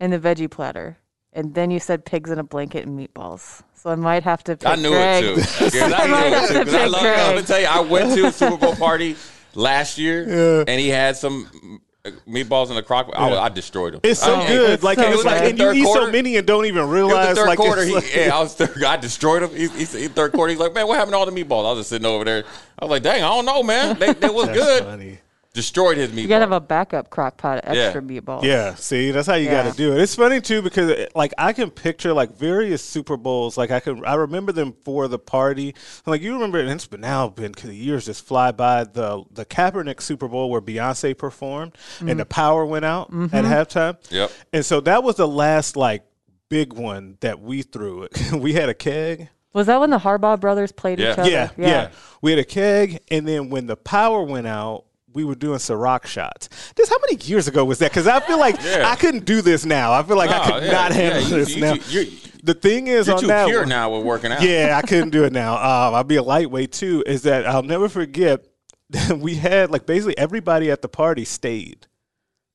and 0.00 0.12
the 0.12 0.18
veggie 0.18 0.50
platter. 0.50 0.98
And 1.32 1.54
then 1.54 1.70
you 1.70 1.78
said 1.78 2.04
pigs 2.04 2.30
in 2.30 2.38
a 2.38 2.42
blanket 2.44 2.86
and 2.86 2.98
meatballs. 2.98 3.62
So 3.74 3.90
I 3.90 3.94
might 3.96 4.24
have 4.24 4.42
to 4.44 4.56
pick 4.56 4.66
I 4.68 4.74
knew 4.76 4.90
Greg. 4.90 5.24
it 5.24 5.34
too. 5.36 5.40
'Cause 5.70 5.74
I 5.76 5.98
I 5.98 6.04
knew 6.06 6.10
might 6.12 6.26
it 6.26 6.32
have 6.32 6.48
too. 6.48 6.54
to 6.54 6.64
'Cause 6.64 6.74
I 6.74 6.78
pick 6.84 6.92
love, 6.92 7.02
let 7.02 7.28
me 7.28 7.32
Greg. 7.34 7.46
tell 7.46 7.60
you, 7.60 7.66
I 7.66 7.80
went 7.80 8.14
to 8.14 8.26
a 8.26 8.32
Super 8.32 8.56
Bowl 8.56 8.74
party 8.74 9.14
last 9.54 9.98
year, 9.98 10.28
Yeah. 10.28 10.64
and 10.66 10.80
he 10.80 10.88
had 10.88 11.16
some 11.16 11.80
meatballs 12.26 12.70
in 12.70 12.76
the 12.76 12.82
crock. 12.82 13.10
I, 13.14 13.36
I 13.36 13.48
destroyed 13.48 13.94
them. 13.94 14.00
It's 14.02 14.20
so 14.20 14.34
I, 14.34 14.46
good. 14.46 14.70
it's 14.70 14.82
like 14.82 14.98
so 14.98 15.10
it's 15.12 15.24
like, 15.24 15.42
and 15.42 15.58
you 15.58 15.64
Third 15.66 15.76
eat 15.76 15.86
so 15.86 16.10
many 16.10 16.36
and 16.36 16.46
don't 16.46 16.64
even 16.66 16.88
realize. 16.88 17.36
third 17.36 17.46
like 17.48 17.58
quarter. 17.58 17.84
He, 17.84 17.94
like- 17.94 18.14
yeah, 18.14 18.34
I 18.34 18.40
was 18.42 18.54
third, 18.54 18.82
I 18.82 18.96
destroyed 18.96 19.42
him. 19.42 19.50
He, 19.50 19.68
he, 19.68 19.84
he 19.84 20.08
third 20.08 20.32
quarter. 20.32 20.50
He's 20.50 20.60
like, 20.60 20.72
man, 20.74 20.86
what 20.86 20.96
happened 20.96 21.12
to 21.14 21.18
all 21.18 21.26
the 21.26 21.32
meatballs? 21.32 21.66
I 21.66 21.70
was 21.72 21.80
just 21.80 21.90
sitting 21.90 22.06
over 22.06 22.24
there. 22.24 22.44
I 22.78 22.84
was 22.84 22.90
like, 22.90 23.02
dang, 23.02 23.22
I 23.22 23.28
don't 23.28 23.44
know, 23.44 23.62
man. 23.62 23.98
They, 23.98 24.12
they 24.14 24.30
was 24.30 24.46
That's 24.46 24.58
good. 24.58 24.82
funny. 24.84 25.18
Destroyed 25.58 25.96
his 25.96 26.10
meatball. 26.10 26.22
You 26.22 26.28
gotta 26.28 26.44
have 26.44 26.52
a 26.52 26.60
backup 26.60 27.10
crock 27.10 27.36
pot, 27.36 27.58
of 27.64 27.76
extra 27.76 28.00
Yeah. 28.00 28.20
meatballs. 28.20 28.44
Yeah, 28.44 28.76
see, 28.76 29.10
that's 29.10 29.26
how 29.26 29.34
you 29.34 29.50
gotta 29.50 29.76
do 29.76 29.92
it. 29.92 30.00
It's 30.00 30.14
funny 30.14 30.40
too 30.40 30.62
because 30.62 31.08
like 31.16 31.34
I 31.36 31.52
can 31.52 31.72
picture 31.72 32.12
like 32.12 32.36
various 32.36 32.80
Super 32.80 33.16
Bowls. 33.16 33.58
Like 33.58 33.72
I 33.72 33.80
can, 33.80 34.04
I 34.04 34.14
remember 34.14 34.52
them 34.52 34.72
for 34.84 35.08
the 35.08 35.18
party. 35.18 35.74
Like 36.06 36.22
you 36.22 36.34
remember, 36.34 36.60
and 36.60 36.70
it's 36.70 36.86
been 36.86 37.00
now 37.00 37.28
been 37.28 37.52
'cause 37.52 37.64
the 37.70 37.74
years 37.74 38.06
just 38.06 38.24
fly 38.24 38.52
by. 38.52 38.84
The 38.84 39.24
the 39.32 39.44
Kaepernick 39.44 40.00
Super 40.00 40.28
Bowl 40.28 40.48
where 40.48 40.60
Beyonce 40.60 41.18
performed 41.18 41.76
and 41.98 42.10
the 42.10 42.14
mm-hmm. 42.14 42.28
power 42.28 42.64
went 42.64 42.84
out 42.84 43.08
at 43.08 43.14
mm-hmm. 43.14 43.36
halftime. 43.36 43.96
Yep. 44.10 44.30
And 44.52 44.64
so 44.64 44.80
that 44.82 45.02
was 45.02 45.16
the 45.16 45.26
last 45.26 45.76
like 45.76 46.04
big 46.48 46.72
one 46.72 47.18
that 47.20 47.40
we 47.40 47.62
threw. 47.62 48.06
we 48.32 48.52
had 48.52 48.68
a 48.68 48.74
keg. 48.74 49.28
Was 49.54 49.66
that 49.66 49.80
when 49.80 49.90
the 49.90 49.98
Harbaugh 49.98 50.38
brothers 50.38 50.72
played 50.72 50.98
Yeah. 50.98 51.12
each 51.12 51.18
other? 51.18 51.30
Yeah, 51.30 51.50
yeah, 51.56 51.90
We 52.20 52.30
had 52.32 52.38
a 52.38 52.44
keg, 52.44 53.00
and 53.10 53.26
then 53.26 53.50
when 53.50 53.66
the 53.66 53.76
power 53.76 54.22
went 54.22 54.46
out, 54.46 54.84
we 55.14 55.24
were 55.24 55.34
doing 55.34 55.58
Ciroc 55.58 56.06
shots. 56.06 56.48
This 56.76 56.88
how 56.88 56.96
many 57.08 57.22
years 57.24 57.48
ago 57.48 57.64
was 57.64 57.78
that? 57.78 57.90
Because 57.90 58.06
I 58.06 58.20
feel 58.20 58.38
like 58.38 58.56
Yeah. 58.62 58.88
I 58.88 58.96
couldn't 58.96 59.24
do 59.24 59.42
this 59.42 59.64
now. 59.64 59.92
I 59.92 60.02
feel 60.02 60.16
like 60.16 60.30
I 60.30 60.50
could 60.50 60.62
yeah, 60.64 60.70
not 60.72 60.90
yeah, 60.90 60.96
handle 60.96 61.22
you- 61.22 61.28
this 61.44 61.54
you- 61.54 61.60
now. 61.60 61.72
you- 61.88 62.12
the 62.44 62.54
thing 62.54 62.86
is 62.86 63.08
on 63.08 63.20
too 63.20 63.26
that 63.26 63.48
pure 63.48 63.60
one, 63.62 63.68
now 63.68 63.96
with 63.96 64.04
working 64.04 64.30
out. 64.30 64.42
yeah, 64.42 64.78
I 64.80 64.86
couldn't 64.86 65.10
do 65.10 65.24
it 65.24 65.32
now. 65.44 65.54
Um, 65.54 65.94
I'll 65.96 66.04
be 66.04 66.16
a 66.16 66.22
lightweight 66.22 66.70
too. 66.70 67.02
Is 67.04 67.22
that 67.22 67.46
I'll 67.46 67.62
never 67.64 67.88
forget. 67.88 68.44
that 68.90 69.18
we 69.18 69.34
had 69.34 69.70
like 69.70 69.84
basically 69.84 70.16
everybody 70.16 70.70
at 70.70 70.80
the 70.80 70.88
party 70.88 71.24
stayed. 71.26 71.87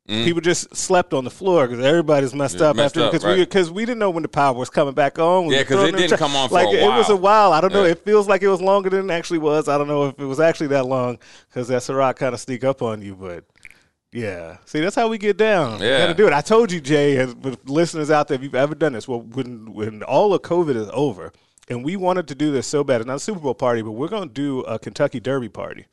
People 0.06 0.42
just 0.42 0.76
slept 0.76 1.14
on 1.14 1.24
the 1.24 1.30
floor 1.32 1.66
because 1.66 1.84
everybody's 1.86 2.34
messed 2.36 2.58
Mm. 2.58 2.60
Yeah, 2.62 2.68
up 2.72 2.76
messed 2.76 2.98
after 2.98 3.10
because 3.10 3.24
we 3.26 3.36
because 3.46 3.72
we 3.72 3.86
didn't 3.86 4.00
know 4.00 4.10
when 4.10 4.22
the 4.24 4.28
power 4.30 4.54
was 4.54 4.70
coming 4.70 4.94
back 4.94 5.18
on. 5.18 5.46
We 5.46 5.54
Yeah, 5.54 5.62
were 5.62 5.64
'cause 5.66 5.76
throwing 5.78 5.94
it 5.94 5.98
didn't 5.98 6.10
tra- 6.10 6.18
come 6.18 6.36
on 6.36 6.50
like 6.50 6.68
it 6.74 6.82
was 6.86 7.10
a 7.10 7.16
while. 7.16 7.54
I 7.54 7.62
don't 7.62 7.72
know. 7.72 7.86
Yeah. 7.86 7.92
It 7.92 8.04
feels 8.04 8.28
like 8.28 8.42
it 8.44 8.50
was 8.50 8.62
longer 8.62 8.90
than 8.90 9.10
it 9.10 9.14
actually 9.14 9.40
was. 9.40 9.70
I 9.70 9.78
don't 9.78 9.88
know 9.88 10.08
if 10.10 10.20
it 10.20 10.26
was 10.26 10.42
actually 10.42 10.68
that 10.68 10.86
long 10.88 11.20
because 11.48 11.70
that 11.70 11.84
Ciroc 11.84 12.18
kind 12.18 12.34
of 12.34 12.42
sneak 12.42 12.64
up 12.66 12.82
on 12.82 13.02
you, 13.02 13.16
but. 13.16 13.46
Yeah, 14.12 14.58
see, 14.66 14.80
that's 14.80 14.96
how 14.96 15.08
we 15.08 15.18
get 15.18 15.38
down. 15.38 15.82
Yeah. 15.82 15.98
got 16.00 16.08
to 16.08 16.14
do 16.14 16.28
it. 16.28 16.34
I 16.34 16.42
told 16.42 16.72
you, 16.72 16.80
Jay, 16.80 17.18
and 17.18 17.58
listeners 17.66 18.12
out 18.12 18.28
there, 18.28 18.36
if 18.36 18.44
you've 18.44 18.54
ever 18.54 18.76
done 18.76 18.94
this, 18.94 19.08
well, 19.08 19.22
when 19.22 19.74
when 19.74 20.04
all 20.04 20.36
of 20.36 20.42
COVID 20.44 20.76
is 20.76 20.88
over, 20.94 21.32
and 21.68 21.84
we 21.84 21.96
wanted 21.96 22.28
to 22.28 22.36
do 22.36 22.52
this 22.52 22.68
so 22.68 22.84
bad, 22.84 23.02
it's 23.02 23.08
not 23.08 23.16
a 23.16 23.20
Super 23.20 23.40
Bowl 23.40 23.56
party, 23.56 23.82
but 23.82 23.92
we're 23.94 24.10
going 24.10 24.28
to 24.28 24.34
do 24.34 24.60
a 24.62 24.78
Kentucky 24.78 25.20
Derby 25.20 25.50
party. 25.50 25.86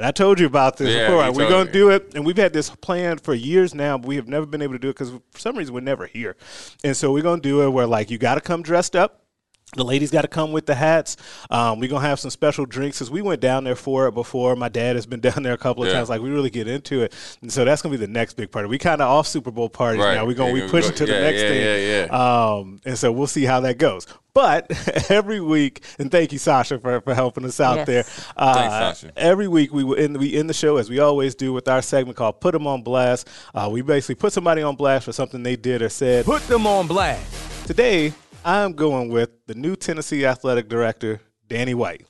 And 0.00 0.06
I 0.06 0.12
told 0.12 0.40
you 0.40 0.46
about 0.46 0.78
this 0.78 0.88
Yeah, 0.88 1.10
before. 1.10 1.30
We're 1.30 1.50
going 1.50 1.66
to 1.66 1.72
do 1.74 1.90
it, 1.90 2.14
and 2.14 2.24
we've 2.24 2.38
had 2.38 2.54
this 2.54 2.70
plan 2.70 3.18
for 3.18 3.34
years 3.34 3.74
now, 3.74 3.98
but 3.98 4.08
we 4.08 4.16
have 4.16 4.28
never 4.28 4.46
been 4.46 4.62
able 4.62 4.72
to 4.72 4.78
do 4.78 4.88
it 4.88 4.94
because 4.94 5.10
for 5.10 5.38
some 5.38 5.58
reason 5.58 5.74
we're 5.74 5.80
never 5.80 6.06
here. 6.06 6.36
And 6.82 6.96
so 6.96 7.12
we're 7.12 7.22
going 7.22 7.42
to 7.42 7.46
do 7.46 7.60
it 7.60 7.68
where 7.68 7.86
like 7.86 8.10
you 8.10 8.16
got 8.16 8.36
to 8.36 8.40
come 8.40 8.62
dressed 8.62 8.96
up. 8.96 9.20
The 9.76 9.84
ladies 9.84 10.10
got 10.10 10.22
to 10.22 10.28
come 10.28 10.50
with 10.50 10.66
the 10.66 10.74
hats. 10.74 11.16
Um, 11.48 11.78
we're 11.78 11.88
gonna 11.88 12.04
have 12.06 12.18
some 12.18 12.30
special 12.32 12.66
drinks 12.66 12.98
because 12.98 13.08
we 13.10 13.22
went 13.22 13.40
down 13.40 13.62
there 13.62 13.76
for 13.76 14.08
it 14.08 14.14
before. 14.14 14.56
My 14.56 14.68
dad 14.68 14.96
has 14.96 15.06
been 15.06 15.20
down 15.28 15.44
there 15.44 15.52
a 15.52 15.58
couple 15.58 15.84
of 15.84 15.88
Yeah. 15.88 15.94
times. 15.94 16.08
Like 16.08 16.20
we 16.20 16.28
really 16.30 16.50
get 16.50 16.66
into 16.66 17.02
it, 17.02 17.14
and 17.40 17.52
so 17.52 17.64
that's 17.64 17.80
gonna 17.80 17.92
be 17.92 18.04
the 18.04 18.10
next 18.10 18.34
big 18.34 18.50
party. 18.50 18.68
We 18.68 18.78
kind 18.78 19.00
of 19.00 19.08
off 19.08 19.28
Super 19.28 19.52
Bowl 19.52 19.68
parties 19.68 20.02
Right. 20.02 20.14
now. 20.14 20.26
We're 20.26 20.34
gonna 20.34 20.48
Yeah, 20.50 20.54
we 20.54 20.62
we 20.62 20.68
push 20.68 20.88
it 20.88 20.96
to 20.96 21.06
the 21.06 21.12
next 21.12 21.40
yeah, 21.42 21.48
thing. 21.48 21.60
yeah, 21.60 22.06
yeah. 22.10 22.54
Um, 22.56 22.80
and 22.84 22.98
so 22.98 23.12
we'll 23.12 23.28
see 23.28 23.44
how 23.44 23.60
that 23.60 23.78
goes. 23.78 24.08
But 24.34 24.70
every 25.10 25.40
week, 25.40 25.84
and 26.00 26.10
thank 26.10 26.32
you, 26.32 26.38
Sasha, 26.38 26.78
for, 26.80 27.00
for 27.00 27.14
helping 27.14 27.44
us 27.44 27.60
out 27.60 27.76
Yes. 27.78 27.86
there. 27.86 28.04
Uh, 28.36 28.54
Thanks, 28.54 28.98
Sasha. 29.00 29.12
Every 29.16 29.46
week 29.46 29.72
we 29.72 29.82
end 30.02 30.16
we 30.16 30.34
end 30.36 30.50
the 30.50 30.54
show 30.54 30.78
as 30.78 30.90
we 30.90 30.98
always 30.98 31.36
do 31.36 31.52
with 31.52 31.68
our 31.68 31.80
segment 31.82 32.16
called 32.16 32.40
"Put 32.40 32.52
Them 32.52 32.66
on 32.66 32.82
Blast." 32.82 33.28
Uh, 33.54 33.68
we 33.70 33.82
basically 33.82 34.16
put 34.16 34.32
somebody 34.32 34.62
on 34.62 34.74
blast 34.74 35.04
for 35.04 35.12
something 35.12 35.44
they 35.44 35.54
did 35.56 35.80
or 35.80 35.88
said. 35.88 36.24
Put 36.24 36.42
them 36.48 36.66
on 36.66 36.88
blast. 36.88 37.66
Today, 37.66 38.12
I'm 38.44 38.72
going 38.72 39.08
with 39.10 39.30
the 39.46 39.54
new 39.54 39.76
Tennessee 39.76 40.24
athletic 40.24 40.68
director, 40.68 41.20
Danny 41.48 41.74
White. 41.74 42.06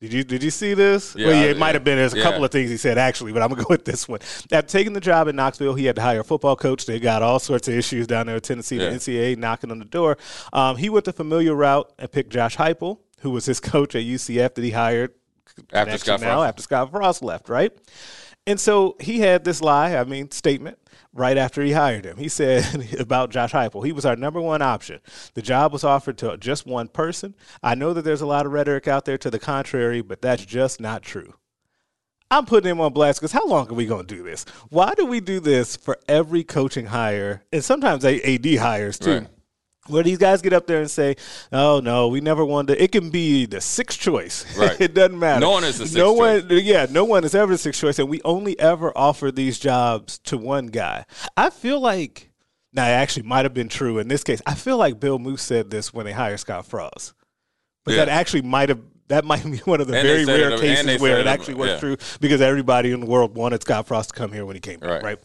Did 0.00 0.14
you 0.14 0.24
did 0.24 0.42
you 0.42 0.50
see 0.50 0.72
this? 0.72 1.14
Yeah, 1.14 1.26
well, 1.26 1.36
yeah, 1.36 1.50
it 1.50 1.58
might 1.58 1.74
have 1.74 1.84
been. 1.84 1.98
There's 1.98 2.14
a 2.14 2.18
Yeah. 2.18 2.22
couple 2.22 2.42
of 2.42 2.50
things 2.50 2.70
he 2.70 2.78
said 2.78 2.96
actually, 2.96 3.32
but 3.32 3.42
I'm 3.42 3.50
gonna 3.50 3.62
go 3.62 3.66
with 3.68 3.84
this 3.84 4.08
one. 4.08 4.20
After 4.50 4.62
taking 4.72 4.94
the 4.94 5.00
job 5.00 5.28
in 5.28 5.36
Knoxville, 5.36 5.74
he 5.74 5.84
had 5.84 5.96
to 5.96 6.02
hire 6.02 6.20
a 6.20 6.24
football 6.24 6.56
coach. 6.56 6.86
They 6.86 6.98
got 6.98 7.22
all 7.22 7.38
sorts 7.38 7.68
of 7.68 7.74
issues 7.74 8.06
down 8.06 8.26
there 8.26 8.36
in 8.36 8.40
Tennessee. 8.40 8.76
Yeah. 8.76 8.88
The 8.88 8.94
NCAA 8.96 9.36
knocking 9.36 9.70
on 9.70 9.78
the 9.78 9.84
door. 9.84 10.16
Um, 10.54 10.76
he 10.78 10.88
went 10.88 11.04
the 11.04 11.12
familiar 11.12 11.54
route 11.54 11.92
and 11.98 12.10
picked 12.10 12.30
Josh 12.30 12.56
Heupel, 12.56 13.00
who 13.20 13.30
was 13.30 13.44
his 13.44 13.60
coach 13.60 13.94
at 13.94 14.02
UCF 14.02 14.54
that 14.54 14.64
he 14.64 14.70
hired 14.70 15.10
After 15.70 15.98
Scott 15.98 16.20
now 16.22 16.36
Frost. 16.36 16.48
after 16.48 16.62
Scott 16.62 16.90
Frost 16.90 17.22
left, 17.22 17.50
right? 17.50 17.72
And 18.46 18.58
so 18.58 18.96
he 19.00 19.20
had 19.20 19.44
this 19.44 19.60
lie, 19.60 19.94
I 19.96 20.04
mean, 20.04 20.30
statement 20.30 20.78
right 21.12 21.36
after 21.36 21.62
he 21.62 21.72
hired 21.72 22.04
him. 22.04 22.16
He 22.16 22.28
said 22.28 22.94
about 22.98 23.30
Josh 23.30 23.52
Heupel, 23.52 23.84
he 23.84 23.92
was 23.92 24.06
our 24.06 24.16
number 24.16 24.40
one 24.40 24.62
option. 24.62 25.00
The 25.34 25.42
job 25.42 25.72
was 25.72 25.84
offered 25.84 26.18
to 26.18 26.36
just 26.36 26.66
one 26.66 26.88
person. 26.88 27.34
I 27.62 27.74
know 27.74 27.92
that 27.92 28.02
there's 28.02 28.20
a 28.20 28.26
lot 28.26 28.46
of 28.46 28.52
rhetoric 28.52 28.88
out 28.88 29.04
there 29.04 29.18
to 29.18 29.30
the 29.30 29.38
contrary, 29.38 30.00
but 30.02 30.22
that's 30.22 30.44
just 30.44 30.80
not 30.80 31.02
true. 31.02 31.34
I'm 32.32 32.46
putting 32.46 32.70
him 32.70 32.80
on 32.80 32.92
blast 32.92 33.20
because 33.20 33.32
how 33.32 33.46
long 33.46 33.68
are 33.68 33.74
we 33.74 33.86
going 33.86 34.06
to 34.06 34.14
do 34.14 34.22
this? 34.22 34.44
Why 34.68 34.94
do 34.94 35.04
we 35.04 35.18
do 35.18 35.40
this 35.40 35.74
for 35.76 35.98
every 36.06 36.44
coaching 36.44 36.86
hire 36.86 37.42
and 37.52 37.64
sometimes 37.64 38.04
AD 38.04 38.46
hires 38.56 38.98
too? 39.00 39.18
Right. 39.18 39.26
Where 39.86 40.02
these 40.02 40.18
guys 40.18 40.42
get 40.42 40.52
up 40.52 40.66
there 40.66 40.80
and 40.80 40.90
say, 40.90 41.16
"Oh 41.52 41.80
no, 41.80 42.08
we 42.08 42.20
never 42.20 42.44
wanted." 42.44 42.76
To. 42.76 42.82
It 42.82 42.92
can 42.92 43.10
be 43.10 43.46
the 43.46 43.60
sixth 43.60 43.98
choice. 43.98 44.44
Right. 44.56 44.76
it 44.80 44.94
doesn't 44.94 45.18
matter. 45.18 45.40
No 45.40 45.50
one 45.50 45.64
is 45.64 45.78
the 45.78 45.84
sixth 45.86 45.96
No 45.96 46.14
choice. 46.16 46.44
one, 46.44 46.58
yeah, 46.64 46.86
no 46.90 47.04
one 47.04 47.24
is 47.24 47.34
ever 47.34 47.52
the 47.52 47.58
sixth 47.58 47.80
choice, 47.80 47.98
and 47.98 48.08
we 48.08 48.20
only 48.24 48.58
ever 48.60 48.92
offer 48.96 49.32
these 49.32 49.58
jobs 49.58 50.18
to 50.24 50.36
one 50.36 50.66
guy. 50.66 51.06
I 51.36 51.50
feel 51.50 51.80
like, 51.80 52.30
now 52.72 52.84
it 52.86 52.90
actually 52.92 53.22
might 53.24 53.44
have 53.46 53.54
been 53.54 53.68
true 53.70 53.98
in 53.98 54.08
this 54.08 54.22
case. 54.22 54.42
I 54.46 54.54
feel 54.54 54.76
like 54.76 55.00
Bill 55.00 55.18
Moos 55.18 55.40
said 55.42 55.70
this 55.70 55.92
when 55.94 56.04
they 56.04 56.12
hired 56.12 56.38
Scott 56.40 56.66
Frost, 56.66 57.14
but 57.84 57.92
Yeah. 57.94 58.04
that 58.04 58.10
actually 58.10 58.42
might 58.42 58.68
have. 58.68 58.80
That 59.08 59.24
might 59.24 59.42
be 59.44 59.58
one 59.64 59.80
of 59.80 59.88
the 59.88 59.96
And 59.98 60.06
very 60.06 60.24
rare 60.24 60.50
it- 60.52 60.60
cases 60.60 61.00
where 61.00 61.16
it 61.18 61.20
it- 61.22 61.26
actually 61.26 61.54
was 61.54 61.70
yeah. 61.70 61.80
true 61.80 61.96
because 62.20 62.40
everybody 62.40 62.92
in 62.92 63.00
the 63.00 63.06
world 63.06 63.34
wanted 63.34 63.60
Scott 63.62 63.88
Frost 63.88 64.10
to 64.10 64.14
come 64.14 64.30
here 64.30 64.44
when 64.44 64.54
he 64.54 64.60
came 64.60 64.78
back, 64.78 64.88
Right. 64.90 65.02
right? 65.02 65.18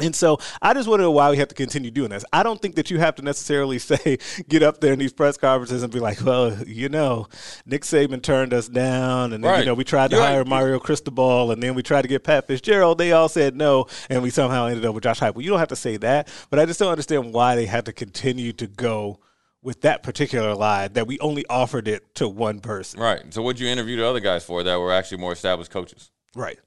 And 0.00 0.14
so 0.14 0.38
I 0.60 0.74
just 0.74 0.88
wonder 0.88 1.08
why 1.08 1.30
we 1.30 1.36
have 1.36 1.46
to 1.48 1.54
continue 1.54 1.92
doing 1.92 2.10
this. 2.10 2.24
I 2.32 2.42
don't 2.42 2.60
think 2.60 2.74
that 2.74 2.90
you 2.90 2.98
have 2.98 3.14
to 3.14 3.22
necessarily 3.22 3.78
say, 3.78 4.18
get 4.48 4.62
up 4.62 4.80
there 4.80 4.92
in 4.92 4.98
these 4.98 5.12
press 5.12 5.36
conferences 5.36 5.84
and 5.84 5.92
be 5.92 6.00
like, 6.00 6.24
well, 6.24 6.52
you 6.66 6.88
know, 6.88 7.28
Nick 7.64 7.82
Saban 7.82 8.20
turned 8.20 8.52
us 8.52 8.68
down. 8.68 9.32
And 9.32 9.44
then, 9.44 9.60
you 9.60 9.66
know, 9.66 9.74
we 9.74 9.84
tried 9.84 10.10
to 10.10 10.16
You're 10.16 10.24
hire 10.24 10.38
right. 10.38 10.46
Mario 10.46 10.80
Cristobal 10.80 11.52
and 11.52 11.62
then 11.62 11.74
we 11.74 11.82
tried 11.82 12.02
to 12.02 12.08
get 12.08 12.24
Pat 12.24 12.48
Fitzgerald. 12.48 12.98
They 12.98 13.12
all 13.12 13.28
said 13.28 13.54
no. 13.54 13.86
And 14.10 14.20
we 14.22 14.30
somehow 14.30 14.66
ended 14.66 14.84
up 14.84 14.94
with 14.94 15.04
Josh 15.04 15.20
Heupel. 15.20 15.42
You 15.42 15.50
don't 15.50 15.60
have 15.60 15.68
to 15.68 15.76
say 15.76 15.96
that. 15.98 16.28
But 16.50 16.58
I 16.58 16.66
just 16.66 16.80
don't 16.80 16.90
understand 16.90 17.32
why 17.32 17.54
they 17.54 17.66
had 17.66 17.86
to 17.86 17.92
continue 17.92 18.52
to 18.54 18.66
go 18.66 19.20
with 19.62 19.80
that 19.82 20.02
particular 20.02 20.54
lie 20.56 20.88
that 20.88 21.06
we 21.06 21.18
only 21.20 21.44
offered 21.48 21.86
it 21.86 22.14
to 22.16 22.28
one 22.28 22.60
person. 22.60 23.00
Right. 23.00 23.32
So 23.32 23.42
what'd 23.42 23.60
you 23.60 23.68
interview 23.68 23.96
the 23.96 24.06
other 24.06 24.20
guys 24.20 24.44
for 24.44 24.62
that 24.64 24.76
were 24.76 24.92
actually 24.92 25.18
more 25.18 25.32
established 25.32 25.70
coaches? 25.70 26.10
Right. 26.34 26.58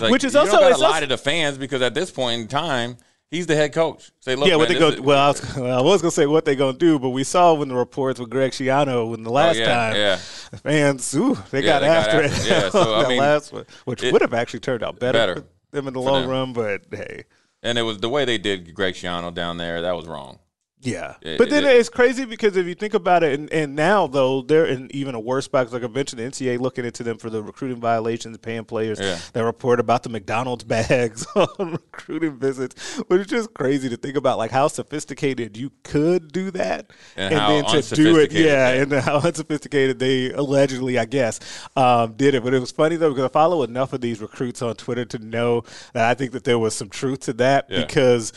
Like, 0.00 0.10
Which 0.12 0.24
is 0.24 0.34
you 0.34 0.40
also- 0.40 0.52
don't 0.52 0.60
gotta 0.62 0.72
it's 0.72 0.80
lie 0.80 0.88
also- 0.88 1.00
to 1.00 1.06
the 1.06 1.18
fans 1.18 1.58
because 1.58 1.82
at 1.82 1.94
this 1.94 2.10
point 2.10 2.40
in 2.42 2.48
time, 2.48 2.96
he's 3.30 3.46
the 3.46 3.54
head 3.56 3.72
coach. 3.72 4.10
Say, 4.20 4.34
look, 4.36 4.48
yeah, 4.48 4.56
what 4.56 4.68
man, 4.68 4.78
they 4.78 4.84
this 4.86 4.94
go? 4.96 4.96
is- 4.96 5.00
Well, 5.00 5.18
I 5.18 5.28
was, 5.28 5.56
well, 5.56 5.78
I 5.78 5.82
was 5.82 6.02
gonna 6.02 6.10
say 6.12 6.26
what 6.26 6.44
they 6.44 6.56
gonna 6.56 6.76
do, 6.78 6.98
but 6.98 7.10
we 7.10 7.24
saw 7.24 7.54
when 7.54 7.68
the 7.68 7.74
reports 7.74 8.18
with 8.20 8.30
Greg 8.30 8.52
Schiano 8.52 9.08
when 9.10 9.22
the 9.22 9.30
oh, 9.30 9.34
last 9.34 9.56
Oh, 9.56 9.60
yeah, 9.60 9.66
time, 9.66 9.96
yeah. 9.96 10.16
the 10.50 10.56
fans, 10.58 11.14
ooh, 11.14 11.36
they 11.50 11.60
Yeah, 11.62 11.66
got 11.66 11.80
they 11.80 11.86
got 11.86 11.96
after 12.08 12.22
after 12.22 12.40
it. 12.40 12.46
it. 12.46 12.50
Yeah, 12.50 12.70
so, 12.70 12.94
I 12.94 13.02
that 13.02 13.08
mean, 13.08 13.18
last 13.18 13.52
one, 13.52 13.66
which 13.84 14.02
it- 14.02 14.12
would 14.12 14.22
have 14.22 14.34
actually 14.34 14.60
turned 14.60 14.82
out 14.82 14.98
better, 14.98 15.18
better 15.18 15.34
for 15.36 15.44
them 15.72 15.88
in 15.88 15.94
the 15.94 16.00
long 16.00 16.22
them. 16.22 16.30
run. 16.30 16.52
But 16.52 16.82
hey, 16.90 17.24
And 17.62 17.78
it 17.78 17.82
was 17.82 17.98
the 17.98 18.08
way 18.08 18.24
they 18.24 18.38
did 18.38 18.74
Greg 18.74 18.94
Schiano 18.94 19.32
down 19.32 19.56
there. 19.58 19.82
That 19.82 19.96
was 19.96 20.06
wrong. 20.06 20.38
Yeah, 20.84 21.14
It- 21.22 21.38
but 21.38 21.50
then 21.50 21.64
it- 21.64 21.76
it's 21.76 21.88
crazy 21.88 22.24
because 22.24 22.56
if 22.56 22.66
you 22.66 22.74
think 22.74 22.94
about 22.94 23.22
it, 23.24 23.38
and, 23.38 23.50
and 23.52 23.74
now 23.74 24.06
though 24.06 24.42
they're 24.42 24.66
in 24.66 24.88
even 24.94 25.14
a 25.14 25.20
worse 25.20 25.46
spot. 25.46 25.64
'cause 25.66 25.72
like 25.72 25.82
I 25.84 25.88
mentioned, 25.88 26.20
the 26.20 26.24
NCAA 26.24 26.58
looking 26.60 26.84
into 26.84 27.02
them 27.02 27.18
for 27.18 27.30
the 27.30 27.42
recruiting 27.42 27.80
violations, 27.80 28.36
paying 28.38 28.64
players 28.64 28.98
Yeah. 29.00 29.18
that 29.32 29.44
report 29.44 29.80
about 29.80 30.02
the 30.02 30.08
McDonald's 30.10 30.64
bags 30.74 31.26
on 31.34 31.72
recruiting 31.72 32.36
visits. 32.38 32.74
But 33.08 33.20
it's 33.20 33.30
just 33.30 33.54
crazy 33.54 33.88
to 33.88 33.96
think 33.96 34.16
about 34.16 34.38
like 34.38 34.50
how 34.50 34.68
sophisticated 34.68 35.56
you 35.56 35.70
could 35.82 36.32
do 36.32 36.50
that, 36.52 36.90
And 37.16 37.34
how 37.34 37.62
to 37.62 37.94
do 37.94 38.18
it, 38.18 38.32
yeah, 38.32 38.72
they- 38.72 38.80
and 38.82 38.92
how 38.92 39.18
unsophisticated 39.24 39.98
they 39.98 40.30
allegedly, 40.32 40.98
I 40.98 41.04
guess, 41.06 41.40
um, 41.76 42.12
did 42.14 42.34
it. 42.34 42.44
But 42.44 42.54
it 42.54 42.60
was 42.60 42.70
funny 42.72 42.96
though 42.96 43.10
because 43.10 43.24
I 43.24 43.28
follow 43.28 43.62
enough 43.62 43.92
of 43.92 44.00
these 44.00 44.20
recruits 44.20 44.60
on 44.62 44.74
Twitter 44.76 45.04
to 45.06 45.18
know 45.18 45.64
that 45.94 46.04
I 46.04 46.14
think 46.14 46.32
that 46.32 46.44
there 46.44 46.58
was 46.58 46.74
some 46.74 46.88
truth 46.90 47.20
to 47.20 47.32
that 47.34 47.66
Yeah. 47.70 47.80
because 47.84 48.32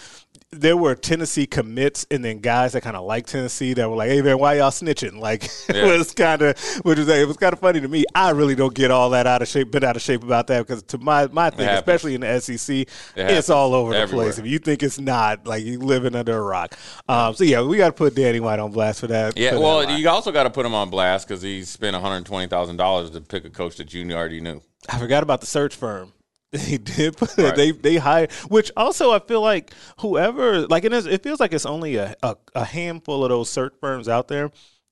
there 0.52 0.78
were 0.78 0.96
Tennessee 0.96 1.46
commits 1.46 2.06
and 2.10 2.24
then 2.24 2.40
guys 2.40 2.72
that 2.72 2.82
kind 2.82 2.96
of 2.96 3.04
like 3.06 3.28
Tennessee 3.28 3.74
that 3.74 3.90
were 3.90 3.98
like, 3.98 4.10
"Hey 4.10 4.22
man, 4.22 4.40
why 4.40 4.56
y'all 4.56 4.72
snitching?" 4.72 5.20
Like 5.28 5.44
Yeah. 5.68 5.88
it 5.88 5.98
was 5.98 6.14
kind 6.14 6.42
of, 6.42 6.58
which 6.84 6.98
was 6.98 7.08
it 7.10 7.28
was 7.28 7.36
kind 7.36 7.52
of 7.52 7.60
funny 7.60 7.82
to 7.82 7.88
me. 7.88 8.06
I 8.16 8.30
really 8.30 8.56
don't 8.56 8.74
get 8.74 8.90
all 8.90 9.10
that 9.10 9.28
out 9.28 9.42
of 9.42 9.50
shape, 9.50 9.72
been 9.72 9.84
out 9.84 9.98
of 9.98 10.02
shape 10.02 10.24
about 10.24 10.48
that 10.48 10.66
because 10.66 10.84
to 10.84 10.98
my 11.00 11.28
my 11.28 11.50
thing, 11.50 11.68
especially 11.68 12.16
in 12.16 12.22
the 12.22 12.40
SEC, 12.40 12.88
happens 13.16 13.38
it's 13.38 13.50
all 13.50 13.74
over 13.74 13.94
the 13.94 14.08
place. 14.08 14.38
If 14.38 14.46
you 14.46 14.60
think 14.60 14.84
it's 14.84 15.00
not, 15.00 15.46
like 15.46 15.66
you 15.66 15.80
living 15.80 16.16
under 16.16 16.38
a 16.38 16.42
rock. 16.42 16.78
Um, 17.10 17.34
so 17.36 17.44
yeah, 17.44 17.62
we 17.62 17.78
got 17.78 17.88
to 17.88 17.94
put 17.94 18.16
Danny 18.16 18.40
White 18.40 18.60
on 18.60 18.72
blast 18.72 19.02
for 19.02 19.08
that. 19.08 19.38
Yeah, 19.38 19.52
for 19.52 19.60
well, 19.60 19.84
lie. 19.84 19.98
you 19.98 20.10
also 20.10 20.32
got 20.32 20.44
to 20.44 20.50
put 20.50 20.66
him 20.66 20.74
on 20.74 20.90
blast 20.90 21.28
because 21.28 21.42
he 21.42 21.64
spent 21.64 21.94
one 21.94 22.02
hundred 22.02 22.26
twenty 22.26 22.48
thousand 22.48 22.78
dollars 22.78 23.10
to 23.12 23.22
pick 23.22 23.44
a 23.44 23.50
coach 23.50 23.76
that 23.78 23.94
you 23.94 24.10
already 24.14 24.40
knew. 24.40 24.62
I 24.88 24.98
forgot 24.98 25.24
about 25.24 25.42
the 25.42 25.48
search 25.48 25.76
firm. 25.76 26.14
They 26.52 26.78
did. 26.78 27.18
Put, 27.18 27.38
Right. 27.38 27.56
They 27.56 27.72
they 27.72 27.98
hired, 27.98 28.32
which 28.48 28.72
also 28.78 29.12
I 29.12 29.20
feel 29.20 29.42
like 29.42 29.74
whoever 30.00 30.66
like 30.68 30.86
it, 30.86 30.94
is, 30.94 31.06
it 31.06 31.22
feels 31.24 31.40
like 31.40 31.52
it's 31.54 31.66
only 31.66 31.98
a, 31.98 32.16
a, 32.24 32.36
a 32.56 32.64
handful 32.64 33.24
of 33.26 33.30
those 33.30 33.50
search 33.50 33.74
firms 33.82 34.08
out 34.08 34.28
there. 34.30 34.52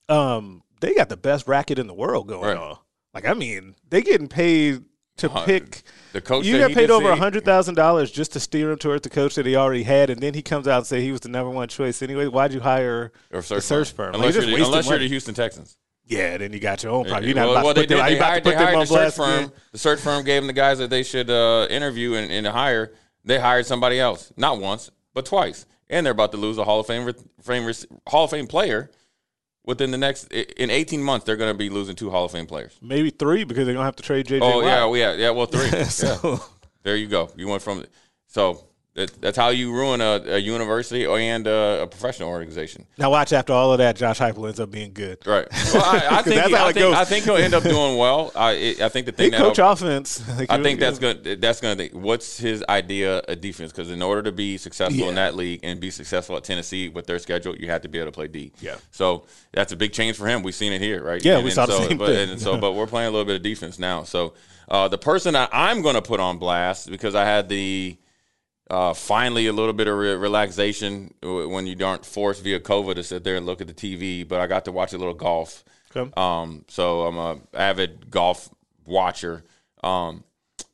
Um, 0.10 0.64
they 0.82 0.94
got 0.94 1.10
the 1.10 1.18
best 1.18 1.48
racket 1.48 1.80
in 1.80 1.88
the 1.88 1.94
world 1.94 2.28
going 2.28 2.44
Right. 2.44 2.58
on. 2.58 2.78
Like 3.14 3.26
I 3.26 3.34
mean, 3.34 3.76
they 3.90 4.02
getting 4.02 4.28
paid 4.28 4.84
to 5.18 5.32
Uh, 5.32 5.46
pick. 5.46 5.84
the 6.12 6.20
coach 6.20 6.46
You 6.46 6.58
got 6.58 6.72
paid 6.74 6.92
over 6.92 7.10
a 7.10 7.16
hundred 7.16 7.46
thousand 7.46 7.76
dollars 7.76 8.12
just 8.12 8.34
to 8.34 8.40
steer 8.42 8.72
him 8.72 8.78
towards 8.78 9.04
the 9.04 9.10
coach 9.10 9.36
that 9.36 9.46
he 9.46 9.56
already 9.56 9.84
had, 9.84 10.10
and 10.10 10.20
then 10.20 10.34
he 10.34 10.42
comes 10.42 10.68
out 10.68 10.80
and 10.80 10.86
say 10.88 11.00
he 11.02 11.14
was 11.14 11.22
the 11.22 11.30
number 11.30 11.50
one 11.50 11.70
choice 11.70 12.02
anyway. 12.02 12.28
Why'd 12.28 12.52
you 12.52 12.60
hire 12.60 13.14
or 13.32 13.42
the 13.42 13.62
search 13.62 13.94
firm? 13.94 14.08
Like, 14.12 14.16
Unless, 14.16 14.36
you're 14.36 14.44
you're, 14.44 14.60
the, 14.60 14.66
unless 14.66 14.90
you're 14.90 15.00
the 15.00 15.08
Houston 15.08 15.34
Texans. 15.34 15.78
Yeah, 16.08 16.38
then 16.38 16.54
you 16.54 16.60
got 16.60 16.84
your 16.84 16.92
own 16.92 17.06
problem. 17.06 17.26
You're 17.26 17.36
not 17.36 17.48
well, 17.48 17.52
about 17.52 17.66
well, 17.66 17.74
to 17.74 17.82
they 17.82 17.88
put 17.88 17.96
them. 17.96 18.06
They 18.06 18.16
to 18.18 18.24
hired, 18.24 18.44
put 18.44 18.50
they 18.50 18.56
them 18.56 18.64
hired 18.64 18.76
on 18.76 18.80
the 18.82 18.86
search 18.86 19.16
firm. 19.16 19.40
again? 19.46 19.52
The 19.72 19.78
search 19.78 20.00
firm 20.00 20.24
gave 20.24 20.42
them 20.42 20.48
the 20.48 20.54
guys 20.54 20.78
that 20.78 20.90
they 20.90 21.04
should 21.04 21.30
uh, 21.30 21.68
interview 21.70 22.14
and, 22.14 22.32
and 22.32 22.46
hire. 22.48 22.94
They 23.24 23.40
hired 23.40 23.66
somebody 23.66 24.00
else, 24.00 24.32
not 24.38 24.60
once 24.60 24.92
but 25.14 25.26
twice, 25.26 25.66
and 25.90 26.06
they're 26.06 26.12
about 26.12 26.32
to 26.34 26.38
lose 26.38 26.58
a 26.58 26.64
Hall 26.64 26.80
of 26.80 26.88
Fame, 26.88 27.12
Fame 27.42 27.72
Hall 28.08 28.26
of 28.26 28.30
Fame 28.30 28.48
player 28.48 28.92
within 29.66 29.90
the 29.90 29.98
next 29.98 30.26
in 30.32 30.70
18 30.70 31.02
months. 31.02 31.26
They're 31.26 31.38
going 31.38 31.52
to 31.52 31.58
be 31.58 31.70
losing 31.70 31.96
two 31.96 32.12
Hall 32.12 32.26
of 32.26 32.32
Fame 32.32 32.46
players. 32.46 32.78
Maybe 32.82 33.10
three 33.10 33.44
because 33.44 33.66
they're 33.66 33.74
gonna 33.74 33.86
have 33.86 33.96
to 33.96 34.04
trade 34.04 34.28
JJ. 34.28 34.42
Oh 34.42 34.58
Watt. 34.58 34.66
yeah, 34.66 35.14
yeah, 35.14 35.14
yeah. 35.14 35.30
Well, 35.32 35.48
three. 35.48 35.70
So- 35.86 36.20
Yeah. 36.24 36.38
There 36.84 36.96
you 36.96 37.08
go. 37.08 37.32
You 37.36 37.48
went 37.48 37.64
from 37.64 37.84
so 38.28 38.64
that, 38.96 39.22
that's 39.22 39.38
how 39.38 39.50
you 39.50 39.74
ruin 39.74 40.00
a, 40.00 40.22
a 40.26 40.38
university 40.38 41.06
and 41.06 41.46
a, 41.48 41.84
a 41.84 41.88
professional 41.88 42.30
organization. 42.30 42.86
Now 42.98 43.12
watch 43.12 43.34
after 43.34 43.52
all 43.52 43.74
of 43.74 43.80
that, 43.80 43.98
Josh 43.98 44.20
Heupel 44.20 44.48
ends 44.48 44.60
up 44.60 44.72
being 44.72 44.94
good. 44.94 45.26
Right. 45.26 45.48
Well, 45.76 45.84
I, 45.84 46.20
I 46.20 46.22
think 46.22 46.36
that's 46.36 46.48
he- 46.48 46.56
how 46.56 46.66
I 46.68 46.70
it 46.70 46.74
think, 46.74 46.84
goes. 46.86 46.96
I 46.96 47.04
think 47.04 47.26
he'll 47.26 47.36
end 47.36 47.54
up 47.54 47.64
doing 47.64 47.98
well. 47.98 48.32
I 48.34 48.76
I 48.82 48.88
think 48.88 49.08
the 49.08 49.12
thing 49.12 49.26
He 49.26 49.32
thing 49.32 49.40
coach 49.40 49.58
that 49.58 49.68
offense. 49.68 50.24
I 50.50 50.62
think 50.62 50.80
that's 50.80 51.00
going 51.00 51.40
that's 51.42 51.60
going 51.60 51.78
to 51.78 51.90
what's 51.98 52.38
his 52.38 52.64
idea 52.70 53.18
of 53.18 53.42
defense 53.42 53.74
because 53.74 53.92
in 53.92 54.02
order 54.02 54.22
to 54.24 54.32
be 54.32 54.58
successful 54.58 55.10
in 55.10 55.16
that 55.16 55.36
league 55.36 55.60
and 55.64 55.82
be 55.82 55.92
successful 55.92 56.38
at 56.38 56.46
Tennessee 56.46 56.88
with 56.88 57.08
their 57.08 57.20
schedule, 57.20 57.58
you 57.58 57.70
have 57.70 57.82
to 57.82 57.90
be 57.90 57.98
able 57.98 58.08
to 58.08 58.16
play 58.16 58.28
D. 58.28 58.54
Yeah. 58.62 58.78
So 58.92 59.26
that's 59.52 59.74
a 59.74 59.76
big 59.76 59.92
change 59.92 60.16
for 60.16 60.28
him. 60.28 60.44
We've 60.44 60.56
seen 60.56 60.72
it 60.72 60.80
here, 60.80 61.04
right? 61.04 61.24
Yeah, 61.24 61.36
and, 61.36 61.44
we 61.44 61.50
and 61.50 61.56
saw 61.56 61.66
the 61.66 61.78
so, 61.78 61.88
same 61.90 61.98
but, 61.98 62.08
thing. 62.08 62.30
And 62.30 62.40
so, 62.40 62.58
but 62.58 62.74
we're 62.74 62.88
playing 62.88 63.10
a 63.10 63.12
little 63.12 63.26
bit 63.26 63.36
of 63.36 63.42
defense 63.42 63.80
now. 63.80 64.04
So 64.04 64.34
uh, 64.70 64.88
the 64.88 64.98
person 64.98 65.34
that 65.34 65.50
I'm 65.52 65.82
going 65.82 65.96
to 65.96 66.02
put 66.02 66.20
on 66.22 66.38
blast 66.38 66.90
because 66.90 67.16
I 67.16 67.26
had 67.26 67.50
the 67.50 67.98
uh, 68.70 68.94
finally 68.94 69.48
a 69.48 69.54
little 69.54 69.74
bit 69.74 69.88
of 69.88 69.98
re- 69.98 70.16
relaxation 70.16 71.14
when 71.22 71.68
you 71.68 71.86
aren't 71.86 72.06
forced 72.06 72.44
via 72.44 72.60
COVID 72.60 72.96
to 72.96 73.04
sit 73.04 73.24
there 73.24 73.36
and 73.36 73.46
look 73.46 73.62
at 73.62 73.68
the 73.68 73.74
TV. 73.74 74.28
But 74.28 74.42
I 74.42 74.48
got 74.48 74.66
to 74.66 74.72
watch 74.72 74.94
a 74.94 74.98
little 74.98 75.14
golf. 75.14 75.64
Okay. 75.96 76.12
Um, 76.18 76.66
so 76.68 77.06
I'm 77.06 77.18
a 77.18 77.40
avid 77.54 78.10
golf 78.10 78.50
watcher. 78.86 79.44
Um, 79.84 80.24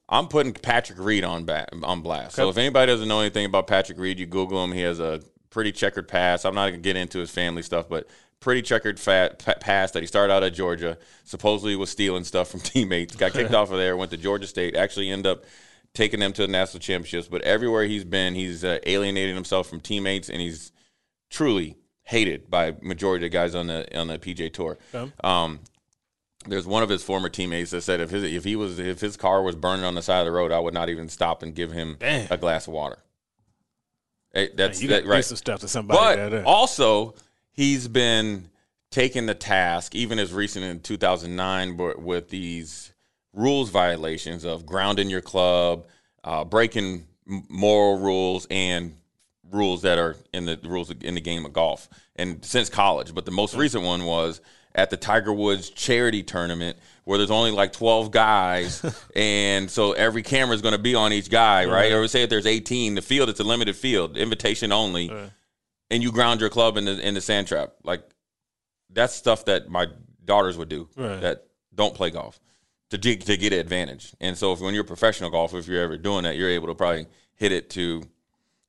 I'm 0.08 0.28
putting 0.28 0.54
Patrick 0.54 1.00
Reed 1.00 1.24
on 1.24 1.46
ba- 1.46 1.68
on 1.84 2.02
blast. 2.02 2.36
So 2.36 2.50
if 2.50 2.58
anybody 2.58 2.92
doesn't 2.92 3.08
know 3.08 3.20
anything 3.22 3.46
about 3.46 3.68
Patrick 3.68 3.98
Reed, 3.98 4.20
you 4.20 4.26
Google 4.26 4.64
him. 4.64 4.72
He 4.72 4.82
has 4.82 5.00
a 5.00 5.22
pretty 5.50 5.72
checkered 5.72 6.08
past. 6.08 6.46
I'm 6.46 6.56
not 6.56 6.70
going 6.70 6.74
to 6.76 6.80
get 6.80 6.96
into 6.96 7.20
his 7.20 7.32
family 7.32 7.62
stuff, 7.62 7.88
but 7.88 8.08
pretty 8.39 8.62
checkered 8.62 9.00
fat, 9.00 9.39
pa- 9.39 9.56
past 9.60 9.94
that 9.94 10.02
he 10.02 10.08
started 10.08 10.34
out 10.34 10.44
at 10.44 10.54
Georgia. 10.54 10.98
Supposedly 11.24 11.76
was 11.76 11.89
stealing 11.89 12.24
stuff 12.24 12.50
from 12.50 12.60
teammates. 12.62 13.16
Got 13.16 13.34
kicked 13.34 13.54
off 13.54 13.72
of 13.72 13.78
there. 13.78 13.96
Went 13.96 14.12
to 14.12 14.18
Georgia 14.18 14.48
State. 14.48 14.76
Actually 14.76 15.10
ended 15.10 15.28
up 15.32 15.46
taking 15.94 16.20
them 16.20 16.34
to 16.34 16.42
the 16.44 16.48
national 16.48 16.80
championships. 16.80 17.28
But 17.28 17.42
everywhere 17.42 17.86
he's 17.86 18.04
been, 18.04 18.36
he's 18.36 18.64
uh, 18.64 18.80
alienated 18.86 19.36
himself 19.36 19.68
from 19.68 19.80
teammates, 19.80 20.30
and 20.30 20.42
he's 20.42 20.72
truly 21.30 21.78
hated 22.04 22.50
by 22.50 22.76
majority 22.82 23.26
of 23.26 23.32
the 23.32 23.38
guys 23.38 23.56
on 23.56 23.68
the 23.68 23.98
on 23.98 24.08
the 24.08 24.18
PGA 24.18 24.52
Tour. 24.52 24.78
Um, 25.24 25.60
there's 26.48 26.66
one 26.66 26.82
of 26.82 26.89
his 26.89 27.04
former 27.04 27.30
teammates 27.30 27.72
that 27.72 27.82
said 27.82 28.00
if 28.00 28.10
his 28.10 28.24
if 28.24 28.44
he 28.44 28.56
was 28.56 28.80
if 28.80 29.00
his 29.00 29.16
car 29.18 29.42
was 29.44 29.56
burning 29.56 29.86
on 29.86 29.96
the 29.96 30.02
side 30.02 30.20
of 30.20 30.26
the 30.26 30.32
road, 30.32 30.52
I 30.52 30.60
would 30.60 30.74
not 30.74 30.89
even 30.89 31.10
stop 31.10 31.44
and 31.44 31.54
give 31.54 31.72
him 31.72 31.98
Damn. 32.00 32.28
a 32.32 32.38
glass 32.38 32.68
of 32.68 32.74
water. 32.74 32.98
Hey, 34.34 34.50
that's 34.56 34.82
you 34.82 34.89
that, 34.89 35.06
right. 35.06 35.24
some 35.26 35.38
stuff 35.38 35.60
to 35.60 35.68
somebody. 35.68 36.00
But 36.00 36.30
that, 36.30 36.46
also, 36.46 37.16
he's 37.52 37.88
been 37.88 38.50
taking 38.89 39.26
the 39.26 39.36
task, 39.36 39.94
even 39.94 40.20
as 40.20 40.34
recent 40.34 40.66
in 40.66 40.80
2009, 40.80 41.76
but 41.76 42.02
with 42.02 42.30
these 42.30 42.91
rules 43.34 43.70
violations 43.70 44.44
of 44.46 44.66
grounding 44.66 45.10
your 45.10 45.22
club, 45.22 45.86
uh, 46.24 46.44
breaking 46.44 47.06
moral 47.26 47.98
rules, 48.00 48.48
and 48.52 48.96
rules 49.52 49.82
that 49.84 49.98
are 49.98 50.16
in 50.34 50.46
the 50.46 50.60
rules 50.64 50.90
in 50.92 51.16
the 51.16 51.22
game 51.22 51.46
of 51.46 51.54
golf, 51.54 51.90
and 52.16 52.44
since 52.44 52.70
college. 52.70 53.14
But 53.14 53.26
the 53.26 53.32
most 53.32 53.56
recent 53.56 53.84
one 53.84 54.06
was 54.06 54.42
at 54.74 54.90
the 54.90 54.98
Tiger 54.98 55.34
Woods 55.34 55.70
charity 55.70 56.24
tournament, 56.24 56.78
where 57.04 57.18
there's 57.18 57.32
only 57.32 57.52
like 57.52 57.74
12 57.74 58.12
guys, 58.12 58.84
and 59.16 59.70
so 59.70 59.92
every 59.94 60.24
camera 60.24 60.56
is 60.56 60.62
going 60.62 60.74
to 60.74 60.78
be 60.82 60.96
on 60.96 61.12
each 61.14 61.30
guy, 61.30 61.66
right? 61.66 61.92
Or 61.92 62.08
say 62.08 62.24
if 62.24 62.30
there's 62.30 62.46
18, 62.46 62.96
the 62.96 63.02
field 63.02 63.30
it's 63.30 63.40
a 63.40 63.44
limited 63.44 63.76
field, 63.76 64.18
invitation 64.18 64.72
only 64.72 65.10
and 65.90 66.02
you 66.02 66.12
ground 66.12 66.40
your 66.40 66.50
club 66.50 66.78
in 66.78 66.86
the 66.86 67.00
in 67.06 67.14
the 67.14 67.22
sand 67.22 67.48
trap. 67.48 67.74
Like 67.84 68.04
that's 68.90 69.14
stuff 69.14 69.46
that 69.46 69.70
my 69.70 69.88
daughters 70.26 70.58
would 70.58 70.70
do 70.70 70.88
Right. 70.96 71.20
that 71.22 71.46
don't 71.76 71.94
play 71.94 72.10
golf 72.12 72.40
to 72.92 72.98
ge- 72.98 73.24
to 73.26 73.38
get 73.38 73.54
an 73.54 73.60
advantage. 73.60 74.14
And 74.22 74.38
so 74.38 74.54
if 74.54 74.60
when 74.60 74.74
you're 74.74 74.84
a 74.84 74.88
professional 74.88 75.30
golfer, 75.30 75.58
if 75.58 75.68
you're 75.68 75.82
ever 75.82 75.98
doing 75.98 76.24
that, 76.24 76.38
you're 76.38 76.50
able 76.50 76.68
to 76.68 76.76
probably 76.76 77.08
hit 77.36 77.52
it 77.52 77.70
to, 77.72 78.04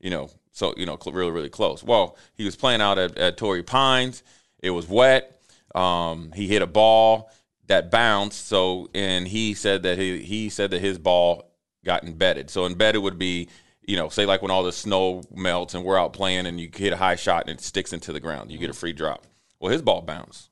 you 0.01 0.11
know, 0.11 0.31
so 0.53 0.75
you 0.77 0.87
know, 0.87 0.97
cl- 1.01 1.14
really 1.14 1.31
really 1.31 1.51
close. 1.51 1.85
Well, 1.85 2.16
he 2.35 2.45
was 2.45 2.57
playing 2.57 2.81
out 2.81 2.99
at, 2.99 3.18
at 3.18 3.37
Torrey 3.37 3.62
Pines. 3.62 4.23
It 4.62 4.70
was 4.70 4.89
wet. 4.89 5.41
Um, 5.75 6.33
he 6.33 6.47
hit 6.47 6.62
a 6.62 6.66
ball 6.66 7.31
that 7.66 7.91
bounced. 7.91 8.47
So 8.47 8.89
and 8.95 9.29
he 9.29 9.55
said 9.55 9.83
that 9.83 9.99
he 9.99 10.23
he 10.23 10.49
said 10.49 10.70
that 10.70 10.81
his 10.81 10.99
ball 10.99 11.51
got 11.85 12.05
embedded. 12.05 12.49
So 12.49 12.66
embedded 12.66 13.03
would 13.03 13.18
be 13.18 13.49
you 13.85 13.97
know, 13.97 14.09
say 14.09 14.27
like 14.27 14.43
when 14.43 14.51
all 14.51 14.62
the 14.62 14.73
snow 14.73 15.23
melts 15.35 15.75
and 15.75 15.85
we're 15.85 15.99
out 15.99 16.12
playing 16.12 16.47
and 16.47 16.61
you 16.61 16.70
hit 16.73 16.93
a 16.93 16.97
high 16.97 17.16
shot 17.16 17.49
and 17.49 17.59
it 17.59 17.62
sticks 17.62 17.93
into 17.93 18.12
the 18.12 18.20
ground, 18.20 18.51
you 18.51 18.59
get 18.59 18.70
a 18.70 18.75
free 18.75 18.93
drop. 18.93 19.27
Well, 19.59 19.73
his 19.73 19.83
ball 19.83 20.03
bounced, 20.03 20.51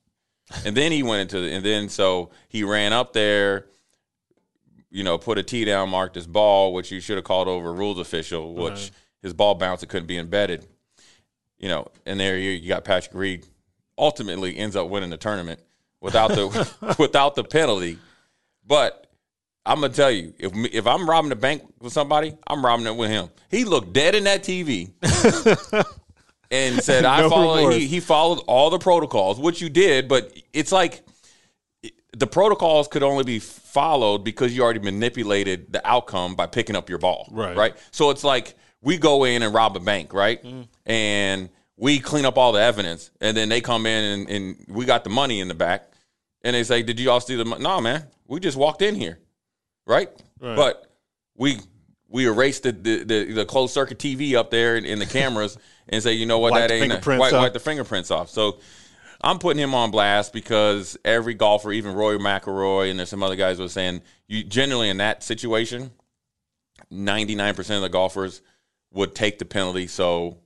and 0.65 0.75
then 0.75 0.91
he 0.91 1.03
went 1.03 1.21
into 1.21 1.41
the, 1.41 1.51
and 1.51 1.65
then 1.65 1.89
so 1.89 2.31
he 2.47 2.63
ran 2.63 2.93
up 2.93 3.13
there, 3.13 3.65
you 4.89 5.03
know, 5.03 5.17
put 5.17 5.37
a 5.37 5.43
tee 5.43 5.65
down, 5.65 5.89
marked 5.89 6.15
his 6.15 6.27
ball, 6.27 6.73
which 6.73 6.91
you 6.91 6.99
should 6.99 7.17
have 7.17 7.25
called 7.25 7.47
over 7.47 7.73
rules 7.73 7.99
official, 7.99 8.53
which 8.53 8.91
his 9.21 9.33
ball 9.33 9.55
bounced, 9.55 9.83
it 9.83 9.89
couldn't 9.89 10.07
be 10.07 10.17
embedded, 10.17 10.67
you 11.57 11.69
know, 11.69 11.87
and 12.05 12.19
there 12.19 12.37
you, 12.37 12.51
you 12.51 12.67
got 12.67 12.83
Patrick 12.83 13.15
Reed, 13.15 13.45
ultimately 13.97 14.57
ends 14.57 14.75
up 14.75 14.89
winning 14.89 15.09
the 15.09 15.17
tournament 15.17 15.59
without 15.99 16.29
the 16.29 16.95
without 16.99 17.35
the 17.35 17.43
penalty, 17.43 17.97
but 18.65 19.01
I'm 19.65 19.81
gonna 19.81 19.93
tell 19.93 20.09
you, 20.09 20.33
if 20.39 20.53
me, 20.53 20.69
if 20.71 20.87
I'm 20.87 21.07
robbing 21.07 21.29
the 21.29 21.35
bank 21.35 21.63
with 21.79 21.93
somebody, 21.93 22.35
I'm 22.47 22.65
robbing 22.65 22.87
it 22.87 22.95
with 22.95 23.11
him. 23.11 23.29
He 23.49 23.63
looked 23.63 23.93
dead 23.93 24.15
in 24.15 24.23
that 24.23 24.43
TV 24.43 24.91
and 26.51 26.81
said, 26.83 27.05
"I 27.05 27.21
No 27.21 27.29
followed." 27.29 27.73
He, 27.73 27.87
he 27.87 27.99
followed 27.99 28.39
all 28.47 28.69
the 28.69 28.79
protocols, 28.79 29.39
which 29.39 29.61
you 29.61 29.69
did, 29.69 30.07
but 30.07 30.31
it's 30.53 30.71
like 30.71 31.03
the 32.15 32.27
protocols 32.27 32.87
could 32.87 33.03
only 33.03 33.23
be 33.23 33.39
followed 33.39 34.23
because 34.23 34.55
you 34.55 34.61
already 34.61 34.79
manipulated 34.79 35.71
the 35.71 35.85
outcome 35.87 36.35
by 36.35 36.45
picking 36.45 36.75
up 36.75 36.89
your 36.89 36.99
ball. 36.99 37.27
Right. 37.31 37.55
Right. 37.55 37.77
So 37.91 38.09
it's 38.09 38.23
like 38.23 38.55
we 38.81 38.97
go 38.97 39.23
in 39.23 39.43
and 39.43 39.53
rob 39.53 39.75
a 39.77 39.79
bank, 39.79 40.13
right? 40.13 40.43
Mm. 40.43 40.67
And 40.85 41.49
we 41.77 41.99
clean 41.99 42.25
up 42.25 42.37
all 42.37 42.51
the 42.51 42.61
evidence, 42.61 43.09
and 43.21 43.35
then 43.35 43.49
they 43.49 43.61
come 43.61 43.85
in 43.85 44.03
and, 44.03 44.29
and 44.29 44.65
we 44.67 44.85
got 44.85 45.03
the 45.03 45.09
money 45.09 45.39
in 45.39 45.47
the 45.47 45.53
back, 45.53 45.91
and 46.43 46.55
they 46.55 46.63
say, 46.63 46.83
"Did 46.83 46.99
you 46.99 47.09
all 47.09 47.21
see 47.21 47.35
the 47.35 47.45
money?" 47.45 47.63
No, 47.63 47.79
man, 47.81 48.05
we 48.27 48.39
just 48.39 48.57
walked 48.57 48.81
in 48.81 48.93
here, 48.93 49.19
right? 49.87 50.09
Right. 50.39 50.55
But 50.55 50.91
we 51.35 51.57
we 52.11 52.27
erased 52.27 52.63
the 52.63 52.71
the, 52.71 53.03
the, 53.03 53.33
the 53.33 53.45
closed 53.45 53.73
circuit 53.73 53.97
TV 53.97 54.35
up 54.35 54.51
there 54.51 54.75
and, 54.75 54.85
and 54.85 55.01
the 55.01 55.05
cameras, 55.05 55.57
and 55.89 56.03
say, 56.03 56.13
"You 56.13 56.25
know 56.25 56.39
what? 56.39 56.51
Wipe 56.51 56.67
that 56.67 56.73
ain't 56.73 56.91
a, 56.93 57.17
wipe, 57.19 57.33
wipe 57.33 57.53
the 57.53 57.59
fingerprints 57.59 58.11
off." 58.11 58.29
So. 58.29 58.59
I'm 59.23 59.37
putting 59.37 59.61
him 59.61 59.75
on 59.75 59.91
blast 59.91 60.33
because 60.33 60.97
every 61.05 61.35
golfer, 61.35 61.71
even 61.71 61.93
Rory 61.93 62.17
McIlroy, 62.17 62.89
and 62.89 62.97
there's 62.97 63.09
some 63.09 63.21
other 63.21 63.35
guys 63.35 63.59
was 63.59 63.71
saying, 63.71 64.01
you 64.27 64.43
generally 64.43 64.89
in 64.89 64.97
that 64.97 65.21
situation, 65.21 65.91
99% 66.91 67.75
of 67.75 67.81
the 67.83 67.89
golfers 67.89 68.41
would 68.91 69.13
take 69.13 69.39
the 69.39 69.45
penalty. 69.45 69.85
So 69.85 70.37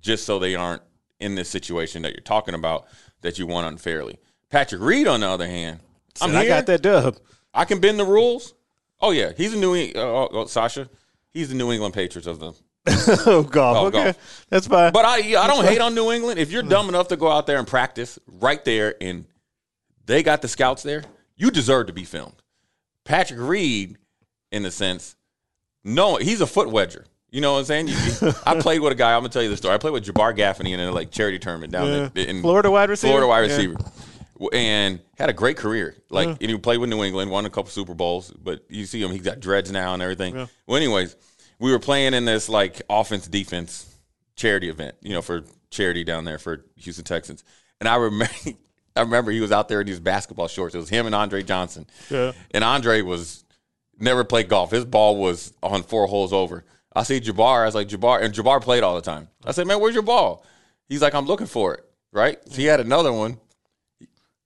just 0.00 0.24
so 0.24 0.38
they 0.38 0.54
aren't 0.54 0.82
in 1.20 1.34
this 1.34 1.48
situation 1.48 2.02
that 2.02 2.12
you're 2.12 2.20
talking 2.20 2.54
about 2.54 2.86
that 3.22 3.38
you 3.38 3.46
won 3.46 3.64
unfairly. 3.64 4.18
Patrick 4.50 4.80
Reed, 4.80 5.06
on 5.06 5.20
the 5.20 5.28
other 5.28 5.46
hand, 5.46 5.80
I'm 6.20 6.34
I 6.34 6.40
here. 6.40 6.48
got 6.48 6.66
that 6.66 6.82
dub. 6.82 7.18
I 7.52 7.64
can 7.64 7.80
bend 7.80 7.98
the 7.98 8.04
rules. 8.04 8.54
Oh 9.00 9.10
yeah, 9.10 9.32
he's 9.36 9.54
a 9.54 9.56
New 9.58 9.74
England 9.74 9.96
uh, 10.04 10.24
uh, 10.24 10.42
uh, 10.42 10.46
Sasha. 10.46 10.88
He's 11.32 11.48
the 11.50 11.54
New 11.54 11.70
England 11.72 11.94
Patriots 11.94 12.26
of 12.26 12.38
the. 12.40 12.52
oh, 13.26 13.42
golf. 13.42 13.76
Oh, 13.76 13.86
okay, 13.88 14.04
golf. 14.04 14.46
that's 14.48 14.66
fine. 14.66 14.92
But 14.92 15.04
I 15.04 15.16
I 15.40 15.46
don't 15.46 15.64
hate 15.64 15.80
on 15.80 15.94
New 15.94 16.10
England. 16.10 16.38
If 16.40 16.50
you're 16.50 16.62
dumb 16.62 16.88
enough 16.88 17.08
to 17.08 17.16
go 17.16 17.30
out 17.30 17.46
there 17.46 17.58
and 17.58 17.66
practice 17.66 18.18
right 18.26 18.64
there, 18.64 18.94
and 19.00 19.24
they 20.06 20.22
got 20.22 20.42
the 20.42 20.48
scouts 20.48 20.82
there, 20.82 21.04
you 21.36 21.50
deserve 21.50 21.86
to 21.88 21.92
be 21.92 22.04
filmed. 22.04 22.42
Patrick 23.04 23.40
Reed, 23.40 23.96
in 24.52 24.64
a 24.64 24.70
sense, 24.70 25.16
no, 25.84 26.16
he's 26.16 26.40
a 26.40 26.46
foot 26.46 26.68
wedger. 26.68 27.04
You 27.30 27.42
know 27.42 27.52
what 27.52 27.58
I'm 27.60 27.64
saying? 27.66 27.88
You- 27.88 28.32
I 28.46 28.54
played 28.60 28.80
with 28.80 28.92
a 28.92 28.96
guy. 28.96 29.12
I'm 29.14 29.20
gonna 29.20 29.28
tell 29.28 29.42
you 29.42 29.50
the 29.50 29.56
story. 29.56 29.74
I 29.74 29.78
played 29.78 29.92
with 29.92 30.06
Jabbar 30.06 30.34
Gaffney 30.34 30.72
in 30.72 30.80
a 30.80 30.90
like 30.90 31.10
charity 31.10 31.38
tournament 31.38 31.72
down 31.72 31.86
Yeah. 31.86 32.08
in, 32.22 32.36
in 32.36 32.40
Florida 32.42 32.70
wide 32.70 32.88
receiver? 32.88 33.10
Florida 33.10 33.28
wide 33.28 33.40
receiver, 33.40 33.74
W- 33.74 33.92
and 34.52 35.00
had 35.16 35.28
a 35.28 35.32
great 35.32 35.56
career. 35.56 35.96
Like, 36.10 36.28
and 36.40 36.50
he 36.50 36.56
played 36.58 36.78
with 36.78 36.90
New 36.90 37.02
England, 37.02 37.30
won 37.30 37.44
a 37.46 37.50
couple 37.50 37.70
Super 37.70 37.94
Bowls. 37.94 38.30
But 38.30 38.64
you 38.68 38.86
see 38.86 39.02
him; 39.02 39.10
he's 39.10 39.22
got 39.22 39.40
dreads 39.40 39.70
now 39.70 39.94
and 39.94 40.02
everything. 40.02 40.34
Well, 40.66 40.76
anyways, 40.76 41.16
we 41.58 41.72
were 41.72 41.78
playing 41.78 42.14
in 42.14 42.24
this 42.24 42.48
like 42.48 42.82
offense 42.88 43.26
defense 43.26 43.96
charity 44.36 44.68
event, 44.68 44.94
you 45.02 45.12
know, 45.12 45.22
for 45.22 45.44
charity 45.70 46.04
down 46.04 46.24
there 46.24 46.38
for 46.38 46.64
Houston 46.76 47.04
Texans. 47.04 47.44
And 47.80 47.88
I 47.88 47.96
remember, 47.96 48.34
I 48.96 49.00
remember 49.00 49.30
he 49.30 49.40
was 49.40 49.52
out 49.52 49.68
there 49.68 49.80
in 49.80 49.86
these 49.86 50.00
basketball 50.00 50.48
shorts. 50.48 50.74
It 50.74 50.78
was 50.78 50.88
him 50.88 51.06
and 51.06 51.14
Andre 51.14 51.42
Johnson. 51.42 51.86
Yeah. 52.10 52.32
And 52.52 52.64
Andre 52.64 53.02
was 53.02 53.44
never 53.98 54.24
played 54.24 54.48
golf. 54.48 54.70
His 54.70 54.84
ball 54.84 55.16
was 55.16 55.52
on 55.62 55.82
four 55.82 56.06
holes 56.06 56.32
over. 56.32 56.64
I 56.94 57.02
see 57.02 57.20
Jabbar. 57.20 57.62
I 57.62 57.66
was 57.66 57.74
like, 57.74 57.88
Jabbar, 57.88 58.22
and 58.22 58.34
Jabbar 58.34 58.62
played 58.62 58.82
all 58.82 58.94
the 58.94 59.02
time. 59.02 59.28
I 59.44 59.52
said, 59.52 59.66
man, 59.66 59.80
where's 59.80 59.94
your 59.94 60.02
ball? 60.02 60.44
He's 60.88 61.02
like, 61.02 61.14
I'm 61.14 61.26
looking 61.26 61.46
for 61.46 61.74
it. 61.74 61.84
Right? 62.10 62.38
So 62.48 62.56
he 62.56 62.64
had 62.64 62.80
another 62.80 63.12
one 63.12 63.38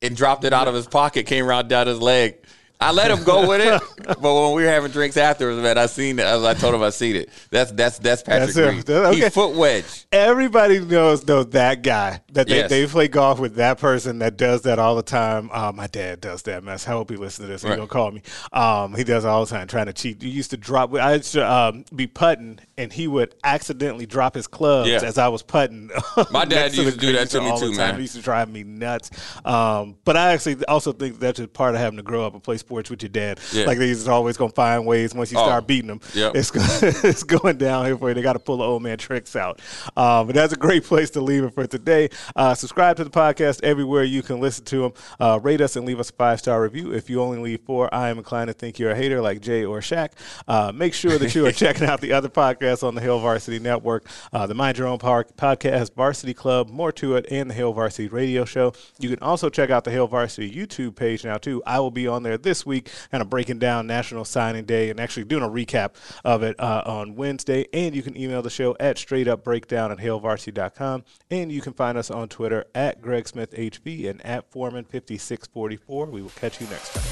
and 0.02 0.16
dropped 0.16 0.44
it 0.44 0.52
out 0.52 0.68
of 0.68 0.74
his 0.74 0.86
pocket, 0.86 1.26
came 1.26 1.46
around 1.46 1.68
down 1.68 1.86
his 1.86 2.00
leg. 2.00 2.36
I 2.80 2.90
let 2.90 3.12
him 3.12 3.22
go 3.22 3.46
with 3.48 3.60
it, 3.60 3.80
but 4.06 4.20
when 4.22 4.54
we 4.56 4.64
were 4.64 4.68
having 4.68 4.90
drinks 4.90 5.16
afterwards, 5.16 5.62
man, 5.62 5.78
I 5.78 5.86
seen 5.86 6.18
it. 6.18 6.26
I 6.26 6.54
told 6.54 6.74
him 6.74 6.82
I 6.82 6.90
seen 6.90 7.14
it. 7.14 7.28
That's 7.50 7.70
that's 7.70 8.00
that's 8.00 8.24
Patrick 8.24 8.46
That's 8.54 8.56
him. 8.56 8.74
Reed. 8.74 8.86
That- 8.86 9.04
okay. 9.06 9.20
He 9.20 9.28
foot 9.30 9.54
wedge. 9.54 10.06
Everybody 10.10 10.80
knows 10.80 11.24
knows 11.24 11.46
that 11.50 11.82
guy 11.82 12.20
that 12.32 12.48
they, 12.48 12.56
Yes. 12.56 12.70
they 12.70 12.84
play 12.88 13.06
golf 13.06 13.38
with 13.38 13.54
that 13.54 13.78
person 13.78 14.18
that 14.18 14.36
does 14.36 14.62
that 14.62 14.80
all 14.80 14.96
the 14.96 15.04
time. 15.04 15.48
Uh, 15.52 15.70
my 15.72 15.86
dad 15.86 16.20
does 16.20 16.42
that 16.42 16.64
mess. 16.64 16.88
I 16.88 16.90
hope 16.90 17.08
he 17.10 17.16
listens 17.16 17.46
to 17.46 17.52
this. 17.52 17.62
He 17.62 17.68
Right. 17.68 17.76
gonna 17.76 17.86
call 17.86 18.10
me. 18.10 18.22
Um, 18.52 18.96
he 18.96 19.04
does 19.04 19.24
it 19.24 19.28
all 19.28 19.44
the 19.44 19.50
time, 19.52 19.68
trying 19.68 19.86
to 19.86 19.92
cheat. 19.92 20.20
He 20.20 20.30
used 20.30 20.50
to 20.50 20.56
drop. 20.56 20.92
I 20.92 21.14
used 21.14 21.34
to 21.34 21.48
um, 21.48 21.84
be 21.94 22.08
putting, 22.08 22.58
and 22.78 22.92
he 22.92 23.06
would 23.06 23.34
accidentally 23.44 24.06
drop 24.06 24.34
his 24.34 24.46
clubs 24.46 24.88
Yeah. 24.88 25.00
as 25.02 25.18
I 25.18 25.28
was 25.28 25.42
putting. 25.42 25.90
My 26.30 26.44
dad 26.44 26.74
used 26.74 26.94
to 26.94 26.98
do 26.98 27.12
that 27.12 27.30
to 27.30 27.40
me 27.40 27.58
too, 27.58 27.72
man. 27.74 27.94
It 27.96 28.00
used 28.00 28.14
to 28.16 28.22
drive 28.22 28.50
me 28.50 28.64
nuts. 28.64 29.10
Um, 29.44 29.96
but 30.04 30.16
I 30.16 30.32
actually 30.32 30.64
also 30.66 30.92
think 30.92 31.18
that's 31.18 31.38
just 31.38 31.52
part 31.52 31.74
of 31.74 31.80
having 31.80 31.96
to 31.98 32.02
grow 32.02 32.24
up 32.26 32.32
and 32.34 32.42
play 32.42 32.56
sports 32.56 32.90
with 32.90 33.02
your 33.02 33.10
dad. 33.10 33.40
Yeah. 33.52 33.66
Like 33.66 33.78
he's 33.78 34.08
always 34.08 34.36
gonna 34.36 34.52
find 34.52 34.86
ways 34.86 35.14
once 35.14 35.30
you 35.32 35.38
Oh, 35.38 35.44
start 35.44 35.66
beating 35.66 35.88
them. 35.88 36.00
yep. 36.14 36.32
It's 36.34 36.50
it's 37.04 37.22
going 37.22 37.58
downhill 37.58 37.98
for 37.98 38.08
you. 38.08 38.14
They 38.14 38.22
got 38.22 38.34
to 38.34 38.38
pull 38.38 38.58
the 38.58 38.64
old 38.64 38.82
man 38.82 38.98
tricks 38.98 39.36
out. 39.36 39.60
Um, 39.96 40.26
but 40.26 40.34
that's 40.34 40.52
a 40.52 40.56
great 40.56 40.84
place 40.84 41.10
to 41.10 41.20
leave 41.20 41.44
it 41.44 41.54
for 41.54 41.66
today. 41.66 42.08
Uh, 42.36 42.54
subscribe 42.54 42.96
to 42.96 43.04
the 43.04 43.10
podcast 43.10 43.62
everywhere 43.62 44.04
you 44.04 44.22
can 44.22 44.40
listen 44.40 44.64
to 44.66 44.78
them. 44.82 44.92
Uh, 45.20 45.38
rate 45.42 45.60
us 45.60 45.76
and 45.76 45.86
leave 45.86 46.00
us 46.00 46.10
a 46.10 46.12
five 46.14 46.38
star 46.38 46.62
review. 46.62 46.92
If 46.92 47.10
you 47.10 47.20
only 47.20 47.38
leave 47.38 47.60
four, 47.66 47.92
I 47.94 48.08
am 48.08 48.18
inclined 48.18 48.48
to 48.48 48.54
think 48.54 48.78
you're 48.78 48.90
a 48.92 48.96
hater 48.96 49.20
like 49.20 49.40
Jay 49.40 49.64
or 49.64 49.80
Shaq. 49.80 50.12
Uh, 50.48 50.72
make 50.74 50.94
sure 50.94 51.18
that 51.18 51.34
you 51.34 51.46
are 51.46 51.52
checking 51.62 51.86
out 51.86 52.00
the 52.00 52.12
other 52.12 52.28
podcasts 52.72 52.86
on 52.86 52.94
the 52.94 53.00
Hail 53.00 53.18
Varsity 53.18 53.58
Network, 53.58 54.06
uh, 54.32 54.46
the 54.46 54.54
Mind 54.54 54.78
Your 54.78 54.88
Own 54.88 54.98
Park 54.98 55.36
podcast, 55.36 55.94
Varsity 55.94 56.34
Club, 56.34 56.68
More 56.68 56.92
to 56.92 57.16
It, 57.16 57.26
and 57.30 57.50
the 57.50 57.54
Hail 57.54 57.72
Varsity 57.72 58.08
Radio 58.08 58.44
Show. 58.44 58.72
You 58.98 59.08
can 59.08 59.18
also 59.20 59.48
check 59.48 59.70
out 59.70 59.84
the 59.84 59.90
Hail 59.90 60.06
Varsity 60.06 60.50
YouTube 60.50 60.96
page 60.96 61.24
now 61.24 61.36
too. 61.38 61.62
I 61.66 61.80
will 61.80 61.90
be 61.90 62.06
on 62.06 62.22
there 62.22 62.38
this 62.38 62.64
week, 62.64 62.90
kind 63.10 63.22
of 63.22 63.30
breaking 63.30 63.58
down 63.58 63.86
National 63.86 64.24
Signing 64.24 64.64
Day 64.64 64.90
and 64.90 65.00
actually 65.00 65.24
doing 65.24 65.42
a 65.42 65.48
recap 65.48 65.94
of 66.24 66.42
it 66.42 66.58
uh, 66.58 66.82
on 66.86 67.14
Wednesday. 67.16 67.66
And 67.72 67.94
you 67.94 68.02
can 68.02 68.16
email 68.16 68.42
the 68.42 68.50
show 68.50 68.76
at 68.80 68.96
straightupbreakdown 68.96 69.90
at 69.92 69.98
hailvarsity.com. 69.98 71.04
And 71.30 71.52
you 71.52 71.60
can 71.60 71.72
find 71.72 71.98
us 71.98 72.10
on 72.10 72.28
Twitter 72.28 72.64
at 72.74 73.00
Greg 73.00 73.28
Smith 73.28 73.52
HV 73.52 74.08
and 74.08 74.24
at 74.24 74.50
Foreman5644. 74.50 76.10
We 76.10 76.22
will 76.22 76.30
catch 76.30 76.60
you 76.60 76.66
next 76.68 76.92
time. 76.94 77.02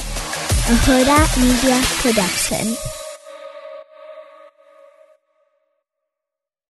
a 0.71 1.41
Media 1.41 1.81
Production. 2.01 3.10